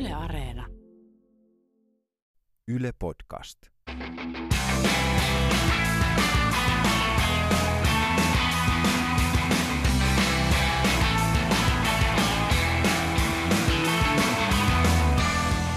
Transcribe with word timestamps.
Yle 0.00 0.12
Areena. 0.12 0.66
Yle 2.68 2.92
Podcast. 2.98 3.58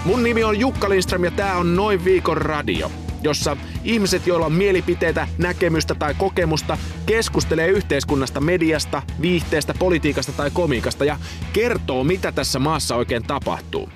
Mun 0.04 0.22
nimi 0.22 0.44
on 0.44 0.60
Jukka 0.60 0.88
Lindström 0.88 1.24
ja 1.24 1.30
tää 1.30 1.56
on 1.56 1.76
Noin 1.76 2.04
viikon 2.04 2.36
radio, 2.36 2.90
jossa 3.22 3.56
ihmiset, 3.84 4.26
joilla 4.26 4.46
on 4.46 4.52
mielipiteitä, 4.52 5.28
näkemystä 5.38 5.94
tai 5.94 6.14
kokemusta, 6.14 6.78
keskustelee 7.06 7.68
yhteiskunnasta, 7.68 8.40
mediasta, 8.40 9.02
viihteestä, 9.20 9.74
politiikasta 9.78 10.32
tai 10.32 10.50
komiikasta 10.50 11.04
ja 11.04 11.18
kertoo, 11.52 12.04
mitä 12.04 12.32
tässä 12.32 12.58
maassa 12.58 12.96
oikein 12.96 13.22
tapahtuu. 13.22 13.88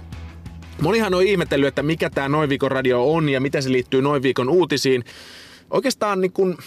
Monihan 0.80 1.14
on 1.14 1.22
ihmetellyt, 1.22 1.68
että 1.68 1.82
mikä 1.82 2.10
tämä 2.10 2.28
Noin 2.28 2.48
viikon 2.48 2.70
radio 2.70 3.12
on 3.12 3.28
ja 3.28 3.40
miten 3.40 3.62
se 3.62 3.72
liittyy 3.72 4.02
Noin 4.02 4.22
viikon 4.22 4.48
uutisiin. 4.48 5.04
Oikeastaan 5.70 6.20
niin 6.20 6.32
kun 6.32 6.58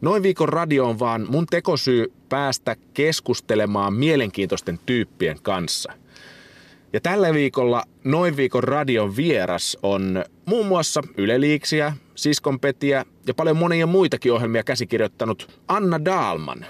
Noin 0.00 0.22
viikon 0.22 0.48
radio 0.48 0.88
on 0.88 0.98
vaan 0.98 1.26
mun 1.28 1.46
tekosyy 1.46 2.12
päästä 2.28 2.76
keskustelemaan 2.94 3.94
mielenkiintoisten 3.94 4.78
tyyppien 4.86 5.38
kanssa– 5.42 5.92
ja 6.96 7.00
tällä 7.00 7.34
viikolla 7.34 7.84
Noin 8.04 8.36
viikon 8.36 8.64
radion 8.64 9.16
vieras 9.16 9.78
on 9.82 10.24
muun 10.44 10.66
muassa 10.66 11.02
Yle 11.16 11.40
Liiksiä, 11.40 11.92
Siskonpetiä 12.14 13.04
ja 13.26 13.34
paljon 13.34 13.56
monia 13.56 13.86
muitakin 13.86 14.32
ohjelmia 14.32 14.62
käsikirjoittanut 14.62 15.60
Anna 15.68 16.04
Daalman. 16.04 16.66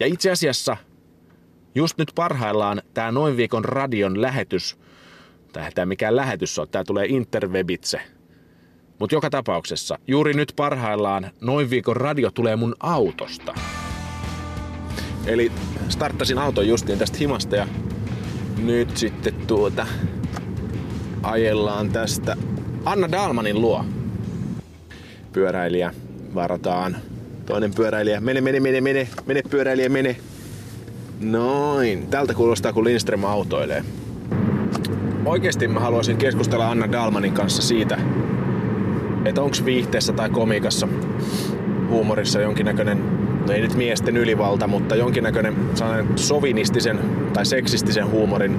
Ja 0.00 0.06
itse 0.06 0.30
asiassa 0.30 0.76
just 1.74 1.98
nyt 1.98 2.12
parhaillaan 2.14 2.82
tämä 2.94 3.12
Noin 3.12 3.36
viikon 3.36 3.64
radion 3.64 4.22
lähetys, 4.22 4.78
tai 5.62 5.72
tämä 5.72 5.86
mikään 5.86 6.16
lähetys 6.16 6.58
on, 6.58 6.68
tämä 6.68 6.84
tulee 6.84 7.06
interwebitse. 7.06 8.00
Mutta 8.98 9.14
joka 9.14 9.30
tapauksessa, 9.30 9.98
juuri 10.06 10.34
nyt 10.34 10.52
parhaillaan 10.56 11.30
Noin 11.40 11.70
viikon 11.70 11.96
radio 11.96 12.30
tulee 12.30 12.56
mun 12.56 12.74
autosta. 12.80 13.54
Eli 15.26 15.52
starttasin 15.88 16.38
auton 16.38 16.68
justiin 16.68 16.98
tästä 16.98 17.18
himasta 17.18 17.56
ja 17.56 17.68
nyt 18.62 18.96
sitten 18.96 19.34
tuota 19.46 19.86
ajellaan 21.22 21.90
tästä 21.90 22.36
Anna 22.84 23.12
Dalmanin 23.12 23.60
luo. 23.60 23.84
Pyöräilijä 25.32 25.94
varataan. 26.34 26.96
Toinen 27.46 27.74
pyöräilijä. 27.74 28.20
Mene, 28.20 28.40
mene, 28.40 28.60
mene, 28.60 28.80
mene. 28.80 29.08
Mene 29.26 29.42
pyöräilijä, 29.50 29.88
mene. 29.88 30.16
Noin. 31.20 32.06
Tältä 32.06 32.34
kuulostaa, 32.34 32.72
kun 32.72 32.84
Lindström 32.84 33.24
autoilee. 33.24 33.84
Oikeasti 35.26 35.68
mä 35.68 35.80
haluaisin 35.80 36.16
keskustella 36.16 36.70
Anna 36.70 36.92
Dalmanin 36.92 37.32
kanssa 37.32 37.62
siitä, 37.62 37.98
että 39.24 39.42
onko 39.42 39.56
viihteessä 39.64 40.12
tai 40.12 40.30
komikassa 40.30 40.88
huumorissa 41.88 42.40
jonkinnäköinen 42.40 42.98
no 43.46 43.52
ei 43.52 43.60
nyt 43.60 43.74
miesten 43.74 44.16
ylivalta, 44.16 44.66
mutta 44.66 44.96
jonkinnäköinen 44.96 45.54
sovinistisen 46.16 47.00
tai 47.32 47.46
seksistisen 47.46 48.10
huumorin 48.10 48.56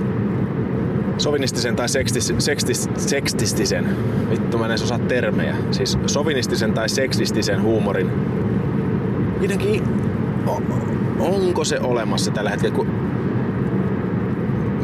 sovinistisen 1.18 1.76
tai 1.76 1.90
sekstis, 1.90 2.34
sekstis, 2.38 2.90
seksistisen, 2.98 3.98
vittu 4.30 4.58
mä 4.58 4.66
en 4.66 4.72
edes 4.72 4.84
osaa 4.84 5.00
termejä, 5.00 5.56
siis 5.72 5.98
sovinistisen 6.06 6.74
tai 6.74 6.90
seksistisen 6.90 7.62
huumorin, 7.62 8.12
jotenkin, 9.42 9.84
onko 11.20 11.64
se 11.64 11.80
olemassa 11.80 12.32
tällä 12.32 12.50
hetkellä, 12.50 12.76
kun 12.76 12.88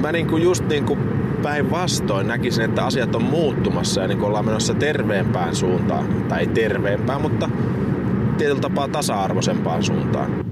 mä 0.01 0.11
niinku 0.11 0.37
just 0.37 0.67
niinku 0.67 0.97
päinvastoin 1.43 2.27
näkisin, 2.27 2.63
että 2.63 2.85
asiat 2.85 3.15
on 3.15 3.23
muuttumassa 3.23 4.01
ja 4.01 4.07
niin 4.07 4.21
ollaan 4.21 4.45
menossa 4.45 4.73
terveempään 4.73 5.55
suuntaan. 5.55 6.25
Tai 6.29 6.39
ei 6.39 6.47
terveempään, 6.47 7.21
mutta 7.21 7.49
tietyllä 8.37 8.61
tapaa 8.61 8.87
tasa-arvoisempaan 8.87 9.83
suuntaan. 9.83 10.45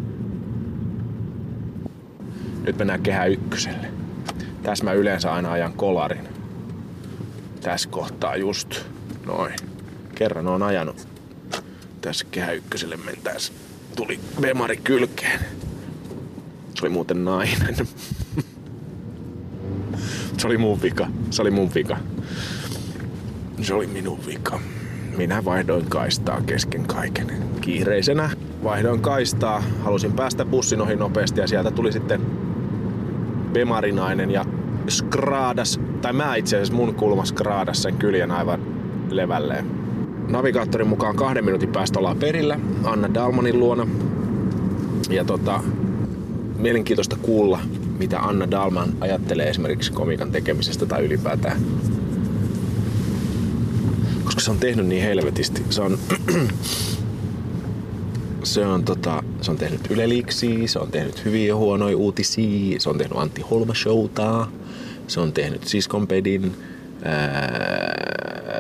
Nyt 2.64 2.78
mennään 2.78 3.02
kehä 3.02 3.26
ykköselle. 3.26 3.88
Tässä 4.64 4.84
mä 4.84 4.94
yleensä 4.94 5.34
aina 5.34 5.52
ajan 5.52 5.74
kolarin. 5.74 6.28
Tässä 7.62 7.90
kohtaa 7.90 8.36
just 8.36 8.82
noin. 9.26 9.54
Kerran 10.16 10.48
on 10.48 10.64
ajanut. 10.64 11.08
Tässä 12.02 12.26
kehä 12.32 12.52
ykköselle 12.52 12.98
mentäis. 12.98 13.54
Tuli 13.96 14.20
Bemari 14.42 14.78
kylkeen. 14.78 15.40
Se 16.76 16.82
oli 16.82 16.90
muuten 16.90 17.26
nainen. 17.26 17.76
Se 20.42 20.48
oli 20.48 20.58
mun 20.58 20.82
vika. 20.82 21.08
Se 21.30 21.42
oli 21.42 21.52
mun 21.52 21.70
vika. 21.76 21.98
Se 23.62 23.74
oli 23.74 23.88
minun 23.88 24.20
vika. 24.28 24.60
Minä 25.18 25.46
vaihdoin 25.46 25.86
kaistaa 25.86 26.42
kesken 26.42 26.86
kaiken. 26.88 27.28
Kiireisenä 27.62 28.30
vaihdoin 28.64 29.02
kaistaa, 29.02 29.64
halusin 29.84 30.14
päästä 30.14 30.46
bussin 30.46 30.82
ohi 30.82 30.96
nopeasti 30.96 31.42
ja 31.42 31.48
sieltä 31.48 31.72
tuli 31.72 31.92
sitten 31.92 32.22
Bemarinainen 33.54 34.32
ja 34.32 34.46
skraadas, 34.90 35.80
tai 36.02 36.14
mä 36.14 36.36
itse 36.36 36.56
asiassa 36.56 36.74
mun 36.74 36.96
kulma 36.96 37.26
skraadas 37.26 37.82
sen 37.82 37.96
kyljen 37.96 38.32
aivan 38.32 38.62
levälleen. 39.10 39.66
Navigaattorin 40.28 40.88
mukaan 40.88 41.16
kahden 41.16 41.46
minuutin 41.46 41.72
päästä 41.72 42.00
ollaan 42.00 42.18
perillä 42.18 42.60
Anna 42.84 43.14
Dalmanin 43.14 43.60
luona. 43.60 43.88
Ja 45.10 45.26
tota, 45.26 45.64
mielenkiintoista 46.58 47.18
kuulla, 47.22 47.60
mitä 48.02 48.20
Anna 48.20 48.52
Dalman 48.52 48.90
ajattelee 49.00 49.50
esimerkiksi 49.50 49.92
komikan 49.92 50.32
tekemisestä 50.32 50.86
tai 50.86 51.06
ylipäätään 51.06 51.62
koska 54.32 54.42
se 54.42 54.52
on 54.52 54.60
tehnyt 54.60 54.86
niin 54.86 55.04
helvetisti. 55.04 55.64
Se 55.70 55.82
on, 55.82 56.00
se 58.44 58.66
on, 58.66 58.86
tota, 58.86 59.24
se 59.42 59.52
on 59.52 59.58
tehnyt 59.58 59.92
Yleliksi, 59.92 60.68
se 60.68 60.80
on 60.80 60.92
tehnyt 60.92 61.26
hyviä 61.26 61.48
ja 61.48 61.56
huonoja 61.56 61.98
uutisia, 61.98 62.80
se 62.80 62.90
on 62.90 62.98
tehnyt 62.98 63.18
Antti 63.18 63.42
Holma 63.42 63.74
Showta, 63.74 64.48
se 65.08 65.20
on 65.20 65.34
tehnyt 65.34 65.68
Siskonpedin, 65.68 66.56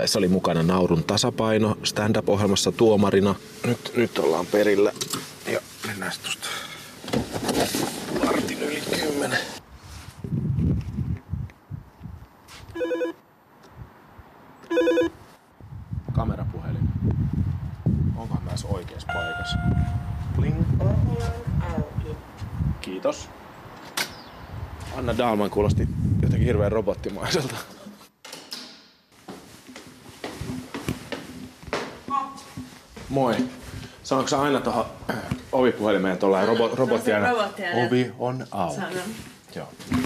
se 0.06 0.18
oli 0.18 0.28
mukana 0.28 0.64
Naurun 0.64 1.04
tasapaino 1.04 1.78
stand-up-ohjelmassa 1.84 2.72
tuomarina. 2.72 3.36
Nyt, 3.68 3.92
nyt 3.96 4.20
ollaan 4.20 4.46
perillä 4.46 4.92
ja 5.52 5.60
mennään 5.88 6.12
tuosta 6.24 6.48
Anna 25.22 25.30
Dalman 25.30 25.50
kuulosti 25.50 25.88
jotenkin 26.22 26.48
hirveän 26.48 26.72
robottimaiselta. 26.72 27.56
Moi. 33.10 33.36
Sanoitko 34.04 34.38
aina 34.38 34.62
tuohon 34.62 34.86
ovipuhelimeen 35.52 36.18
tuolla 36.18 36.46
robo, 36.46 36.72
robotti 36.76 37.14
aina? 37.14 37.28
Ovi 37.88 38.12
on 38.20 38.48
auki. 38.52 38.76
Sanon. 38.76 39.10
Joo. 39.56 39.68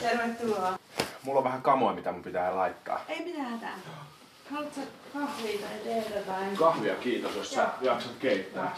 Tervetuloa. 0.00 0.78
Mulla 1.22 1.38
on 1.38 1.44
vähän 1.44 1.62
kamoa, 1.62 1.94
mitä 1.94 2.12
mun 2.12 2.22
pitää 2.22 2.56
laittaa. 2.56 3.00
Ei 3.08 3.24
mitään 3.24 3.50
hätää. 3.50 3.78
Haluatko 4.50 4.80
kahvia 5.12 5.58
tai 5.58 5.78
teetä 5.84 6.20
tai... 6.20 6.44
Kahvia 6.58 6.94
kiitos, 6.94 7.36
jos 7.36 7.50
sä 7.50 7.68
jaksat 7.80 8.12
keittää. 8.20 8.76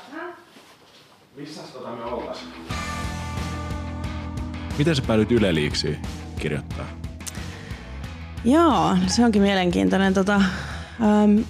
Missä 1.36 1.62
tota 1.72 1.88
me 1.88 2.04
oltais? 2.04 2.38
Miten 4.80 4.96
sä 4.96 5.02
päädyit 5.06 5.32
Yle 5.32 5.54
Liiksiin 5.54 5.98
kirjoittaa? 6.38 6.86
Joo, 8.44 8.96
se 9.06 9.24
onkin 9.24 9.42
mielenkiintoinen. 9.42 10.14
Tota, 10.14 10.34
ähm, 10.36 11.40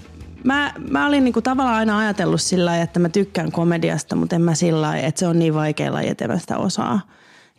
mä, 0.45 0.75
mä 0.91 1.07
olin 1.07 1.25
niinku 1.25 1.43
tavallaan 1.43 1.77
aina 1.77 1.99
ajatellut 1.99 2.41
sillä 2.41 2.83
että 2.83 3.01
mä 3.01 3.09
tykkään 3.09 3.53
komediasta, 3.53 4.17
mutta 4.17 4.37
en 4.37 4.43
mä 4.43 4.55
sillä 4.55 4.97
että 4.97 5.19
se 5.19 5.27
on 5.27 5.39
niin 5.39 5.55
vaikea 5.55 5.93
laji, 5.93 6.09
että 6.09 6.39
sitä 6.39 6.59
osaa. 6.59 7.01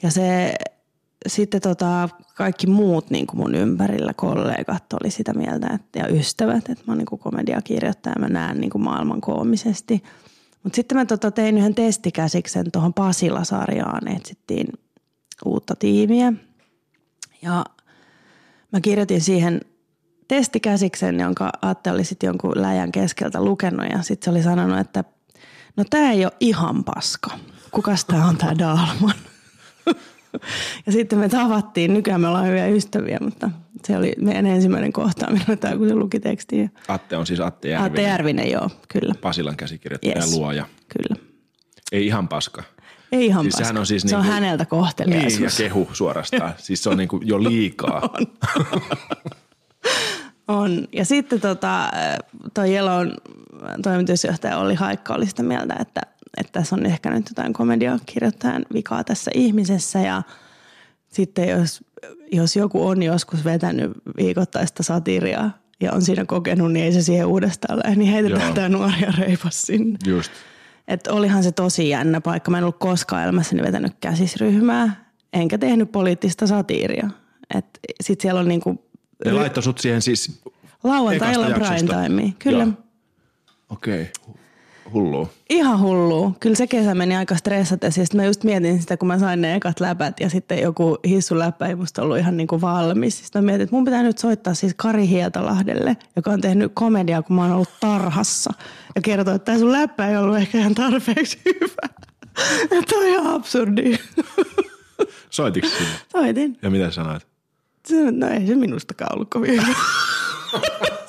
Ja 0.04 0.12
se 0.12 0.54
sitten 1.28 1.62
tota, 1.62 2.10
kaikki 2.36 2.68
muut 2.68 3.10
niin 3.10 3.28
kuin 3.28 3.40
mun 3.40 3.56
ympärillä 3.56 4.14
kollegat 4.14 4.94
oli 5.02 5.12
sitä 5.12 5.34
mieltä 5.34 5.68
että, 5.76 6.00
ja 6.00 6.08
ystävät, 6.08 6.70
että 6.70 6.84
mä 6.88 6.92
oon 6.92 6.98
niin 6.98 7.20
komediakirjoittaja 7.20 8.14
ja 8.16 8.22
mä 8.22 8.30
näen 8.30 8.58
niin 8.58 8.70
kuin 8.70 8.84
maailman 8.84 9.22
koomisesti. 9.22 10.04
Mutta 10.64 10.76
sitten 10.76 10.98
mä 10.98 11.06
tota, 11.06 11.32
tein 11.32 11.58
yhden 11.58 11.76
testikäsiksen 11.76 12.72
tuohon 12.72 12.94
Pasila-sarjaan, 12.94 14.08
etsittiin 14.08 14.68
uutta 15.46 15.76
tiimiä. 15.76 16.34
Ja 17.42 17.66
mä 18.72 18.82
kirjoitin 18.82 19.22
siihen 19.22 19.62
testikäsiksen, 20.28 21.20
jonka 21.20 21.52
Atte 21.62 21.92
oli 21.92 22.04
sitten 22.04 22.28
jonkun 22.28 22.52
läjän 22.56 22.92
keskeltä 22.92 23.44
lukenut 23.44 23.86
ja 23.90 24.02
sitten 24.02 24.26
se 24.26 24.30
oli 24.32 24.44
sanonut, 24.44 24.80
että 24.80 25.04
no 25.78 25.84
tämä 25.90 26.12
ei 26.12 26.26
ole 26.26 26.34
ihan 26.40 26.84
paska. 26.84 27.30
Kukas 27.72 28.06
tämä 28.06 28.26
on 28.26 28.38
tämä 28.38 28.58
Dalman? 28.58 29.16
Ja 30.86 30.92
sitten 30.92 31.20
me 31.20 31.30
tavattiin, 31.30 31.94
nykyään 31.94 32.22
me 32.22 32.28
ollaan 32.28 32.48
hyviä 32.48 32.68
ystäviä, 32.68 33.18
mutta 33.22 33.50
se 33.88 33.98
oli 33.98 34.14
meidän 34.22 34.46
ensimmäinen 34.46 34.94
kohtaaminen, 34.94 35.58
tai 35.58 35.78
kun 35.78 35.88
se 35.88 35.96
luki 35.96 36.20
tekstiä. 36.20 36.70
Atte 36.88 37.18
on 37.18 37.26
siis 37.28 37.40
Atte 37.40 37.70
Järvinen. 37.70 37.92
Atte 37.92 38.02
Järvinen, 38.02 38.52
joo, 38.52 38.70
kyllä. 38.90 39.16
Pasilan 39.22 39.58
käsikirjoittaja 39.58 40.16
Yes. 40.16 40.32
ja 40.32 40.38
luoja. 40.40 40.66
Kyllä. 40.98 41.22
Ei 41.92 42.06
ihan 42.06 42.28
paska. 42.28 42.64
Ei 43.12 43.26
ihan 43.26 43.44
Siis 43.44 43.54
sehän 43.56 43.78
on 43.78 43.86
siis 43.86 44.02
se 44.02 44.16
on 44.16 44.22
niinku- 44.22 44.34
häneltä 44.34 44.52
Niin, 44.52 44.60
ja 44.60 44.66
kohteliaisuus. 44.66 45.58
kehu 45.58 45.90
suorastaan. 45.94 46.54
siis 46.58 46.84
se 46.84 46.90
on 46.90 46.98
niinku 46.98 47.20
jo 47.24 47.44
liikaa. 47.44 48.10
On. 50.48 50.88
Ja 50.94 51.06
sitten 51.06 51.42
tota, 51.42 51.92
toi 52.54 52.74
Jelon 52.76 53.14
toimitusjohtaja 53.84 54.58
Olli 54.58 54.76
Haikka 54.76 55.14
oli 55.14 55.26
sitä 55.26 55.44
mieltä, 55.44 55.76
että, 55.80 56.02
että 56.38 56.52
tässä 56.60 56.76
on 56.76 56.86
ehkä 56.86 57.10
nyt 57.10 57.30
jotain 57.30 57.54
komediakirjoittajan 57.54 58.66
vikaa 58.74 59.04
tässä 59.04 59.32
ihmisessä. 59.34 60.00
Ja 60.00 60.22
sitten 61.10 61.50
jos, 61.50 61.84
jos 62.32 62.56
joku 62.56 62.88
on 62.88 63.04
joskus 63.04 63.44
vetänyt 63.46 63.92
viikoittaista 64.18 64.84
satiria 64.84 65.50
ja 65.82 65.92
on 65.94 66.02
siinä 66.02 66.26
kokenut, 66.26 66.72
niin 66.74 66.86
ei 66.86 66.92
se 66.94 67.02
siihen 67.02 67.26
uudestaan 67.26 67.80
lähde, 67.80 67.96
niin 67.96 68.12
heitetään 68.12 68.42
Joo. 68.42 68.54
tämä 68.54 68.70
nuoria 68.70 69.14
reipas 69.18 69.62
sinne. 69.62 70.00
Just. 70.06 70.32
Että 70.88 71.14
olihan 71.14 71.44
se 71.44 71.52
tosi 71.52 71.90
jännä 71.90 72.22
paikka. 72.22 72.52
Mä 72.52 72.58
en 72.58 72.64
ollut 72.64 72.80
koskaan 72.80 73.24
elämässäni 73.24 73.64
vetänyt 73.64 73.94
käsisryhmää, 74.00 75.06
enkä 75.34 75.58
tehnyt 75.58 75.92
poliittista 75.92 76.48
satiiria. 76.48 77.10
Sitten 78.02 78.22
siellä 78.22 78.40
on 78.40 78.48
niinku 78.48 78.86
Ne 79.26 79.32
laittoi 79.32 79.64
sut 79.64 79.78
siihen 79.78 80.02
siis... 80.02 80.42
lauantailla 80.84 81.48
ekasta 81.48 81.74
prime. 81.74 82.34
Kyllä. 82.40 82.68
Okei. 83.70 84.02
Okay. 84.02 84.41
Hullua. 84.94 85.30
Ihan 85.50 85.80
hullu. 85.80 86.36
Kyllä 86.40 86.56
se 86.56 86.68
kesä 86.68 86.96
meni 86.96 87.16
aika 87.16 87.36
stressates 87.36 87.98
ja 87.98 88.06
sitten 88.06 88.22
mä 88.22 88.26
just 88.26 88.44
mietin 88.44 88.82
sitä, 88.82 88.98
kun 88.98 89.08
mä 89.08 89.20
sain 89.20 89.42
ne 89.42 89.56
ekat 89.56 89.80
läpät 89.80 90.20
ja 90.20 90.30
sitten 90.30 90.60
joku 90.60 90.98
hissuläppä 91.08 91.66
ei 91.68 91.76
musta 91.76 92.02
ollut 92.02 92.18
ihan 92.18 92.38
niinku 92.38 92.62
valmis. 92.62 93.24
Sitten 93.24 93.44
mä 93.44 93.46
mietin, 93.46 93.64
että 93.64 93.76
mun 93.76 93.86
pitää 93.86 94.04
nyt 94.04 94.18
soittaa 94.18 94.54
siis 94.54 94.74
Kari 94.78 95.08
Hietalahdelle, 95.08 95.98
joka 96.16 96.32
on 96.32 96.42
tehnyt 96.42 96.72
komediaa, 96.76 97.22
kun 97.22 97.36
mä 97.36 97.42
oon 97.42 97.52
ollut 97.52 97.80
tarhassa. 97.80 98.54
Ja 98.96 99.02
kertoo, 99.02 99.36
että 99.36 99.46
tää 99.46 99.60
sun 99.60 99.72
läppä 99.72 100.08
ei 100.08 100.18
ollut 100.18 100.38
ehkä 100.38 100.58
ihan 100.58 100.76
tarpeeksi 100.76 101.40
hyvä. 101.46 101.90
Että 102.80 102.96
on 102.96 103.06
ihan 103.06 103.28
absurdi. 103.28 103.98
Soitiko 105.30 105.68
sinne? 105.68 105.94
Soitin. 106.12 106.58
Ja 106.62 106.70
mitä 106.70 106.92
sanoit? 106.92 107.28
No 108.12 108.28
ei 108.28 108.48
se 108.48 108.56
minustakaan 108.56 109.16
ollut 109.16 109.30
kovin 109.30 109.52
hyvä. 109.52 109.76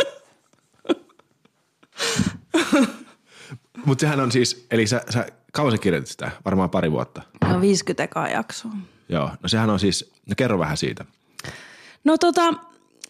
Mutta 3.85 4.01
sehän 4.03 4.21
on 4.21 4.33
siis, 4.33 4.67
eli 4.71 4.87
sä, 4.87 5.03
sä 5.11 5.27
kauan 5.53 5.73
sä 5.73 5.79
kirjoitit 5.79 6.11
sitä? 6.11 6.31
Varmaan 6.45 6.71
pari 6.71 6.93
vuotta. 6.93 7.23
No 7.49 7.61
50 7.61 8.03
ekaa 8.05 8.29
jaksoa. 8.29 8.73
Joo. 9.09 9.31
No 9.43 9.49
sehän 9.49 9.71
on 9.71 9.81
siis, 9.81 10.13
no 10.29 10.35
kerro 10.37 10.59
vähän 10.59 10.77
siitä. 10.77 11.05
No 12.05 12.19
tota, 12.19 12.55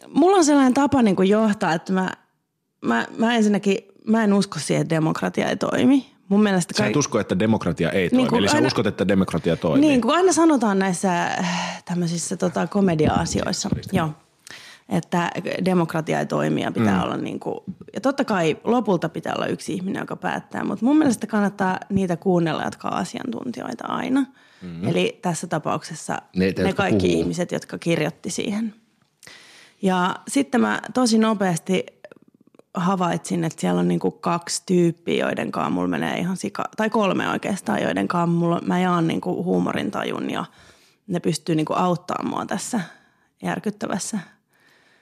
mulla 0.09 0.37
on 0.37 0.45
sellainen 0.45 0.75
tapa 0.75 1.03
niin 1.03 1.17
kuin 1.17 1.29
johtaa, 1.29 1.73
että 1.73 1.93
mä, 1.93 2.11
mä, 2.85 3.07
mä 3.17 3.35
ensinnäkin, 3.35 3.79
mä 4.07 4.25
en 4.25 4.33
usko 4.33 4.59
siihen, 4.59 4.83
että 4.83 4.95
demokratia 4.95 5.49
ei 5.49 5.57
toimi. 5.57 6.13
Mun 6.29 6.43
mielestä 6.43 6.75
Sä 6.77 6.87
et 6.87 6.97
usko, 6.97 7.21
että 7.21 7.39
demokratia 7.39 7.91
ei 7.91 8.11
toimi. 8.11 8.17
Niin 8.23 8.29
kuin 8.29 8.39
eli 8.39 8.49
sä 8.49 8.55
aina- 8.55 8.67
uskot, 8.67 8.87
että 8.87 9.09
demokratia 9.09 9.57
toimii. 9.57 9.89
Niin, 9.89 10.01
kun 10.01 10.15
aina 10.15 10.33
sanotaan 10.33 10.79
näissä 10.79 11.27
äh, 11.27 11.83
tämmöisissä 11.85 12.37
tota, 12.37 12.67
komedia-asioissa, 12.67 13.69
joo, 13.93 14.11
että 14.93 15.31
demokratia 15.65 16.19
ei 16.19 16.27
toimi 16.27 16.63
ja 16.63 16.73
pitää 16.73 16.97
mm. 16.97 17.03
olla 17.03 17.17
niin 17.17 17.41
kuin, 17.41 17.59
ja 17.95 18.01
totta 18.01 18.25
kai 18.25 18.57
lopulta 18.65 19.09
pitää 19.09 19.35
olla 19.35 19.47
yksi 19.47 19.73
ihminen, 19.73 20.01
joka 20.01 20.17
päättää, 20.17 20.65
mutta 20.65 20.85
mun 20.85 20.99
mielestä 20.99 21.27
kannattaa 21.27 21.79
niitä 21.89 22.17
kuunnella, 22.17 22.65
jotka 22.65 22.89
on 22.89 22.95
asiantuntijoita 22.95 23.87
aina. 23.87 24.27
Mm. 24.63 24.89
Eli 24.89 25.19
tässä 25.23 25.47
tapauksessa 25.47 26.23
Ne, 26.37 26.53
ne, 26.59 26.65
ne 26.65 26.73
kaikki 26.73 27.07
puhuu. 27.07 27.21
ihmiset, 27.21 27.53
jotka 27.53 27.79
kirjoitti 27.79 28.31
siihen. 28.31 28.75
Ja 29.83 30.17
sitten 30.29 30.61
mä 30.61 30.81
tosi 30.95 31.19
nopeasti 31.19 31.87
havaitsin, 32.75 33.45
että 33.45 33.61
siellä 33.61 33.81
on 33.81 33.89
niinku 33.89 34.11
kaksi 34.11 34.63
tyyppiä, 34.67 35.27
joiden 35.27 35.53
kanssa 35.53 35.71
mulla 35.71 35.89
menee 35.89 36.19
ihan 36.19 36.37
sika, 36.37 36.65
tai 36.77 36.91
kolme 36.91 37.29
oikeastaan, 37.29 37.83
joiden 37.83 38.09
kanssa 38.09 38.27
mulla, 38.27 38.61
mä 38.67 38.81
jaan 38.81 39.07
niinku 39.07 39.45
huumorintajun 39.45 40.31
ja 40.31 40.45
ne 41.07 41.21
pystyy 41.21 41.55
niinku 41.55 41.73
auttamaan 41.73 42.29
mua 42.29 42.47
tässä 42.47 42.81
järkyttävässä 43.43 44.19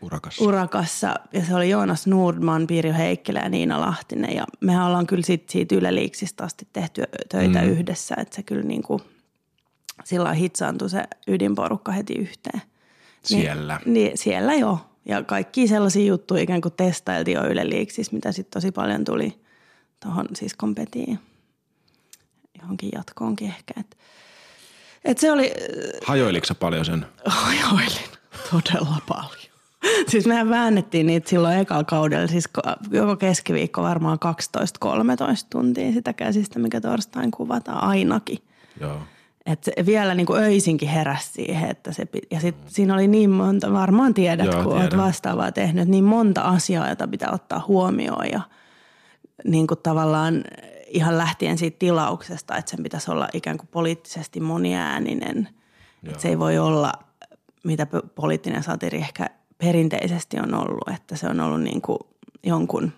Urakassa. 0.02 0.44
urakassa. 0.44 1.14
Ja 1.32 1.44
se 1.44 1.54
oli 1.54 1.70
Joonas 1.70 2.06
Nordman, 2.06 2.66
Pirjo 2.66 2.94
Heikkilä 2.94 3.38
ja 3.38 3.48
Niina 3.48 3.80
Lahtinen. 3.80 4.36
Ja 4.36 4.44
mehän 4.60 4.86
ollaan 4.86 5.06
kyllä 5.06 5.22
sit 5.22 5.48
siitä 5.48 5.74
Yle 5.74 5.94
Liiksistä 5.94 6.44
asti 6.44 6.68
tehty 6.72 7.02
töitä 7.28 7.62
mm. 7.62 7.68
yhdessä, 7.68 8.14
että 8.18 8.36
se 8.36 8.42
kyllä 8.42 8.62
niinku, 8.62 9.00
sillä 10.04 10.24
lailla 10.24 10.40
hitsaantui 10.40 10.90
se 10.90 11.04
ydinporukka 11.26 11.92
heti 11.92 12.14
yhteen. 12.14 12.62
Siellä. 13.22 13.80
Niin, 13.84 13.94
niin 13.94 14.18
siellä 14.18 14.54
joo. 14.54 14.78
Ja 15.04 15.22
kaikki 15.22 15.68
sellaisia 15.68 16.06
juttuja 16.06 16.42
ikään 16.42 16.60
kuin 16.60 16.74
testailtiin 16.76 17.34
jo 17.34 17.46
Yle 17.46 17.68
Liiksissä, 17.68 18.12
mitä 18.12 18.32
sitten 18.32 18.60
tosi 18.60 18.72
paljon 18.72 19.04
tuli 19.04 19.40
tuohon 20.02 20.26
siis 20.34 20.54
kompetiin 20.54 21.18
johonkin 22.60 22.90
jatkoonkin 22.94 23.48
ehkä. 23.48 23.74
Et, 23.80 23.98
et 25.04 25.18
se 25.18 25.32
oli, 25.32 25.52
Hajoiliko 26.04 26.46
paljon 26.60 26.84
sen? 26.84 27.06
Hajoilin 27.26 28.10
todella 28.50 28.96
paljon. 29.08 29.49
Siis 30.10 30.26
mehän 30.26 30.50
väännettiin 30.50 31.06
niitä 31.06 31.30
silloin 31.30 31.58
ekalla 31.58 31.84
kaudella, 31.84 32.26
siis 32.26 32.48
ko- 32.58 32.76
joko 32.90 33.16
keskiviikko 33.16 33.82
varmaan 33.82 34.18
12-13 34.84 35.46
tuntia 35.50 35.92
sitä 35.92 36.12
käsistä, 36.12 36.58
mikä 36.58 36.80
torstain 36.80 37.30
kuvataan 37.30 37.82
ainakin. 37.82 38.38
Joo. 38.80 38.98
Et 39.46 39.64
se 39.64 39.72
vielä 39.86 40.14
niin 40.14 40.26
kuin 40.26 40.42
öisinkin 40.42 40.88
heräsi 40.88 41.32
siihen, 41.32 41.70
että 41.70 41.92
se, 41.92 42.06
ja 42.30 42.40
sit 42.40 42.56
siinä 42.66 42.94
oli 42.94 43.08
niin 43.08 43.30
monta, 43.30 43.72
varmaan 43.72 44.14
tiedät, 44.14 44.46
Joo, 44.46 44.62
kun 44.62 44.72
olet 44.72 44.88
tiedän. 44.88 45.06
vastaavaa 45.06 45.52
tehnyt, 45.52 45.88
niin 45.88 46.04
monta 46.04 46.40
asiaa, 46.42 46.88
jota 46.88 47.08
pitää 47.08 47.30
ottaa 47.32 47.64
huomioon 47.68 48.26
ja 48.32 48.40
niin 49.44 49.66
kuin 49.66 49.80
tavallaan 49.82 50.44
ihan 50.86 51.18
lähtien 51.18 51.58
siitä 51.58 51.78
tilauksesta, 51.78 52.56
että 52.56 52.70
sen 52.70 52.82
pitäisi 52.82 53.10
olla 53.10 53.28
ikään 53.32 53.58
kuin 53.58 53.68
poliittisesti 53.72 54.40
moniääninen. 54.40 55.48
Että 56.04 56.22
se 56.22 56.28
ei 56.28 56.38
voi 56.38 56.58
olla, 56.58 56.92
mitä 57.64 57.86
poliittinen 58.14 58.62
satiri 58.62 58.98
ehkä 58.98 59.26
perinteisesti 59.60 60.36
on 60.38 60.54
ollut, 60.54 60.88
että 60.94 61.16
se 61.16 61.26
on 61.26 61.40
ollut 61.40 61.62
niin 61.62 61.82
kuin 61.82 61.98
jonkun 62.42 62.92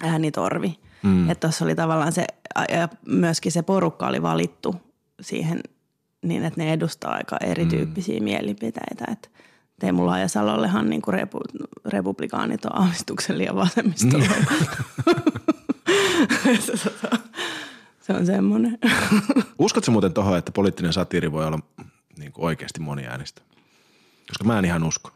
äänitorvi. 0.00 0.78
Mm. 1.02 1.30
Että 1.30 1.46
tuossa 1.46 1.64
oli 1.64 1.74
tavallaan 1.74 2.12
se, 2.12 2.26
ja 2.68 2.88
myöskin 3.06 3.52
se 3.52 3.62
porukka 3.62 4.06
oli 4.06 4.22
valittu 4.22 4.76
siihen 5.20 5.60
niin, 6.22 6.44
että 6.44 6.60
ne 6.60 6.72
edustaa 6.72 7.12
aika 7.12 7.36
erityyppisiä 7.40 8.18
mm. 8.18 8.24
mielipiteitä. 8.24 9.04
Että 9.12 9.28
Teemu 9.80 10.06
Laajasalollehan 10.06 10.90
niin 10.90 11.02
kuin 11.02 11.14
repu, 11.14 11.40
republikaanit 11.84 12.64
on 12.64 12.82
aavistuksen 12.82 13.38
liian 13.38 13.56
vasemmistolla. 13.56 14.24
se, 16.60 16.72
tota, 16.72 17.18
se 18.00 18.12
on 18.12 18.26
semmoinen. 18.26 18.78
Uskotko 19.58 19.90
muuten 19.90 20.12
tohon, 20.12 20.38
että 20.38 20.52
poliittinen 20.52 20.92
satiiri 20.92 21.32
voi 21.32 21.46
olla 21.46 21.58
niin 22.18 22.32
kuin 22.32 22.44
oikeasti 22.44 22.80
moniäänistä? 22.80 23.42
Koska 24.28 24.44
mä 24.44 24.58
en 24.58 24.64
ihan 24.64 24.84
usko. 24.84 25.10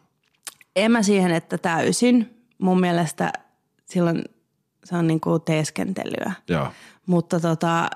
En 0.76 0.92
mä 0.92 1.02
siihen, 1.02 1.30
että 1.30 1.58
täysin. 1.58 2.44
Mun 2.58 2.80
mielestä 2.80 3.32
silloin 3.84 4.24
se 4.84 4.96
on 4.96 5.06
niin 5.06 5.20
kuin 5.20 5.42
teeskentelyä. 5.42 6.32
Joo. 6.48 6.68
Mutta 7.06 7.40
tota, 7.40 7.90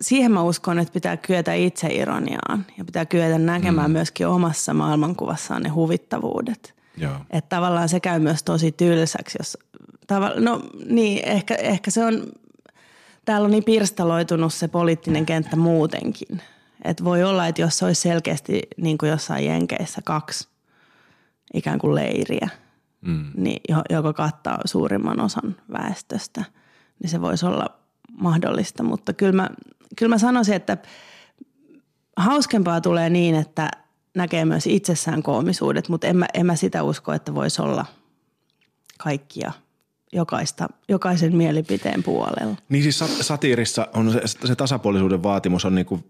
siihen 0.00 0.32
mä 0.32 0.42
uskon, 0.42 0.78
että 0.78 0.92
pitää 0.92 1.16
kyetä 1.16 1.54
itse 1.54 1.88
ironiaan 1.88 2.66
ja 2.78 2.84
pitää 2.84 3.06
kyetä 3.06 3.38
näkemään 3.38 3.90
mm. 3.90 3.92
myöskin 3.92 4.28
omassa 4.28 4.74
maailmankuvassaan 4.74 5.62
ne 5.62 5.68
huvittavuudet. 5.68 6.74
Joo. 6.96 7.16
Että 7.30 7.56
tavallaan 7.56 7.88
se 7.88 8.00
käy 8.00 8.18
myös 8.18 8.42
tosi 8.42 8.72
tylsäksi, 8.72 9.38
jos 9.40 9.58
tava, 10.06 10.32
no 10.36 10.62
niin, 10.86 11.24
ehkä, 11.24 11.54
ehkä 11.54 11.90
se 11.90 12.04
on, 12.04 12.26
täällä 13.24 13.44
on 13.44 13.50
niin 13.50 13.64
pirstaloitunut 13.64 14.54
se 14.54 14.68
poliittinen 14.68 15.26
kenttä 15.26 15.56
muutenkin. 15.56 16.42
Että 16.84 17.04
voi 17.04 17.24
olla, 17.24 17.46
että 17.46 17.60
jos 17.60 17.78
se 17.78 17.84
olisi 17.84 18.00
selkeästi 18.00 18.62
niin 18.76 18.98
kuin 18.98 19.10
jossain 19.10 19.46
Jenkeissä 19.46 20.00
kaksi 20.04 20.51
ikään 21.54 21.78
kuin 21.78 21.94
leiriä, 21.94 22.48
mm. 23.00 23.30
niin, 23.34 23.60
jo- 23.68 23.96
joka 23.96 24.12
kattaa 24.12 24.58
suurimman 24.64 25.20
osan 25.20 25.56
väestöstä, 25.72 26.44
niin 26.98 27.10
se 27.10 27.20
voisi 27.20 27.46
olla 27.46 27.66
mahdollista. 28.12 28.82
Mutta 28.82 29.12
kyllä 29.12 29.32
mä, 29.32 29.50
kyllä 29.96 30.14
mä 30.14 30.18
sanoisin, 30.18 30.54
että 30.54 30.76
hauskempaa 32.16 32.80
tulee 32.80 33.10
niin, 33.10 33.34
että 33.34 33.70
näkee 34.14 34.44
myös 34.44 34.66
itsessään 34.66 35.22
koomisuudet, 35.22 35.88
mutta 35.88 36.06
en 36.06 36.16
mä, 36.16 36.26
en 36.34 36.46
mä 36.46 36.56
sitä 36.56 36.82
usko, 36.82 37.12
että 37.12 37.34
voisi 37.34 37.62
olla 37.62 37.86
kaikkia 38.98 39.52
jokaista, 40.12 40.68
jokaisen 40.88 41.36
mielipiteen 41.36 42.02
puolella. 42.02 42.56
Niin 42.68 42.82
siis 42.82 43.02
sat- 43.04 43.22
satiirissa 43.22 43.88
on 43.94 44.12
se, 44.12 44.20
se 44.44 44.56
tasapuolisuuden 44.56 45.22
vaatimus 45.22 45.64
on 45.64 45.74
niinku 45.74 46.04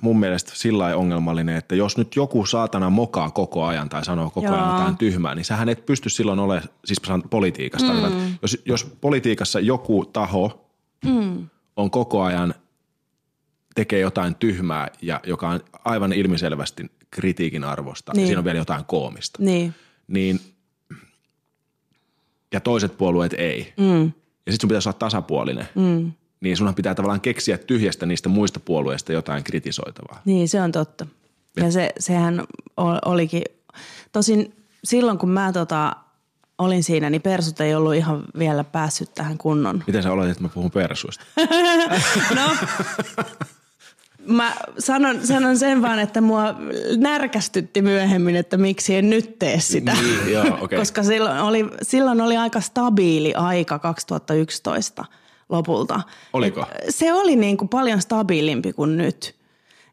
mun 0.00 0.20
mielestä 0.20 0.52
sillä 0.54 0.96
ongelmallinen, 0.96 1.56
että 1.56 1.74
jos 1.74 1.96
nyt 1.96 2.16
joku 2.16 2.46
saatana 2.46 2.90
mokaa 2.90 3.30
koko 3.30 3.64
ajan 3.64 3.88
tai 3.88 4.04
sanoo 4.04 4.30
koko 4.30 4.46
ajan 4.46 4.68
Joo. 4.68 4.78
jotain 4.78 4.96
tyhmää, 4.96 5.34
niin 5.34 5.44
sähän 5.44 5.68
et 5.68 5.86
pysty 5.86 6.10
silloin 6.10 6.38
olemaan, 6.38 6.68
siis 6.84 7.02
politiikasta, 7.30 7.92
mm. 7.92 8.34
jos, 8.42 8.58
jos 8.64 8.84
politiikassa 9.00 9.60
joku 9.60 10.04
taho 10.04 10.68
mm. 11.04 11.48
on 11.76 11.90
koko 11.90 12.22
ajan 12.22 12.54
tekee 13.74 14.00
jotain 14.00 14.34
tyhmää 14.34 14.88
ja 15.02 15.20
joka 15.26 15.48
on 15.48 15.60
aivan 15.84 16.12
ilmiselvästi 16.12 16.90
kritiikin 17.10 17.64
arvosta 17.64 18.12
niin. 18.12 18.20
ja 18.20 18.26
siinä 18.26 18.38
on 18.38 18.44
vielä 18.44 18.58
jotain 18.58 18.84
koomista, 18.84 19.42
Niin. 19.42 19.74
niin 20.08 20.40
ja 22.52 22.60
toiset 22.60 22.98
puolueet 22.98 23.32
ei. 23.38 23.72
Mm. 23.76 24.12
Ja 24.46 24.52
sitten 24.52 24.60
sun 24.60 24.68
pitäisi 24.68 24.88
olla 24.88 24.98
tasapuolinen. 24.98 25.68
Mm. 25.74 26.12
Niin 26.40 26.56
sunhan 26.56 26.74
pitää 26.74 26.94
tavallaan 26.94 27.20
keksiä 27.20 27.58
tyhjästä 27.58 28.06
niistä 28.06 28.28
muista 28.28 28.60
puolueista 28.60 29.12
jotain 29.12 29.44
kritisoitavaa. 29.44 30.22
Niin, 30.24 30.48
se 30.48 30.60
on 30.60 30.72
totta. 30.72 31.06
Ja 31.56 31.70
se, 31.70 31.92
sehän 31.98 32.44
olikin, 33.04 33.42
tosin 34.12 34.54
silloin 34.84 35.18
kun 35.18 35.30
mä 35.30 35.52
tota, 35.52 35.96
olin 36.58 36.84
siinä, 36.84 37.10
niin 37.10 37.22
persut 37.22 37.60
ei 37.60 37.74
ollut 37.74 37.94
ihan 37.94 38.24
vielä 38.38 38.64
päässyt 38.64 39.14
tähän 39.14 39.38
kunnon. 39.38 39.84
Miten 39.86 40.02
sä 40.02 40.12
oletit, 40.12 40.30
että 40.30 40.42
mä 40.42 40.48
puhun 40.48 40.70
persuista? 40.70 41.24
No, 42.34 42.56
mä 44.26 44.56
sanon, 44.78 45.26
sanon 45.26 45.58
sen 45.58 45.82
vaan, 45.82 45.98
että 45.98 46.20
mua 46.20 46.54
närkästytti 46.96 47.82
myöhemmin, 47.82 48.36
että 48.36 48.56
miksi 48.56 48.96
en 48.96 49.10
nyt 49.10 49.38
tee 49.38 49.60
sitä. 49.60 49.92
Niin, 49.92 50.32
joo, 50.32 50.58
okei. 50.60 50.78
Koska 50.80 51.02
silloin 51.02 51.38
oli, 51.38 51.66
silloin 51.82 52.20
oli 52.20 52.36
aika 52.36 52.60
stabiili 52.60 53.34
aika 53.34 53.78
2011 53.78 55.04
lopulta. 55.50 56.00
Oliko? 56.32 56.66
Et 56.82 56.94
se 56.94 57.12
oli 57.12 57.36
niin 57.36 57.56
kuin 57.56 57.68
paljon 57.68 58.02
stabiilimpi 58.02 58.72
kuin 58.72 58.96
nyt. 58.96 59.40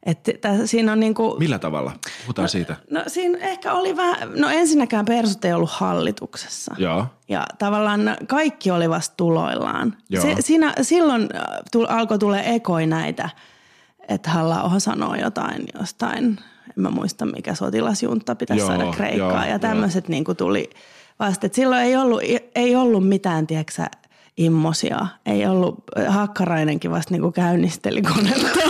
Et 0.03 0.19
tä, 0.41 0.65
siinä 0.65 0.91
on 0.91 0.99
niin 0.99 1.13
kuin, 1.13 1.39
Millä 1.39 1.59
tavalla? 1.59 1.91
Puhutaan 2.21 2.49
siitä. 2.49 2.75
No 2.91 3.03
siinä 3.07 3.37
ehkä 3.41 3.73
oli 3.73 3.97
vähän, 3.97 4.29
no 4.35 4.49
ensinnäkään 4.49 5.05
persut 5.05 5.45
ei 5.45 5.53
ollut 5.53 5.69
hallituksessa. 5.69 6.75
Joo. 6.77 7.05
Ja 7.29 7.45
tavallaan 7.59 8.17
kaikki 8.27 8.71
oli 8.71 8.89
vasta 8.89 9.13
tuloillaan. 9.17 9.97
Joo. 10.09 10.21
Se, 10.21 10.35
siinä, 10.39 10.73
silloin 10.81 11.21
äh, 11.21 11.41
tu, 11.71 11.85
alkoi 11.89 12.19
tulee 12.19 12.55
ekoi 12.55 12.87
näitä, 12.87 13.29
että 14.07 14.29
halla 14.29 14.79
sanoo 14.79 15.15
jotain 15.15 15.65
jostain, 15.79 16.25
en 16.25 16.39
mä 16.75 16.89
muista 16.89 17.25
mikä 17.25 17.55
sotilasjunta 17.55 18.35
pitäisi 18.35 18.61
Joo, 18.61 18.67
saada 18.67 18.91
Kreikkaa. 18.91 19.31
joo, 19.31 19.51
ja 19.51 19.59
tämmöiset 19.59 20.07
niin 20.07 20.25
tuli 20.37 20.69
vasta. 21.19 21.45
Et 21.45 21.53
silloin 21.53 21.81
ei 21.81 21.95
ollut, 21.95 22.21
ei 22.55 22.75
ollut 22.75 23.07
mitään, 23.07 23.47
tiedätkö 23.47 23.83
immosia. 24.37 25.07
Ei 25.25 25.45
ollut, 25.45 25.83
Hakkarainenkin 26.07 26.91
vasta 26.91 27.13
niin 27.13 27.33
käynnisteli 27.33 28.01
konetta. 28.01 28.47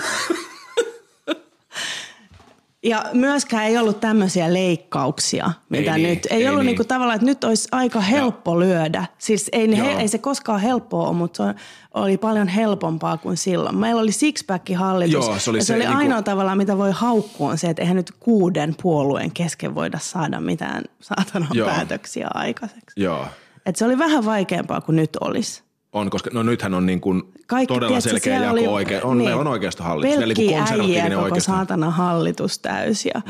Ja 2.84 3.06
myöskään 3.14 3.66
ei 3.66 3.78
ollut 3.78 4.00
tämmöisiä 4.00 4.54
leikkauksia, 4.54 5.52
mitä 5.70 5.92
Ei 5.96 6.02
niin, 6.02 6.10
nyt. 6.10 6.28
Ei, 6.30 6.38
ei 6.38 6.48
ollut 6.48 6.60
niin. 6.60 6.66
niinku 6.66 6.84
tavallaan, 6.84 7.16
että 7.16 7.26
nyt 7.26 7.44
olisi 7.44 7.68
aika 7.72 8.02
helppo 8.02 8.60
lyödä. 8.60 9.06
Siis 9.18 9.50
ei, 9.52 9.68
ne, 9.68 9.78
Joo. 9.78 10.00
ei 10.00 10.08
se 10.08 10.18
koskaan 10.18 10.62
helppoa 10.62 11.08
ole, 11.08 11.16
mutta 11.16 11.44
se 11.44 11.60
oli 11.94 12.18
paljon 12.18 12.48
helpompaa 12.48 13.18
kuin 13.18 13.38
silloin. 13.38 13.76
Meillä 13.76 14.02
oli 14.02 14.12
sixpack 14.12 14.76
hallitus. 14.76 15.28
Joo, 15.28 15.40
se 15.40 15.50
oli 15.50 15.58
ja 15.58 15.64
se 15.64 15.68
se 15.68 15.74
oli 15.74 15.84
niinku- 15.84 15.98
ainoa 15.98 16.22
tavalla, 16.22 16.56
mitä 16.56 16.78
voi 16.78 16.92
haukkua, 16.92 17.50
on 17.50 17.58
se, 17.58 17.70
että 17.70 17.82
eihän 17.82 17.98
nyt 17.98 18.12
kuuden 18.20 18.76
puolueen 18.82 19.32
kesken 19.32 19.76
voida 19.76 20.00
saada 20.00 20.40
mitään 20.40 20.84
saatana 21.02 21.48
Joo. 21.54 21.70
päätöksiä 21.70 22.28
aikaiseksi. 22.34 23.02
Joo. 23.02 23.26
Et 23.68 23.76
se 23.76 23.86
oli 23.86 23.98
vähän 23.98 24.26
vaikeampaa 24.26 24.82
kuin 24.82 24.96
nyt 24.96 25.10
olisi. 25.22 25.64
On, 25.94 26.10
koska 26.10 26.30
no 26.34 26.44
nythän 26.44 26.74
on 26.74 26.86
niin 26.86 27.02
kuin 27.02 27.24
Kaikki, 27.48 27.74
todella 27.74 28.02
tiedätkö, 28.02 28.10
selkeä 28.10 28.34
jako 28.34 28.52
oli- 28.52 28.68
oikein. 28.68 29.04
On, 29.04 29.18
niin. 29.18 29.34
on 29.36 29.48
oikeasta 29.48 29.84
hallitus. 29.84 30.16
Eli 30.16 30.24
Pelkkiä 30.24 30.64
äijä 30.64 31.10
koko 31.16 31.40
saatana 31.40 31.92
hallitus 31.92 32.60
täys 32.60 33.06
ja 33.06 33.22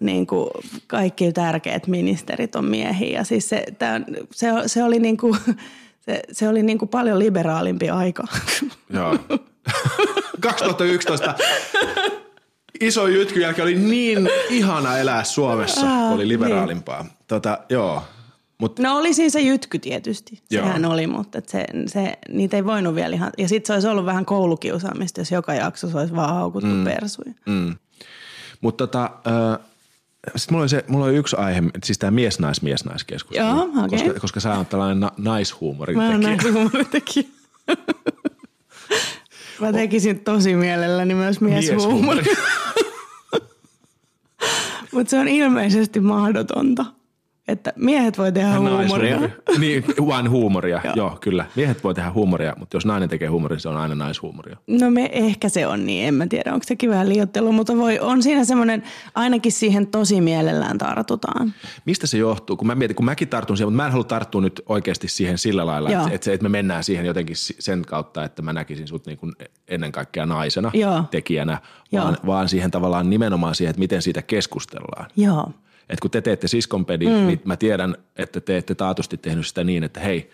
niin 0.00 0.26
kuin 0.26 0.50
kaikki 0.86 1.32
tärkeät 1.32 1.86
ministerit 1.86 2.56
on 2.56 2.64
miehiä. 2.64 3.18
Ja 3.18 3.24
siis 3.24 3.48
se, 3.48 3.64
tää, 3.78 4.00
se, 4.32 4.48
se 4.66 4.84
oli, 4.84 4.98
niin 4.98 5.16
kuin, 5.16 5.36
se, 6.06 6.22
se 6.32 6.48
oli 6.48 6.62
niin 6.62 6.78
kuin 6.78 6.88
paljon 6.88 7.18
liberaalimpi 7.18 7.90
aika. 7.90 8.24
Joo. 8.94 9.18
2011 10.40 11.34
iso 12.80 13.06
jytkyn 13.06 13.42
jälkeen 13.42 13.64
oli 13.64 13.74
niin 13.74 14.28
ihana 14.50 14.98
elää 14.98 15.24
Suomessa, 15.24 15.80
kun 15.80 16.12
oli 16.12 16.28
liberaalimpaa. 16.28 17.06
Tota, 17.26 17.58
joo. 17.68 18.02
Mut, 18.60 18.78
No 18.78 18.96
oli 18.96 19.14
siinä 19.14 19.30
se 19.30 19.40
jytky 19.40 19.78
tietysti, 19.78 20.42
Joo. 20.50 20.64
sehän 20.64 20.84
oli, 20.84 21.06
mutta 21.06 21.38
et 21.38 21.48
se, 21.48 21.64
se, 21.86 22.18
niitä 22.28 22.56
ei 22.56 22.64
voinut 22.64 22.94
vielä 22.94 23.14
ihan, 23.16 23.30
ja 23.38 23.48
sitten 23.48 23.66
se 23.66 23.72
olisi 23.72 23.88
ollut 23.88 24.06
vähän 24.06 24.24
koulukiusaamista, 24.24 25.20
jos 25.20 25.30
joka 25.30 25.54
jaksossa 25.54 25.98
olisi 25.98 26.16
vaan 26.16 26.34
haukuttu 26.34 26.70
mm. 26.70 26.84
persuja. 26.84 27.32
Mm. 27.46 27.74
Mutta 28.60 28.86
tota, 28.86 29.04
äh, 29.04 29.66
sitten 30.36 30.54
mulla 30.54 30.62
oli, 30.62 30.68
se, 30.68 30.84
mulla 30.88 31.04
oli 31.06 31.16
yksi 31.16 31.36
aihe, 31.36 31.62
siis 31.84 31.98
tämä 31.98 32.10
mies-nais-mies-naiskeskustelu. 32.10 33.46
Joo, 33.46 33.84
okei. 33.84 33.98
koska, 33.98 34.20
koska 34.20 34.40
sä 34.40 34.54
oot 34.54 34.68
tällainen 34.68 35.00
na- 35.00 35.12
naishuumorin 35.18 35.96
Mä 35.96 36.10
oon 36.10 36.20
tekijä. 36.20 36.36
näin 36.42 36.54
huumoritekijä. 36.54 37.24
Mä 39.60 39.72
tekisin 39.72 40.20
tosi 40.20 40.54
mielelläni 40.54 41.14
myös 41.14 41.40
mieshuumoria. 41.40 42.36
Mutta 44.92 45.10
se 45.10 45.18
on 45.18 45.28
ilmeisesti 45.28 46.00
mahdotonta, 46.00 46.84
että 47.50 47.72
miehet 47.76 48.18
voi 48.18 48.32
tehdä 48.32 48.58
huumoria. 48.58 48.76
Naishuumoria. 48.76 49.58
Niin, 49.58 49.84
vain 50.06 50.30
huumoria. 50.30 50.80
Joo. 50.84 50.94
Joo. 50.96 51.18
kyllä. 51.20 51.44
Miehet 51.56 51.84
voi 51.84 51.94
tehdä 51.94 52.12
huumoria, 52.12 52.54
mutta 52.58 52.76
jos 52.76 52.86
nainen 52.86 53.08
tekee 53.08 53.28
huumoria, 53.28 53.58
se 53.58 53.68
on 53.68 53.76
aina 53.76 53.94
naishuumoria. 53.94 54.56
No 54.66 54.90
me, 54.90 55.10
ehkä 55.12 55.48
se 55.48 55.66
on 55.66 55.86
niin, 55.86 56.08
en 56.08 56.14
mä 56.14 56.26
tiedä, 56.26 56.52
onko 56.52 56.64
sekin 56.66 56.90
vähän 56.90 57.08
liiottelu, 57.08 57.52
mutta 57.52 57.76
voi, 57.76 57.98
on 57.98 58.22
siinä 58.22 58.44
semmoinen, 58.44 58.82
ainakin 59.14 59.52
siihen 59.52 59.86
tosi 59.86 60.20
mielellään 60.20 60.78
tartutaan. 60.78 61.54
Mistä 61.84 62.06
se 62.06 62.18
johtuu? 62.18 62.56
Kun 62.56 62.66
mä 62.66 62.74
mietin, 62.74 62.96
kun 62.96 63.04
mäkin 63.04 63.28
tartun 63.28 63.56
siihen, 63.56 63.72
mutta 63.72 63.82
mä 63.82 63.86
en 63.86 63.92
halua 63.92 64.04
tarttua 64.04 64.40
nyt 64.40 64.62
oikeasti 64.66 65.08
siihen 65.08 65.38
sillä 65.38 65.66
lailla, 65.66 65.90
Joo. 65.90 66.02
että, 66.02 66.14
että, 66.14 66.32
että 66.32 66.42
me 66.42 66.48
mennään 66.48 66.84
siihen 66.84 67.06
jotenkin 67.06 67.36
sen 67.36 67.82
kautta, 67.86 68.24
että 68.24 68.42
mä 68.42 68.52
näkisin 68.52 68.88
sut 68.88 69.06
niin 69.06 69.18
kuin 69.18 69.32
ennen 69.68 69.92
kaikkea 69.92 70.26
naisena 70.26 70.70
Joo. 70.74 71.04
tekijänä, 71.10 71.58
Joo. 71.92 72.04
vaan, 72.04 72.16
vaan 72.26 72.48
siihen 72.48 72.70
tavallaan 72.70 73.10
nimenomaan 73.10 73.54
siihen, 73.54 73.70
että 73.70 73.80
miten 73.80 74.02
siitä 74.02 74.22
keskustellaan. 74.22 75.06
Joo. 75.16 75.52
Et 75.90 76.00
kun 76.00 76.10
te 76.10 76.20
teette 76.20 76.48
siskonpedin, 76.48 77.08
mm. 77.08 77.26
niin 77.26 77.40
mä 77.44 77.56
tiedän, 77.56 77.96
että 78.16 78.40
te 78.40 78.56
ette 78.56 78.74
taatusti 78.74 79.16
tehnyt 79.16 79.46
sitä 79.46 79.64
niin, 79.64 79.84
että 79.84 80.00
hei, 80.00 80.30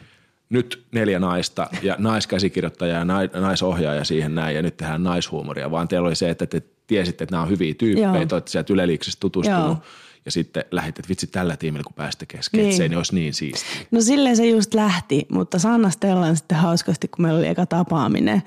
nyt 0.50 0.84
neljä 0.92 1.18
naista 1.18 1.68
ja 1.82 1.96
naiskäsikirjoittaja 1.98 2.94
ja 2.94 3.04
nai- 3.04 3.40
naisohjaaja 3.40 4.04
siihen 4.04 4.34
näin 4.34 4.56
ja 4.56 4.62
nyt 4.62 4.76
tehdään 4.76 5.02
naishuumoria, 5.02 5.70
vaan 5.70 5.88
teillä 5.88 6.06
oli 6.06 6.16
se, 6.16 6.30
että 6.30 6.46
te 6.46 6.62
tiesitte, 6.86 7.25
että 7.25 7.34
nämä 7.34 7.42
on 7.42 7.48
hyviä 7.48 7.75
tyyppejä, 7.75 8.14
Joo. 8.14 8.26
te 8.26 8.34
olette 8.34 8.50
sieltä 8.50 8.72
Yleliiksessä 8.72 9.20
tutustunut 9.20 9.66
Joo. 9.66 9.82
ja 10.25 10.30
sitten 10.30 10.64
lähditte, 10.70 11.00
että 11.00 11.08
vitsi 11.08 11.26
tällä 11.26 11.56
tiimillä 11.56 11.84
kun 11.84 11.94
pääsitte 11.94 12.26
kesken. 12.26 12.58
Niin. 12.58 12.68
että 12.68 12.76
se 12.76 12.84
ei 12.84 12.96
olisi 12.96 13.14
niin 13.14 13.34
siisti. 13.34 13.66
No 13.90 14.00
silleen 14.00 14.36
se 14.36 14.46
just 14.46 14.75
lähti, 14.75 15.26
mutta 15.32 15.58
Sanna 15.58 15.90
Stellan 15.90 16.36
sitten 16.36 16.58
hauskasti, 16.58 17.08
kun 17.08 17.22
meillä 17.22 17.38
oli 17.38 17.46
eka 17.46 17.66
tapaaminen, 17.66 18.42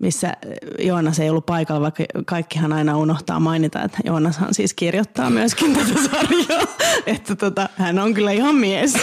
missä 0.00 0.32
Joonas 0.78 1.20
ei 1.20 1.30
ollut 1.30 1.46
paikalla, 1.46 1.80
vaikka 1.80 2.04
kaikkihan 2.26 2.72
aina 2.72 2.96
unohtaa 2.96 3.40
mainita, 3.40 3.82
että 3.82 3.98
Joonashan 4.04 4.54
siis 4.54 4.74
kirjoittaa 4.74 5.30
myöskin 5.30 5.74
tätä 5.74 6.00
sarjaa, 6.10 6.66
että 7.06 7.36
tota, 7.36 7.68
hän 7.76 7.98
on 7.98 8.14
kyllä 8.14 8.30
ihan 8.30 8.54
mies. 8.54 8.94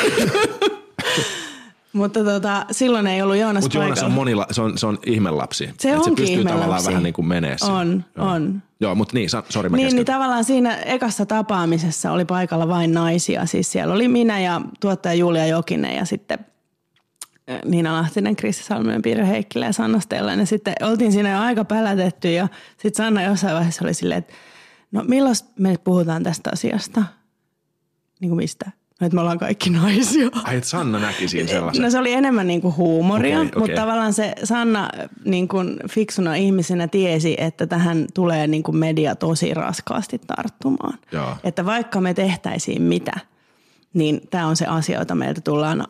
mutta 1.93 2.23
tota, 2.23 2.65
silloin 2.71 3.07
ei 3.07 3.21
ollut 3.21 3.37
Joonas 3.37 3.63
Mutta 3.63 3.77
Joonas 3.77 3.99
paikalla. 3.99 4.11
on, 4.11 4.15
monila, 4.15 4.47
se 4.51 4.61
on, 4.61 4.77
se 4.77 4.87
on 4.87 4.99
ihmelapsi. 5.05 5.65
Se 5.65 5.69
Et 5.71 5.79
se 5.79 5.95
onkin 5.95 6.15
pystyy 6.15 6.43
tavallaan 6.43 6.85
vähän 6.85 7.03
niin 7.03 7.13
kuin 7.13 7.27
menee 7.27 7.57
siihen. 7.57 7.75
On, 7.75 8.03
Joo. 8.17 8.27
on. 8.27 8.61
Joo, 8.79 8.95
mutta 8.95 9.13
niin, 9.13 9.29
sori 9.49 9.69
mä 9.69 9.77
Niin, 9.77 9.95
niin 9.95 10.05
tavallaan 10.05 10.43
siinä 10.43 10.75
ekassa 10.75 11.25
tapaamisessa 11.25 12.11
oli 12.11 12.25
paikalla 12.25 12.67
vain 12.67 12.93
naisia. 12.93 13.45
Siis 13.45 13.71
siellä 13.71 13.93
oli 13.93 14.07
minä 14.07 14.39
ja 14.39 14.61
tuottaja 14.79 15.13
Julia 15.13 15.45
Jokinen 15.45 15.95
ja 15.95 16.05
sitten 16.05 16.39
Niina 17.65 17.93
Lahtinen, 17.93 18.35
Krissi 18.35 18.63
Salminen, 18.63 19.01
Piirre 19.01 19.27
Heikkilä 19.27 19.65
ja 19.65 19.73
Sanna 19.73 19.99
Stellan. 19.99 20.39
Ja 20.39 20.45
sitten 20.45 20.75
oltiin 20.81 21.11
siinä 21.11 21.31
jo 21.31 21.39
aika 21.39 21.65
pälätetty 21.65 22.31
ja 22.31 22.47
sitten 22.71 23.05
Sanna 23.05 23.23
jossain 23.23 23.55
vaiheessa 23.55 23.85
oli 23.85 23.93
silleen, 23.93 24.19
että 24.19 24.33
no 24.91 25.03
milloin 25.07 25.35
me 25.59 25.75
puhutaan 25.83 26.23
tästä 26.23 26.49
asiasta? 26.53 27.03
Niin 28.19 28.29
kuin 28.29 28.37
mistä? 28.37 28.71
No, 29.01 29.07
että 29.07 29.15
me 29.15 29.21
ollaan 29.21 29.39
kaikki 29.39 29.69
naisia. 29.69 30.29
Ai, 30.43 30.57
että 30.57 30.69
Sanna 30.69 30.99
näki 30.99 31.27
siinä 31.27 31.49
sellaisen. 31.49 31.83
No 31.83 31.89
se 31.89 31.99
oli 31.99 32.13
enemmän 32.13 32.47
niin 32.47 32.61
kuin 32.61 32.77
huumoria, 32.77 33.37
Okei, 33.37 33.47
okay, 33.47 33.59
mutta 33.61 33.75
tavallaan 33.75 34.13
se 34.13 34.33
Sanna 34.43 34.89
niin 35.25 35.47
kuin 35.47 35.79
fiksuna 35.89 36.35
ihmisenä 36.35 36.87
tiesi, 36.87 37.35
että 37.37 37.67
tähän 37.67 38.07
tulee 38.13 38.47
niin 38.47 38.63
kuin 38.63 38.77
media 38.77 39.15
tosi 39.15 39.53
raskaasti 39.53 40.21
tarttumaan. 40.27 40.99
Joo. 41.11 41.35
Että 41.43 41.65
vaikka 41.65 42.01
me 42.01 42.13
tehtäisiin 42.13 42.81
mitä, 42.81 43.13
niin 43.93 44.21
tämä 44.29 44.47
on 44.47 44.55
se 44.55 44.65
asia, 44.65 44.99
jota 44.99 45.15
meiltä 45.15 45.41
tullaan 45.41 45.87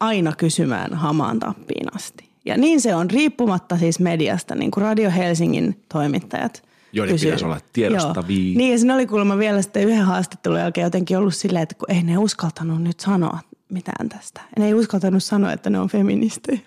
aina 0.00 0.32
kysymään 0.32 0.94
hamaan 0.94 1.38
tappiin 1.38 1.96
asti. 1.96 2.30
Ja 2.44 2.56
niin 2.56 2.80
se 2.80 2.94
on, 2.94 3.10
riippumatta 3.10 3.78
siis 3.78 4.00
mediasta, 4.00 4.54
niin 4.54 4.70
kuin 4.70 4.82
Radio 4.82 5.10
Helsingin 5.10 5.82
toimittajat 5.92 6.62
Joiden 6.92 7.14
kysyy. 7.14 7.26
pitäisi 7.26 7.44
olla 7.44 7.60
tiedostavia. 7.72 8.36
Joo. 8.36 8.58
Niin 8.58 8.72
ja 8.72 8.78
siinä 8.78 8.94
oli 8.94 9.06
kuulemma 9.06 9.38
vielä 9.38 9.62
sitten 9.62 9.88
yhden 9.88 10.04
haastattelun 10.04 10.58
jälkeen 10.58 10.84
jotenkin 10.84 11.18
ollut 11.18 11.34
silleen, 11.34 11.62
että 11.62 11.74
kun 11.74 11.90
ei 11.90 12.02
ne 12.02 12.18
uskaltanut 12.18 12.82
nyt 12.82 13.00
sanoa 13.00 13.38
mitään 13.68 14.08
tästä. 14.08 14.40
Ne 14.58 14.66
ei 14.66 14.74
uskaltanut 14.74 15.22
sanoa, 15.22 15.52
että 15.52 15.70
ne 15.70 15.78
on 15.78 15.88
feministejä. 15.88 16.60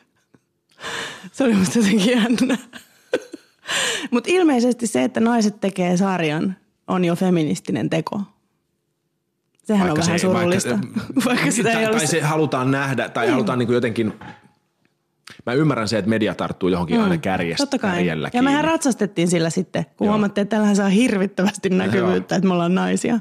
Se 1.31 1.43
oli 1.43 1.53
musta 1.53 1.79
jotenkin 1.79 2.11
jännä. 2.11 2.57
Mutta 4.11 4.29
ilmeisesti 4.33 4.87
se, 4.87 5.03
että 5.03 5.19
naiset 5.19 5.59
tekee 5.59 5.97
sarjan, 5.97 6.55
on 6.87 7.05
jo 7.05 7.15
feministinen 7.15 7.89
teko. 7.89 8.21
Sehän 9.63 9.91
on 9.91 9.97
vähän 9.97 10.19
surullista. 10.19 10.79
Vaikka, 11.25 11.51
sitä 11.51 11.69
ei 11.69 11.75
tai, 11.75 11.85
ollut... 11.85 11.97
tai 11.97 12.07
se 12.07 12.21
halutaan 12.21 12.71
nähdä, 12.71 13.09
tai 13.09 13.29
halutaan 13.29 13.59
niin 13.59 13.67
kuin 13.67 13.75
jotenkin 13.75 14.13
Mä 15.45 15.53
ymmärrän 15.53 15.87
se, 15.87 15.97
että 15.97 16.09
media 16.09 16.35
tarttuu 16.35 16.69
johonkin 16.69 16.97
mm. 16.97 17.03
aina 17.03 17.17
kärjestä, 17.17 17.61
Totta 17.61 17.79
kai. 17.79 17.91
kärjellä 17.91 18.29
Ja 18.33 18.43
mehän 18.43 18.63
ratsastettiin 18.63 19.27
sillä 19.27 19.49
sitten, 19.49 19.85
kun 19.97 20.05
Joo. 20.05 20.13
huomattiin, 20.13 20.43
että 20.43 20.55
tällähän 20.55 20.75
saa 20.75 20.89
hirvittävästi 20.89 21.69
näkyvyyttä, 21.69 22.35
että 22.35 22.47
me 22.47 22.53
ollaan 22.53 22.75
naisia. 22.75 23.19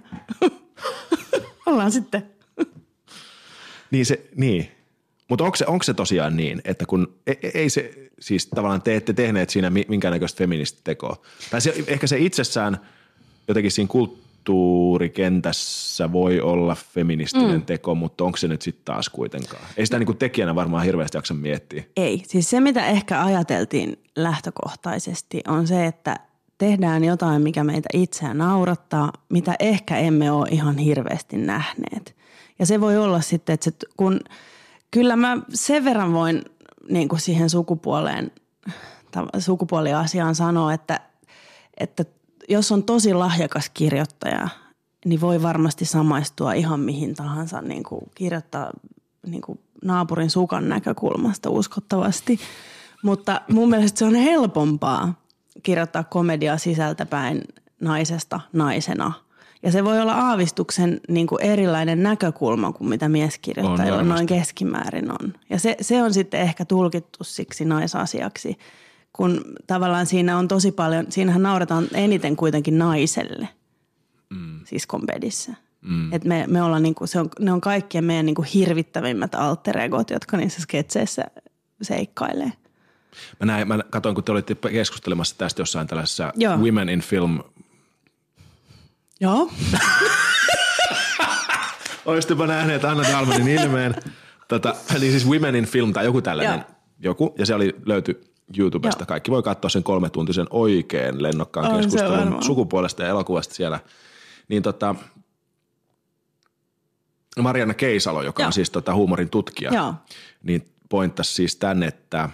ollaan 1.66 1.92
sitten. 1.92 2.22
Niin 3.90 4.06
se, 4.06 4.26
niin. 4.36 4.68
Mutta 5.28 5.44
onko 5.44 5.56
se, 5.56 5.66
onko 5.66 5.82
se 5.82 5.94
tosiaan 5.94 6.36
niin, 6.36 6.62
että 6.64 6.86
kun 6.86 7.14
ei, 7.26 7.38
ei 7.54 7.70
se, 7.70 8.10
siis 8.20 8.46
tavallaan 8.46 8.82
te 8.82 8.96
ette 8.96 9.12
tehneet 9.12 9.50
siinä 9.50 9.70
mi- 9.70 9.86
minkäännäköistä 9.88 10.38
feministitekoa. 10.38 11.22
Tai 11.50 11.60
se, 11.60 11.74
ehkä 11.86 12.06
se 12.06 12.18
itsessään 12.18 12.78
jotenkin 13.48 13.70
siinä 13.70 13.88
kulttuurikentässä 14.44 16.12
voi 16.12 16.40
olla 16.40 16.74
feministinen 16.74 17.56
mm. 17.56 17.62
teko, 17.62 17.94
mutta 17.94 18.24
onko 18.24 18.36
se 18.36 18.48
nyt 18.48 18.62
sitten 18.62 18.84
taas 18.84 19.08
kuitenkaan? 19.08 19.62
Ei 19.76 19.86
sitä 19.86 19.98
niinku 19.98 20.14
tekijänä 20.14 20.54
varmaan 20.54 20.84
hirveästi 20.84 21.16
jaksa 21.16 21.34
miettiä. 21.34 21.84
Ei. 21.96 22.22
Siis 22.26 22.50
se, 22.50 22.60
mitä 22.60 22.86
ehkä 22.86 23.24
ajateltiin 23.24 24.02
lähtökohtaisesti, 24.16 25.40
on 25.48 25.66
se, 25.66 25.86
että 25.86 26.16
tehdään 26.58 27.04
jotain, 27.04 27.42
mikä 27.42 27.64
meitä 27.64 27.88
itseään 27.92 28.38
naurattaa, 28.38 29.12
mitä 29.28 29.54
ehkä 29.58 29.96
emme 29.96 30.30
ole 30.30 30.48
ihan 30.50 30.78
hirveästi 30.78 31.36
nähneet. 31.36 32.16
Ja 32.58 32.66
se 32.66 32.80
voi 32.80 32.98
olla 32.98 33.20
sitten, 33.20 33.54
että 33.54 33.64
se, 33.64 33.72
kun 33.96 34.20
kyllä 34.90 35.16
mä 35.16 35.38
sen 35.54 35.84
verran 35.84 36.12
voin 36.12 36.42
niin 36.90 37.08
kuin 37.08 37.20
siihen 37.20 37.50
sukupuoleen, 37.50 38.32
sukupuoliasiaan 39.38 40.34
sanoa, 40.34 40.72
että, 40.72 41.00
että 41.78 42.04
jos 42.52 42.72
on 42.72 42.84
tosi 42.84 43.14
lahjakas 43.14 43.70
kirjoittaja, 43.74 44.48
niin 45.04 45.20
voi 45.20 45.42
varmasti 45.42 45.84
samaistua 45.84 46.52
ihan 46.52 46.80
mihin 46.80 47.14
tahansa 47.14 47.62
niin 47.62 47.82
kuin 47.82 48.00
kirjoittaa 48.14 48.70
niin 49.26 49.42
kuin 49.42 49.60
naapurin 49.84 50.30
sukan 50.30 50.68
näkökulmasta 50.68 51.50
uskottavasti. 51.50 52.40
Mutta 53.02 53.40
mun 53.48 53.70
mielestä 53.70 53.98
se 53.98 54.04
on 54.04 54.14
helpompaa 54.14 55.14
kirjoittaa 55.62 56.04
komediaa 56.04 56.58
sisältäpäin 56.58 57.42
naisesta 57.80 58.40
naisena. 58.52 59.12
Ja 59.62 59.72
se 59.72 59.84
voi 59.84 60.00
olla 60.00 60.12
aavistuksen 60.12 61.00
niin 61.08 61.26
kuin 61.26 61.42
erilainen 61.42 62.02
näkökulma 62.02 62.72
kuin 62.72 62.88
mitä 62.88 63.08
mieskirjoittajilla 63.08 63.98
On 63.98 64.08
noin 64.08 64.26
keskimäärin 64.26 65.10
on. 65.10 65.34
Ja 65.50 65.58
se, 65.58 65.76
se 65.80 66.02
on 66.02 66.14
sitten 66.14 66.40
ehkä 66.40 66.64
tulkittu 66.64 67.24
siksi 67.24 67.64
naisasiaksi, 67.64 68.58
kun 69.12 69.44
tavallaan 69.66 70.06
siinä 70.06 70.38
on 70.38 70.48
tosi 70.48 70.72
paljon, 70.72 71.06
siinähän 71.08 71.42
nauretaan 71.42 71.88
eniten 71.94 72.36
kuitenkin 72.36 72.78
naiselle, 72.78 73.48
mm. 74.30 74.60
siis 74.64 74.86
kompedissä. 74.86 75.52
Mm. 75.80 76.12
Et 76.12 76.24
me, 76.24 76.44
me 76.48 76.62
ollaan 76.62 76.82
niinku, 76.82 77.06
se 77.06 77.20
on, 77.20 77.28
ne 77.40 77.52
on 77.52 77.60
kaikkien 77.60 78.04
meidän 78.04 78.26
niinku 78.26 78.44
hirvittävimmät 78.54 79.34
alter 79.34 79.78
egot, 79.78 80.10
jotka 80.10 80.36
niissä 80.36 80.62
sketseissä 80.62 81.24
seikkailee. 81.82 82.52
Mä, 83.40 83.46
näin, 83.46 83.68
mä 83.68 83.78
katsoin, 83.90 84.14
kun 84.14 84.24
te 84.24 84.32
olitte 84.32 84.54
keskustelemassa 84.54 85.38
tästä 85.38 85.62
jossain 85.62 85.86
tällaisessa 85.86 86.32
Joo. 86.36 86.56
Women 86.56 86.88
in 86.88 87.00
Film 87.00 87.38
Joo. 89.22 89.46
Oistapa 92.04 92.46
nähneet 92.46 92.84
Anna 92.84 93.02
Dalmanin 93.12 93.48
ilmeen. 93.48 93.94
Tota, 94.48 94.74
eli 94.96 95.10
siis 95.10 95.26
Women 95.26 95.54
in 95.54 95.66
Film 95.66 95.92
tai 95.92 96.04
joku 96.04 96.22
tällainen. 96.22 96.58
Joo. 96.58 96.76
Joku. 96.98 97.34
Ja 97.38 97.46
se 97.46 97.54
oli 97.54 97.76
löyty 97.86 98.20
YouTubesta. 98.58 99.02
Joo. 99.02 99.06
Kaikki 99.06 99.30
voi 99.30 99.42
katsoa 99.42 99.68
sen 99.68 99.82
kolmetuntisen 99.82 100.46
oikein 100.50 101.22
lennokkaan 101.22 101.66
On 101.66 101.76
keskustelun 101.76 102.42
sukupuolesta 102.42 103.02
ja 103.02 103.08
elokuvasta 103.08 103.54
siellä. 103.54 103.80
Niin 104.48 104.62
tota, 104.62 104.94
Marianna 107.40 107.74
Keisalo, 107.74 108.22
joka 108.22 108.42
Joo. 108.42 108.46
on 108.46 108.52
siis 108.52 108.70
tota 108.70 108.94
huumorin 108.94 109.30
tutkija, 109.30 109.74
Joo. 109.74 109.94
niin 110.42 110.68
pointtasi 110.88 111.34
siis 111.34 111.56
tänne, 111.56 111.86
että 111.86 112.30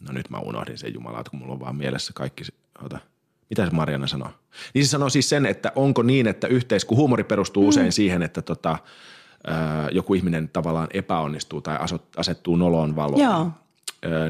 no 0.00 0.12
nyt 0.12 0.30
mä 0.30 0.38
unohdin 0.38 0.78
sen 0.78 0.94
jumalauta, 0.94 1.30
kun 1.30 1.38
mulla 1.38 1.52
on 1.52 1.60
vaan 1.60 1.76
mielessä 1.76 2.12
kaikki, 2.14 2.44
ota, 2.82 2.98
mitä 3.50 3.66
se 3.66 3.72
Marianna 3.72 4.06
sanoo? 4.06 4.30
Niin 4.74 4.84
se 4.84 4.90
sanoo 4.90 5.08
siis 5.08 5.28
sen, 5.28 5.46
että 5.46 5.72
onko 5.76 6.02
niin, 6.02 6.26
että 6.26 6.46
yhteis, 6.46 6.84
kun 6.84 6.96
huumori 6.96 7.24
perustuu 7.24 7.62
mm. 7.62 7.68
usein 7.68 7.92
siihen, 7.92 8.22
että 8.22 8.42
tota, 8.42 8.78
joku 9.92 10.14
ihminen 10.14 10.48
tavallaan 10.48 10.88
epäonnistuu 10.94 11.60
tai 11.60 11.78
asettuu 12.16 12.56
noloon 12.56 12.96
valoon. 12.96 13.20
Joo. 13.20 13.50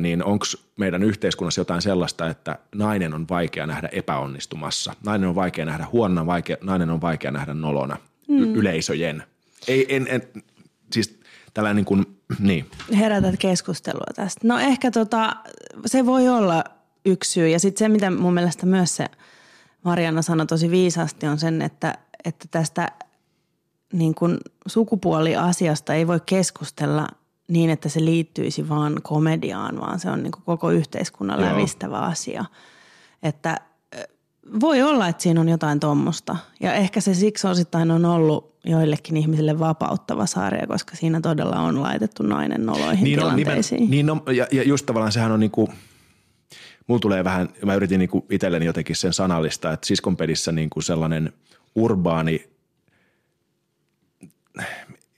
Niin 0.00 0.24
onko 0.24 0.46
meidän 0.76 1.02
yhteiskunnassa 1.02 1.60
jotain 1.60 1.82
sellaista, 1.82 2.28
että 2.28 2.58
nainen 2.74 3.14
on 3.14 3.28
vaikea 3.30 3.66
nähdä 3.66 3.88
epäonnistumassa, 3.92 4.94
nainen 5.04 5.28
on 5.28 5.34
vaikea 5.34 5.64
nähdä 5.64 5.86
huonona, 5.92 6.26
vaikea, 6.26 6.56
nainen 6.60 6.90
on 6.90 7.00
vaikea 7.00 7.30
nähdä 7.30 7.54
nolona 7.54 7.96
mm. 8.28 8.54
yleisöjen. 8.54 9.22
Ei, 9.68 9.96
en, 9.96 10.06
en, 10.10 10.22
siis 10.92 11.20
tällainen 11.54 11.76
niin 11.76 11.84
kuin, 11.84 12.06
niin. 12.38 12.70
Herätät 12.98 13.34
keskustelua 13.38 14.06
tästä. 14.14 14.40
No 14.44 14.58
ehkä 14.58 14.90
tota, 14.90 15.36
se 15.86 16.06
voi 16.06 16.28
olla 16.28 16.64
yksi 17.04 17.30
syy. 17.30 17.48
Ja 17.48 17.60
sitten 17.60 17.78
se, 17.78 17.88
mitä 17.88 18.10
mun 18.10 18.34
mielestä 18.34 18.66
myös 18.66 18.96
se 18.96 19.06
Marianna 19.84 20.22
sanoi 20.22 20.46
tosi 20.46 20.70
viisaasti, 20.70 21.26
on 21.26 21.38
sen, 21.38 21.62
että, 21.62 21.98
että 22.24 22.48
tästä 22.50 22.92
niin 23.92 24.14
kuin 24.14 24.38
sukupuoliasiasta 24.66 25.94
ei 25.94 26.06
voi 26.06 26.20
keskustella 26.26 27.08
niin, 27.52 27.70
että 27.70 27.88
se 27.88 28.04
liittyisi 28.04 28.68
vaan 28.68 29.00
komediaan, 29.02 29.80
vaan 29.80 30.00
se 30.00 30.10
on 30.10 30.22
niin 30.22 30.32
kuin 30.32 30.42
koko 30.46 30.70
yhteiskunnan 30.70 31.40
Joo. 31.40 31.50
lävistävä 31.50 31.98
asia. 31.98 32.44
Että 33.22 33.60
voi 34.60 34.82
olla, 34.82 35.08
että 35.08 35.22
siinä 35.22 35.40
on 35.40 35.48
jotain 35.48 35.80
tuommoista. 35.80 36.36
Ja 36.60 36.74
ehkä 36.74 37.00
se 37.00 37.14
siksi 37.14 37.46
osittain 37.46 37.90
on 37.90 38.04
ollut 38.04 38.54
joillekin 38.64 39.16
ihmisille 39.16 39.58
vapauttava 39.58 40.26
sarja, 40.26 40.66
koska 40.66 40.96
siinä 40.96 41.20
todella 41.20 41.60
on 41.60 41.82
laitettu 41.82 42.22
nainen 42.22 42.66
noloihin 42.66 43.04
Niin 43.04 43.22
on, 43.22 43.26
nimen, 43.26 43.36
tilanteisiin. 43.36 43.90
niin 43.90 44.10
on, 44.10 44.22
ja, 44.36 44.46
ja 44.52 44.62
just 44.62 44.86
tavallaan 44.86 45.12
sehän 45.12 45.32
on 45.32 45.40
niinku, 45.40 45.68
mulla 46.86 47.00
tulee 47.00 47.24
vähän, 47.24 47.48
mä 47.64 47.74
yritin 47.74 47.98
niinku 47.98 48.26
itselleni 48.30 48.66
jotenkin 48.66 48.96
sen 48.96 49.12
sanallista, 49.12 49.72
että 49.72 49.86
siskonpedissä 49.86 50.52
niinku 50.52 50.80
sellainen 50.80 51.32
urbaani, 51.74 52.50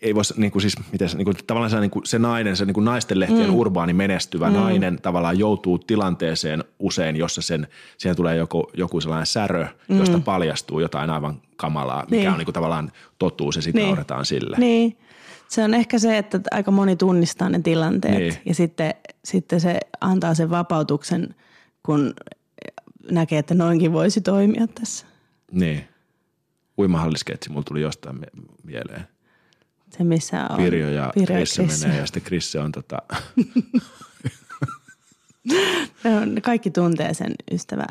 ei 0.05 0.15
voisi 0.15 0.35
niinku 0.37 0.61
siis, 0.61 0.75
miten 0.93 1.09
se, 1.09 1.17
niinku, 1.17 1.33
tavallaan 1.47 1.71
se, 1.71 1.81
niinku, 1.81 2.01
se 2.05 2.19
nainen, 2.19 2.57
se 2.57 2.65
niinku 2.65 2.81
naisten 2.81 3.21
lehtien 3.21 3.49
mm. 3.49 3.55
urbaani 3.55 3.93
menestyvä 3.93 4.49
mm. 4.49 4.55
nainen 4.55 4.99
tavallaan 5.03 5.39
joutuu 5.39 5.79
tilanteeseen 5.79 6.65
usein, 6.79 7.17
jossa 7.17 7.43
sen, 7.43 7.67
siihen 7.99 8.17
tulee 8.17 8.37
joku, 8.37 8.71
joku 8.75 9.01
sellainen 9.01 9.27
särö, 9.27 9.67
mm. 9.89 9.99
josta 9.99 10.19
paljastuu 10.19 10.81
jotain 10.81 11.11
aivan 11.11 11.43
kamalaa, 11.57 12.05
mikä 12.11 12.17
Niin. 12.17 12.31
on 12.31 12.39
niinku 12.39 12.53
tavallaan 12.53 12.93
totuus 13.19 13.57
ja 13.57 13.63
sitten 13.63 13.81
niin. 13.81 13.89
nauretaan 13.89 14.25
sille. 14.25 14.57
Niin. 14.59 14.97
Se 15.49 15.65
on 15.65 15.75
ehkä 15.75 15.99
se, 15.99 16.19
että 16.19 16.41
aika 16.51 16.71
moni 16.71 16.97
tunnistaa 16.97 17.49
ne 17.49 17.59
tilanteet 17.59 18.19
Niin. 18.19 18.35
ja 18.47 18.55
sitten, 18.55 18.95
sitten 19.25 19.61
se 19.61 19.81
antaa 20.01 20.35
sen 20.35 20.51
vapautuksen, 20.51 21.35
kun 21.83 22.15
näkee, 23.11 23.39
että 23.39 23.55
noinkin 23.55 23.93
voisi 23.93 24.21
toimia 24.21 24.67
tässä. 24.67 25.07
Niin. 25.53 25.85
Uimahallisketsi 26.79 27.51
mulla 27.51 27.65
tuli 27.65 27.81
jostain 27.81 28.17
mie- 28.19 28.31
mieleen. 28.65 29.14
Se, 29.99 30.05
missä 30.05 30.47
on 30.51 30.57
Pirjo 30.57 30.89
ja 30.91 31.11
Pirjo 31.15 31.37
Krisse. 31.37 31.63
menee 31.85 31.99
ja 32.01 32.07
sitten 32.07 32.23
Krisse 32.23 32.61
on 32.61 32.73
tota, 32.73 32.99
on- 36.23 36.43
Kaikki 36.43 36.71
tuntee 36.71 37.15
sen 37.15 37.35
ystävä 37.53 37.87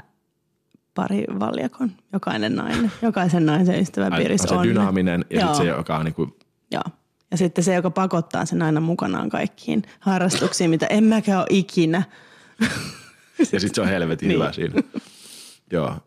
pari 0.93 1.23
valjakon, 1.39 1.91
jokainen 2.13 2.55
nainen, 2.55 2.91
jokaisen 3.01 3.45
naisen 3.45 3.79
ystävä 3.79 4.07
ai- 4.11 4.19
piirissä 4.21 4.47
se 4.47 4.53
on. 4.55 4.63
dynaaminen 4.67 5.25
ja 5.29 5.39
sitten 5.39 5.55
se, 5.55 5.65
joka 5.65 5.97
on 5.97 6.05
niinku, 6.05 6.37
Joo. 6.71 6.83
Ja 7.31 7.37
sitten 7.37 7.63
se, 7.63 7.73
joka 7.75 7.89
pakottaa 7.89 8.45
sen 8.45 8.61
aina 8.61 8.79
mukanaan 8.79 9.29
kaikkiin 9.29 9.83
harrastuksiin, 9.99 10.69
mitä 10.69 10.85
en 10.87 11.03
mäkään 11.03 11.39
ole 11.39 11.47
ikinä. 11.49 12.03
ja 13.53 13.59
sitten 13.59 13.75
se 13.75 13.81
on 13.81 13.87
helvetin 13.87 14.27
Niin. 14.27 14.39
hyvä 14.39 14.51
siinä. 14.51 14.83
Joo. 15.71 15.97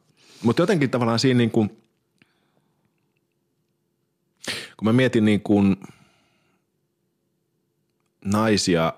Mutta 0.43 0.63
jotenkin 0.63 0.91
tavallaan 0.91 1.19
siinä 1.19 1.39
niin 1.39 1.51
kuin, 1.51 1.77
kun 4.77 4.89
mä 4.89 4.93
mietin 4.93 5.25
niin 5.25 5.41
kuin 5.41 5.77
naisia 8.25 8.93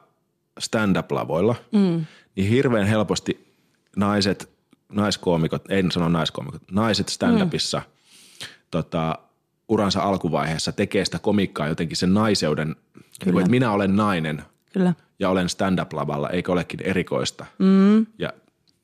stand-up-lavoilla, 0.59 1.55
mm. 1.73 2.05
niin 2.37 2.51
hirveän 2.51 2.87
helposti 2.87 3.55
naiset, 3.97 4.51
naiskoomikot, 4.93 5.71
ei 5.71 5.83
sano 5.93 6.09
naiskoomikot, 6.09 6.63
naiset 6.71 7.09
stand-upissa 7.09 7.79
mm. 7.79 8.47
tota, 8.71 9.19
uransa 9.69 10.03
alkuvaiheessa 10.03 10.73
tekee 10.73 11.05
sitä 11.05 11.19
komikkaa 11.19 11.69
jotenkin 11.69 11.97
sen 11.97 12.15
naiseuden, 12.15 12.77
niin 13.25 13.33
kuin, 13.33 13.39
että 13.39 13.51
minä 13.51 13.73
olen 13.73 13.97
nainen 13.97 14.43
Kyllä. 14.73 14.95
ja 15.19 15.31
olen 15.31 15.49
stand-up-lavalla, 15.49 16.31
eikö 16.31 16.53
olekin 16.53 16.83
erikoista. 16.83 17.47
Mm. 17.59 18.07
Ja 18.19 18.33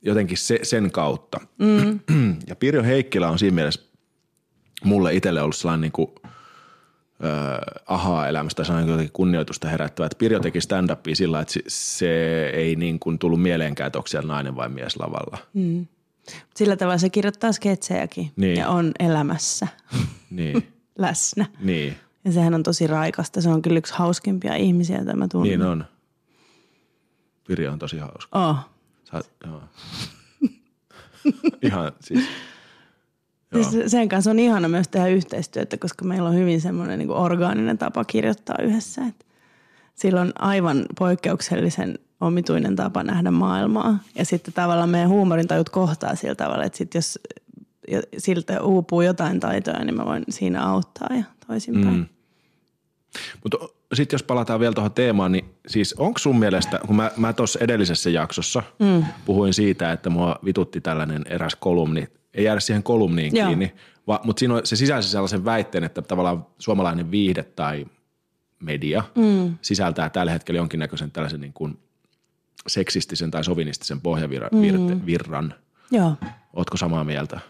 jotenkin 0.02 0.38
se, 0.38 0.58
sen 0.62 0.90
kautta. 0.90 1.40
Mm. 1.58 2.00
ja 2.48 2.56
Pirjo 2.56 2.82
Heikkilä 2.82 3.28
on 3.28 3.38
siinä 3.38 3.54
mielessä 3.54 3.80
mulle 4.84 5.14
itselle 5.14 5.42
ollut 5.42 5.56
sellainen 5.56 5.80
niin 5.80 5.92
kuin, 5.92 6.10
ahaa-elämästä 7.86 8.56
tai 8.56 8.64
sellainen 8.66 8.90
jotenkin 8.90 9.12
kunnioitusta 9.12 9.68
herättävä. 9.68 10.06
Että 10.06 10.18
Pirjo 10.18 10.40
teki 10.40 10.58
stand-upia 10.60 11.14
sillä, 11.14 11.40
että 11.40 11.52
se, 11.52 11.60
se 11.68 12.46
ei 12.46 12.76
niin 12.76 12.98
kuin 12.98 13.18
tullut 13.18 13.42
mieleenkään, 13.42 13.86
että 13.86 13.98
onko 13.98 14.06
siellä 14.08 14.32
nainen 14.32 14.56
vai 14.56 14.68
mies 14.68 14.96
lavalla. 14.96 15.38
Mm. 15.54 15.86
Sillä 16.56 16.76
tavalla 16.76 16.98
se 16.98 17.10
kirjoittaa 17.10 17.52
sketsejäkin 17.52 18.30
Niin. 18.36 18.56
ja 18.56 18.68
on 18.68 18.92
elämässä 18.98 19.68
Niin, 20.30 20.68
läsnä. 20.98 21.46
niin, 21.60 21.96
Ja 22.24 22.32
sehän 22.32 22.54
on 22.54 22.62
tosi 22.62 22.86
raikasta. 22.86 23.40
Se 23.40 23.48
on 23.48 23.62
kyllä 23.62 23.78
yksi 23.78 23.94
hauskimpia 23.94 24.54
ihmisiä, 24.54 24.96
joita 24.96 25.16
mä 25.16 25.28
tunnen. 25.28 25.48
niin 25.60 25.62
on. 25.68 25.84
Pirjo 27.48 27.72
on 27.72 27.78
tosi 27.78 27.98
hauska. 27.98 28.48
Oh. 28.48 28.56
Sä, 29.10 29.20
joo. 29.46 29.62
Ihan 31.62 31.92
siis. 32.00 32.24
Siis 33.62 33.90
sen 33.90 34.08
kanssa 34.08 34.30
on 34.30 34.38
ihana 34.38 34.68
myös 34.68 34.88
tehdä 34.88 35.06
yhteistyötä, 35.06 35.76
koska 35.76 36.04
meillä 36.04 36.28
on 36.28 36.34
hyvin 36.34 36.60
semmoinen 36.60 36.98
niin 36.98 37.10
orgaaninen 37.10 37.78
tapa 37.78 38.04
kirjoittaa 38.04 38.56
yhdessä. 38.62 39.02
Et 39.06 39.26
sillä 39.94 40.20
on 40.20 40.32
aivan 40.38 40.86
poikkeuksellisen 40.98 41.98
omituinen 42.20 42.76
tapa 42.76 43.02
nähdä 43.02 43.30
maailmaa. 43.30 43.98
Ja 44.14 44.24
sitten 44.24 44.54
tavallaan 44.54 44.90
meidän 44.90 45.08
huumorintajut 45.08 45.68
kohtaa 45.68 46.14
sillä 46.14 46.34
tavalla, 46.34 46.64
että 46.64 46.78
sit 46.78 46.94
jos 46.94 47.18
siltä 48.18 48.62
uupuu 48.62 49.00
jotain 49.00 49.40
taitoja, 49.40 49.84
niin 49.84 49.96
mä 49.96 50.04
voin 50.04 50.24
siinä 50.28 50.66
auttaa 50.66 51.08
ja 51.16 51.24
toisinpäin. 51.46 51.94
Mm. 51.94 52.06
Mutta 53.42 53.58
sitten 53.94 54.14
jos 54.14 54.22
palataan 54.22 54.60
vielä 54.60 54.74
tuohon 54.74 54.92
teemaan, 54.92 55.32
niin 55.32 55.44
siis 55.66 55.92
onko 55.92 56.18
sun 56.18 56.38
mielestä, 56.38 56.80
kun 56.86 56.96
mä, 56.96 57.10
mä 57.16 57.32
tuossa 57.32 57.58
edellisessä 57.62 58.10
jaksossa 58.10 58.62
mm. 58.78 59.04
puhuin 59.24 59.54
siitä, 59.54 59.92
että 59.92 60.10
mua 60.10 60.38
vitutti 60.44 60.80
tällainen 60.80 61.22
eräs 61.26 61.56
kolumni, 61.56 62.08
ei 62.34 62.44
jäädä 62.44 62.60
siihen 62.60 62.82
kolumniin 62.82 63.36
Joo. 63.36 63.46
kiinni, 63.46 63.74
va, 64.06 64.20
mutta 64.24 64.40
siinä 64.40 64.54
on, 64.54 64.60
se 64.64 64.76
sisälsi 64.76 65.08
sellaisen 65.08 65.44
väitteen, 65.44 65.84
että 65.84 66.02
tavallaan 66.02 66.46
suomalainen 66.58 67.10
viihde 67.10 67.42
tai 67.42 67.86
media 68.60 69.02
mm. 69.14 69.58
sisältää 69.62 70.10
tällä 70.10 70.32
hetkellä 70.32 70.58
jonkinnäköisen 70.58 71.10
tällaisen 71.10 71.40
niin 71.40 71.52
kuin 71.52 71.78
seksistisen 72.66 73.30
tai 73.30 73.44
sovinistisen 73.44 74.00
pohjavirran. 74.00 74.50
Mm. 74.52 74.60
Ootko 76.54 76.76
samaa 76.76 77.04
mieltä? 77.04 77.40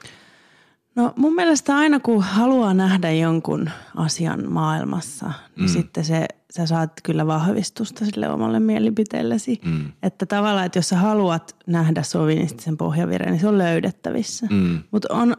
No 0.97 1.13
mun 1.17 1.35
mielestä 1.35 1.77
aina 1.77 2.01
kun 2.01 2.23
haluaa 2.23 2.75
nähdä 2.75 3.11
jonkun 3.11 3.71
asian 3.97 4.53
maailmassa, 4.53 5.33
niin 5.57 5.71
mm. 5.71 5.73
sitten 5.73 6.05
se, 6.05 6.27
sä 6.51 6.67
saat 6.67 6.93
kyllä 7.03 7.27
vahvistusta 7.27 8.05
sille 8.05 8.29
omalle 8.29 8.61
mielipiteellesi. 8.61 9.61
Mm. 9.65 9.93
Että 10.03 10.27
tavallaan, 10.27 10.67
että 10.67 10.79
jos 10.79 10.89
sä 10.89 10.97
haluat 10.97 11.57
nähdä 11.67 12.03
sovinistisen 12.03 12.77
pohjavirran, 12.77 13.31
niin 13.31 13.41
se 13.41 13.49
on 13.49 13.59
löydettävissä. 13.59 14.47
Mm. 14.51 14.83
Mutta 14.91 15.15
on 15.15 15.37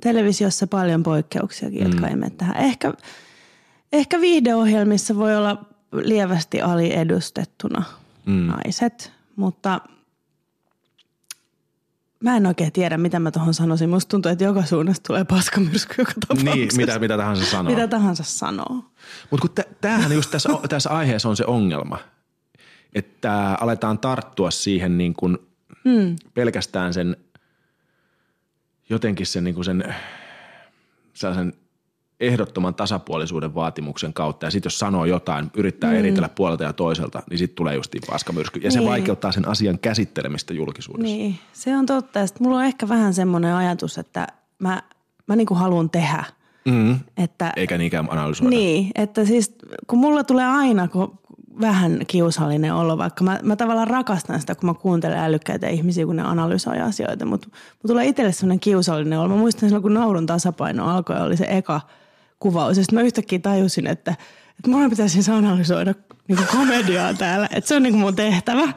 televisiossa 0.00 0.66
paljon 0.66 1.02
poikkeuksiakin, 1.02 1.82
jotka 1.82 2.00
mm. 2.00 2.08
ei 2.08 2.16
mene 2.16 2.30
tähän. 2.30 2.56
Ehkä, 2.56 2.94
ehkä 3.92 4.20
viihdeohjelmissa 4.20 5.16
voi 5.16 5.36
olla 5.36 5.64
lievästi 5.92 6.60
aliedustettuna 6.60 7.82
mm. 8.26 8.32
naiset, 8.32 9.12
mutta– 9.36 9.80
Mä 12.24 12.36
en 12.36 12.46
oikein 12.46 12.72
tiedä, 12.72 12.98
mitä 12.98 13.20
mä 13.20 13.30
tuohon 13.30 13.54
sanoisin. 13.54 13.90
Musta 13.90 14.08
tuntuu, 14.08 14.32
että 14.32 14.44
joka 14.44 14.64
suunnasta 14.64 15.06
tulee 15.06 15.24
paskamyrsky 15.24 15.94
joka 15.98 16.12
tapauksessa. 16.20 16.54
Niin, 16.54 16.68
mitä, 16.76 16.98
mitä 16.98 17.16
tahansa 17.16 17.44
sanoo. 17.44 17.74
Mitä 17.74 17.88
tahansa 17.88 18.24
sanoo. 18.24 18.84
Mutta 19.30 19.62
tämähän 19.80 20.12
just 20.12 20.30
tässä, 20.30 20.48
tässä 20.68 20.90
aiheessa 20.90 21.28
on 21.28 21.36
se 21.36 21.44
ongelma, 21.46 21.98
että 22.94 23.56
aletaan 23.60 23.98
tarttua 23.98 24.50
siihen 24.50 24.98
niin 24.98 25.14
kuin 25.14 25.38
mm. 25.84 26.16
pelkästään 26.34 26.94
sen 26.94 27.16
jotenkin 28.90 29.26
sen, 29.26 29.44
niin 29.44 29.54
kuin 29.54 29.64
sen 29.64 29.94
sellaisen 31.14 31.52
ehdottoman 32.20 32.74
tasapuolisuuden 32.74 33.54
vaatimuksen 33.54 34.12
kautta. 34.12 34.46
Ja 34.46 34.50
sitten 34.50 34.66
jos 34.66 34.78
sanoo 34.78 35.04
jotain, 35.04 35.50
yrittää 35.56 35.90
mm. 35.90 35.96
eritellä 35.96 36.28
puolelta 36.28 36.64
ja 36.64 36.72
toiselta, 36.72 37.22
niin 37.30 37.38
sitten 37.38 37.56
tulee 37.56 37.74
justiin 37.74 38.02
paskamyrsky. 38.10 38.58
Ja 38.58 38.68
niin. 38.68 38.72
se 38.72 38.88
vaikeuttaa 38.88 39.32
sen 39.32 39.48
asian 39.48 39.78
käsittelemistä 39.78 40.54
julkisuudessa. 40.54 41.16
Niin, 41.16 41.38
se 41.52 41.76
on 41.76 41.86
totta. 41.86 42.18
Ja 42.18 42.26
mulla 42.40 42.56
on 42.56 42.64
ehkä 42.64 42.88
vähän 42.88 43.14
semmoinen 43.14 43.54
ajatus, 43.54 43.98
että 43.98 44.26
mä, 44.58 44.82
mä 45.26 45.36
niin 45.36 45.46
kuin 45.46 45.58
haluan 45.58 45.90
tehdä. 45.90 46.24
Mm. 46.64 46.98
Että, 47.16 47.52
Eikä 47.56 47.78
niinkään 47.78 48.08
analysoida. 48.10 48.50
Niin, 48.50 48.90
että 48.94 49.24
siis 49.24 49.54
kun 49.86 49.98
mulla 49.98 50.24
tulee 50.24 50.46
aina, 50.46 50.88
kun 50.88 51.18
vähän 51.60 52.00
kiusallinen 52.06 52.74
olo, 52.74 52.98
vaikka 52.98 53.24
mä, 53.24 53.40
mä 53.42 53.56
tavallaan 53.56 53.88
rakastan 53.88 54.40
sitä, 54.40 54.54
kun 54.54 54.70
mä 54.70 54.74
kuuntelen 54.74 55.18
älykkäitä 55.18 55.68
ihmisiä, 55.68 56.06
kun 56.06 56.16
ne 56.16 56.22
analysoi 56.22 56.80
asioita, 56.80 57.26
mutta 57.26 57.48
mulla 57.48 57.86
tulee 57.86 58.06
itselle 58.06 58.32
sellainen 58.32 58.60
kiusallinen 58.60 59.18
olo. 59.18 59.28
Mä 59.28 59.36
muistan 59.36 59.68
silloin, 59.68 59.82
kun 59.82 59.94
naurun 59.94 60.26
tasapaino 60.26 60.86
alkoi, 60.88 61.20
oli 61.20 61.36
se 61.36 61.46
eka– 61.48 61.80
kuvaus. 62.40 62.76
Ja 62.76 62.82
sitten 62.84 62.98
mä 62.98 63.02
yhtäkkiä 63.02 63.38
tajusin, 63.38 63.86
että, 63.86 64.10
että 64.58 64.70
mun 64.70 64.90
pitäisi 64.90 65.30
analysoida 65.30 65.94
niin 66.28 66.46
komediaa 66.52 67.14
täällä. 67.14 67.48
Että 67.54 67.68
se 67.68 67.76
on 67.76 67.82
niin 67.82 67.98
mun 67.98 68.16
tehtävä. 68.16 68.72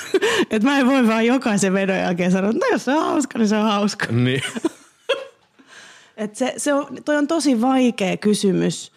että 0.50 0.68
mä 0.68 0.78
en 0.78 0.86
voi 0.86 1.06
vaan 1.06 1.26
jokaisen 1.26 1.72
vedon 1.72 1.98
jälkeen 1.98 2.32
sanoa, 2.32 2.50
että 2.50 2.66
no 2.66 2.72
jos 2.72 2.84
se 2.84 2.94
on 2.94 3.04
hauska, 3.04 3.38
niin 3.38 3.48
se 3.48 3.56
on 3.56 3.64
hauska. 3.64 4.06
Niin. 4.06 4.42
Et 6.16 6.36
se, 6.36 6.54
se 6.56 6.74
on, 6.74 6.86
toi 7.04 7.16
on 7.16 7.26
tosi 7.26 7.60
vaikea 7.60 8.16
kysymys. 8.16 8.92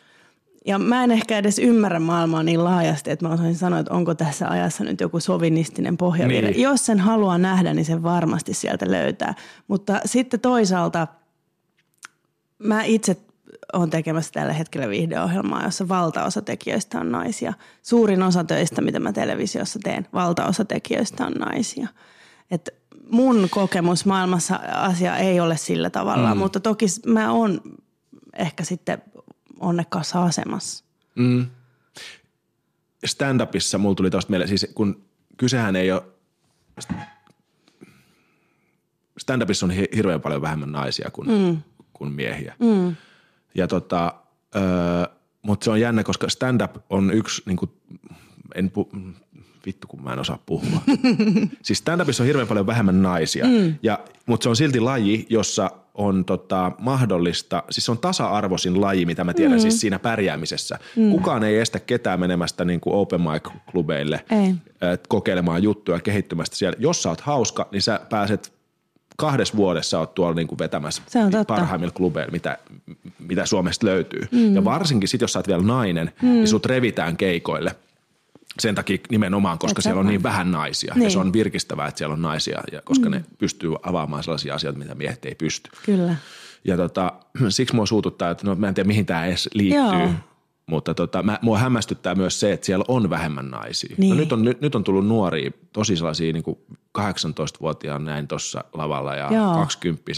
Ja 0.65 0.79
mä 0.79 1.03
en 1.03 1.11
ehkä 1.11 1.37
edes 1.37 1.59
ymmärrä 1.59 1.99
maailmaa 1.99 2.43
niin 2.43 2.63
laajasti, 2.63 3.11
että 3.11 3.27
mä 3.27 3.33
osaisin 3.33 3.55
sanoa, 3.55 3.79
että 3.79 3.93
onko 3.93 4.15
tässä 4.15 4.49
ajassa 4.49 4.83
nyt 4.83 5.01
joku 5.01 5.19
sovinistinen 5.19 5.97
pohjavire. 5.97 6.51
Niin. 6.51 6.61
Jos 6.61 6.85
sen 6.85 6.99
haluaa 6.99 7.37
nähdä, 7.37 7.73
niin 7.73 7.85
sen 7.85 8.03
varmasti 8.03 8.53
sieltä 8.53 8.91
löytää. 8.91 9.35
Mutta 9.67 10.01
sitten 10.05 10.39
toisaalta 10.39 11.07
mä 12.59 12.83
itse 12.83 13.17
olen 13.73 13.89
tekemässä 13.89 14.31
tällä 14.31 14.53
hetkellä 14.53 14.89
viihdeohjelmaa, 14.89 15.63
jossa 15.63 15.87
valtaosa 15.87 16.41
tekijöistä 16.41 16.99
on 16.99 17.11
naisia. 17.11 17.53
Suurin 17.81 18.23
osa 18.23 18.43
töistä, 18.43 18.81
mitä 18.81 18.99
mä 18.99 19.13
televisiossa 19.13 19.79
teen, 19.83 20.07
valtaosa 20.13 20.65
tekijöistä 20.65 21.25
on 21.25 21.33
naisia. 21.33 21.87
Et 22.51 22.69
mun 23.11 23.47
kokemus 23.49 24.05
maailmassa 24.05 24.59
asia 24.73 25.17
ei 25.17 25.39
ole 25.39 25.57
sillä 25.57 25.89
tavalla, 25.89 26.33
mm. 26.35 26.39
mutta 26.39 26.59
toki 26.59 26.85
mä 27.05 27.31
oon 27.31 27.61
ehkä 28.33 28.63
sitten 28.63 29.01
onnekkaassa 29.59 30.23
asemassa. 30.23 30.85
Mm. 31.15 31.45
Stand-upissa 33.05 33.77
mulla 33.77 33.95
tuli 33.95 34.09
tuosta 34.09 34.29
mieleen, 34.29 34.49
siis 34.49 34.67
kun 34.75 35.05
kysehän 35.37 35.75
ei 35.75 35.91
ole, 35.91 36.03
stand-upissa 39.19 39.65
on 39.65 39.71
hirveän 39.71 40.21
paljon 40.21 40.41
vähemmän 40.41 40.71
naisia 40.71 41.09
kuin, 41.13 41.27
mm. 41.29 41.61
kuin 41.93 42.11
miehiä. 42.11 42.55
Mm. 42.59 42.95
Ja 43.55 43.67
tota, 43.67 44.13
öö, 44.55 44.61
mutta 45.41 45.63
se 45.63 45.71
on 45.71 45.81
jännä, 45.81 46.03
koska 46.03 46.29
stand-up 46.29 46.75
on 46.89 47.13
yksi, 47.13 47.41
niin 47.45 47.57
kuin, 47.57 47.71
en 48.55 48.71
pu, 48.71 48.89
vittu 49.65 49.87
kun 49.87 50.03
mä 50.03 50.13
en 50.13 50.19
osaa 50.19 50.39
puhua. 50.45 50.81
siis 51.63 51.79
stand-upissa 51.79 52.21
on 52.21 52.27
hirveän 52.27 52.47
paljon 52.47 52.67
vähemmän 52.67 53.01
naisia, 53.01 53.45
mm. 53.45 53.75
ja, 53.83 53.99
mutta 54.25 54.43
se 54.43 54.49
on 54.49 54.55
silti 54.55 54.79
laji, 54.79 55.25
jossa 55.29 55.71
on 55.93 56.25
tota, 56.25 56.71
mahdollista, 56.79 57.63
siis 57.69 57.85
se 57.85 57.91
on 57.91 57.97
tasa-arvoisin 57.97 58.81
laji, 58.81 59.05
mitä 59.05 59.23
mä 59.23 59.33
tiedän 59.33 59.57
mm. 59.57 59.61
siis 59.61 59.79
siinä 59.79 59.99
pärjäämisessä. 59.99 60.79
Mm. 60.95 61.11
Kukaan 61.11 61.43
ei 61.43 61.59
estä 61.59 61.79
ketään 61.79 62.19
menemästä 62.19 62.65
niin 62.65 62.79
kuin 62.79 62.95
open 62.95 63.21
mic-klubeille 63.21 64.25
ei. 64.31 64.55
kokeilemaan 65.07 65.63
juttuja, 65.63 65.99
kehittymästä 65.99 66.55
siellä. 66.55 66.77
Jos 66.79 67.03
sä 67.03 67.09
oot 67.09 67.21
hauska, 67.21 67.67
niin 67.71 67.81
sä 67.81 67.99
pääset 68.09 68.58
kahdessa 69.19 69.57
vuodessa 69.57 69.99
oot 69.99 70.15
tuolla 70.15 70.35
niinku 70.35 70.57
vetämässä 70.59 71.01
parhaimmilla 71.47 71.93
klubeilla, 71.93 72.31
mitä, 72.31 72.57
mitä 73.19 73.45
Suomesta 73.45 73.85
löytyy. 73.85 74.21
Mm. 74.31 74.55
Ja 74.55 74.63
varsinkin 74.63 75.09
sit, 75.09 75.21
jos 75.21 75.33
sä 75.33 75.39
oot 75.39 75.47
vielä 75.47 75.63
nainen, 75.63 76.11
mm. 76.21 76.29
niin 76.29 76.47
sut 76.47 76.65
revitään 76.65 77.17
keikoille– 77.17 77.75
sen 78.59 78.75
takia 78.75 78.97
nimenomaan, 79.09 79.59
koska 79.59 79.79
Et 79.79 79.83
siellä 79.83 79.99
on 79.99 80.07
niin 80.07 80.23
vähän 80.23 80.51
naisia. 80.51 80.93
Niin. 80.93 81.03
Ja 81.03 81.09
se 81.09 81.17
niin. 81.17 81.27
on 81.27 81.33
virkistävää, 81.33 81.87
että 81.87 81.97
siellä 81.97 82.13
on 82.13 82.21
naisia, 82.21 82.63
ja 82.71 82.81
koska 82.81 83.09
mm. 83.09 83.11
ne 83.11 83.23
pystyy 83.37 83.75
avaamaan 83.83 84.23
sellaisia 84.23 84.55
asioita, 84.55 84.79
mitä 84.79 84.95
miehet 84.95 85.25
ei 85.25 85.35
pysty. 85.35 85.69
Kyllä. 85.85 86.15
Ja 86.63 86.77
tota, 86.77 87.13
siksi 87.49 87.75
mua 87.75 87.85
suututtaa, 87.85 88.29
että 88.29 88.47
no, 88.47 88.55
mä 88.55 88.67
en 88.67 88.73
tiedä 88.73 88.87
mihin 88.87 89.05
tämä 89.05 89.25
edes 89.25 89.49
liittyy. 89.53 89.99
Joo. 89.99 90.09
Mutta 90.69 90.93
tota, 90.93 91.23
mä, 91.23 91.39
mua 91.41 91.57
hämmästyttää 91.57 92.15
myös 92.15 92.39
se, 92.39 92.53
että 92.53 92.65
siellä 92.65 92.85
on 92.87 93.09
vähemmän 93.09 93.51
naisia. 93.51 93.89
No 93.89 93.95
niin. 93.97 94.09
No 94.09 94.15
nyt, 94.15 94.31
on, 94.31 94.43
nyt, 94.45 94.61
nyt 94.61 94.75
on 94.75 94.83
tullut 94.83 95.07
nuoria, 95.07 95.51
tosi 95.73 95.95
sellaisia 95.95 96.33
niin 96.33 96.43
kuin 96.43 96.57
18-vuotiaan 96.99 98.05
näin 98.05 98.27
tuossa 98.27 98.63
lavalla 98.73 99.15
ja 99.15 99.33
Joo. 99.33 99.53
20 99.53 100.11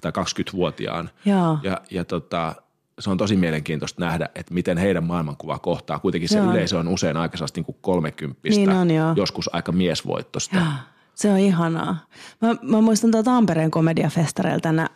tai 0.00 0.12
20-vuotiaan. 0.18 1.10
Joo. 1.24 1.58
Ja, 1.62 1.80
ja 1.90 2.04
tota, 2.04 2.54
se 2.98 3.10
on 3.10 3.16
tosi 3.16 3.36
mielenkiintoista 3.36 4.04
nähdä, 4.04 4.28
että 4.34 4.54
miten 4.54 4.78
heidän 4.78 5.04
maailmankuva 5.04 5.58
kohtaa. 5.58 5.98
Kuitenkin 5.98 6.28
se 6.28 6.38
Joo. 6.38 6.50
yleisö 6.50 6.78
on 6.78 6.88
usein 6.88 7.16
aika 7.16 7.38
niin 7.56 7.64
kuin 7.64 7.76
30 7.80 8.40
niin 8.48 8.70
on, 8.70 8.88
joskus 9.16 9.54
aika 9.54 9.72
miesvoittosta. 9.72 10.56
Joo. 10.56 10.66
Se 11.14 11.30
on 11.30 11.38
ihanaa. 11.38 11.96
Mä, 12.40 12.54
mä 12.62 12.80
muistan 12.80 13.10
tuota 13.10 13.30
Tampereen 13.30 13.70
komediafestareilta 13.70 14.62
tänä 14.62 14.88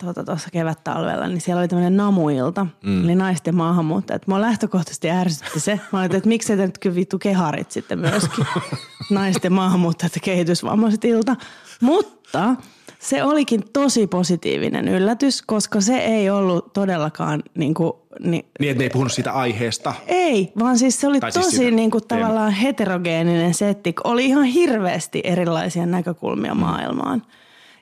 tuota, 0.00 0.24
tuossa 0.24 0.48
kevät-talvella, 0.52 1.26
niin 1.26 1.40
siellä 1.40 1.60
oli 1.60 1.68
tämmöinen 1.68 1.96
namuilta, 1.96 2.66
mm. 2.82 3.04
eli 3.04 3.14
naisten 3.14 3.54
maahanmuuttajat. 3.54 4.26
Mua 4.26 4.40
lähtökohtaisesti 4.40 5.10
ärsytti 5.10 5.60
se. 5.60 5.80
Mä 5.92 6.00
olin, 6.00 6.16
että 6.16 6.28
miksei 6.28 6.56
te 6.56 6.66
nyt 6.66 6.78
kyllä 6.78 6.96
vittu 6.96 7.18
keharit 7.18 7.70
sitten 7.70 7.98
myöskin. 7.98 8.46
naisten 9.10 9.52
maahanmuuttajat 9.52 10.14
ja 10.14 10.20
kehitysvammaiset 10.24 11.04
ilta. 11.04 11.36
Mutta 11.80 12.56
se 12.98 13.24
olikin 13.24 13.62
tosi 13.72 14.06
positiivinen 14.06 14.88
yllätys, 14.88 15.42
koska 15.42 15.80
se 15.80 15.98
ei 15.98 16.30
ollut 16.30 16.72
todellakaan 16.72 17.42
niin 17.54 17.74
kuin, 17.74 17.92
niin, 18.20 18.46
niin 18.60 18.70
että 18.70 18.78
ne 18.78 18.84
ei 18.84 18.90
puhunut 18.90 19.12
siitä 19.12 19.32
aiheesta? 19.32 19.94
Ei, 20.06 20.52
vaan 20.58 20.78
siis 20.78 21.00
se 21.00 21.06
oli 21.06 21.20
tai 21.20 21.32
siis 21.32 21.44
tosi 21.44 21.56
siis 21.56 21.74
niin 21.74 21.90
kuin, 21.90 22.04
tavallaan 22.08 22.52
heterogeeninen 22.52 23.54
setti. 23.54 23.94
Oli 24.04 24.26
ihan 24.26 24.44
hirveästi 24.44 25.20
erilaisia 25.24 25.86
näkökulmia 25.86 26.54
mm. 26.54 26.60
maailmaan. 26.60 27.22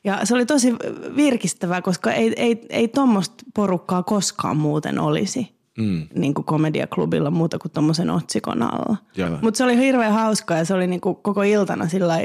Ja 0.06 0.20
se 0.24 0.34
oli 0.34 0.46
tosi 0.46 0.74
virkistävää, 1.16 1.82
koska 1.82 2.12
ei, 2.12 2.32
ei, 2.36 2.66
ei 2.70 2.88
tuommoista 2.88 3.44
porukkaa 3.54 4.02
koskaan 4.02 4.56
muuten 4.56 4.98
olisi. 4.98 5.56
mm. 5.78 6.06
niin 6.14 6.34
kuin 6.34 6.44
komediaklubilla 6.44 7.30
muuta 7.30 7.58
kuin 7.58 7.72
tuommoisen 7.72 8.10
otsikon 8.10 8.62
alla. 8.62 8.96
Mutta 9.42 9.58
se 9.58 9.64
oli 9.64 9.76
hirveän 9.76 10.12
hauskaa 10.12 10.56
ja 10.56 10.64
se 10.64 10.74
oli 10.74 10.86
niin 10.86 11.00
kuin 11.00 11.16
koko 11.16 11.42
iltana 11.42 11.88
sillä 11.88 12.18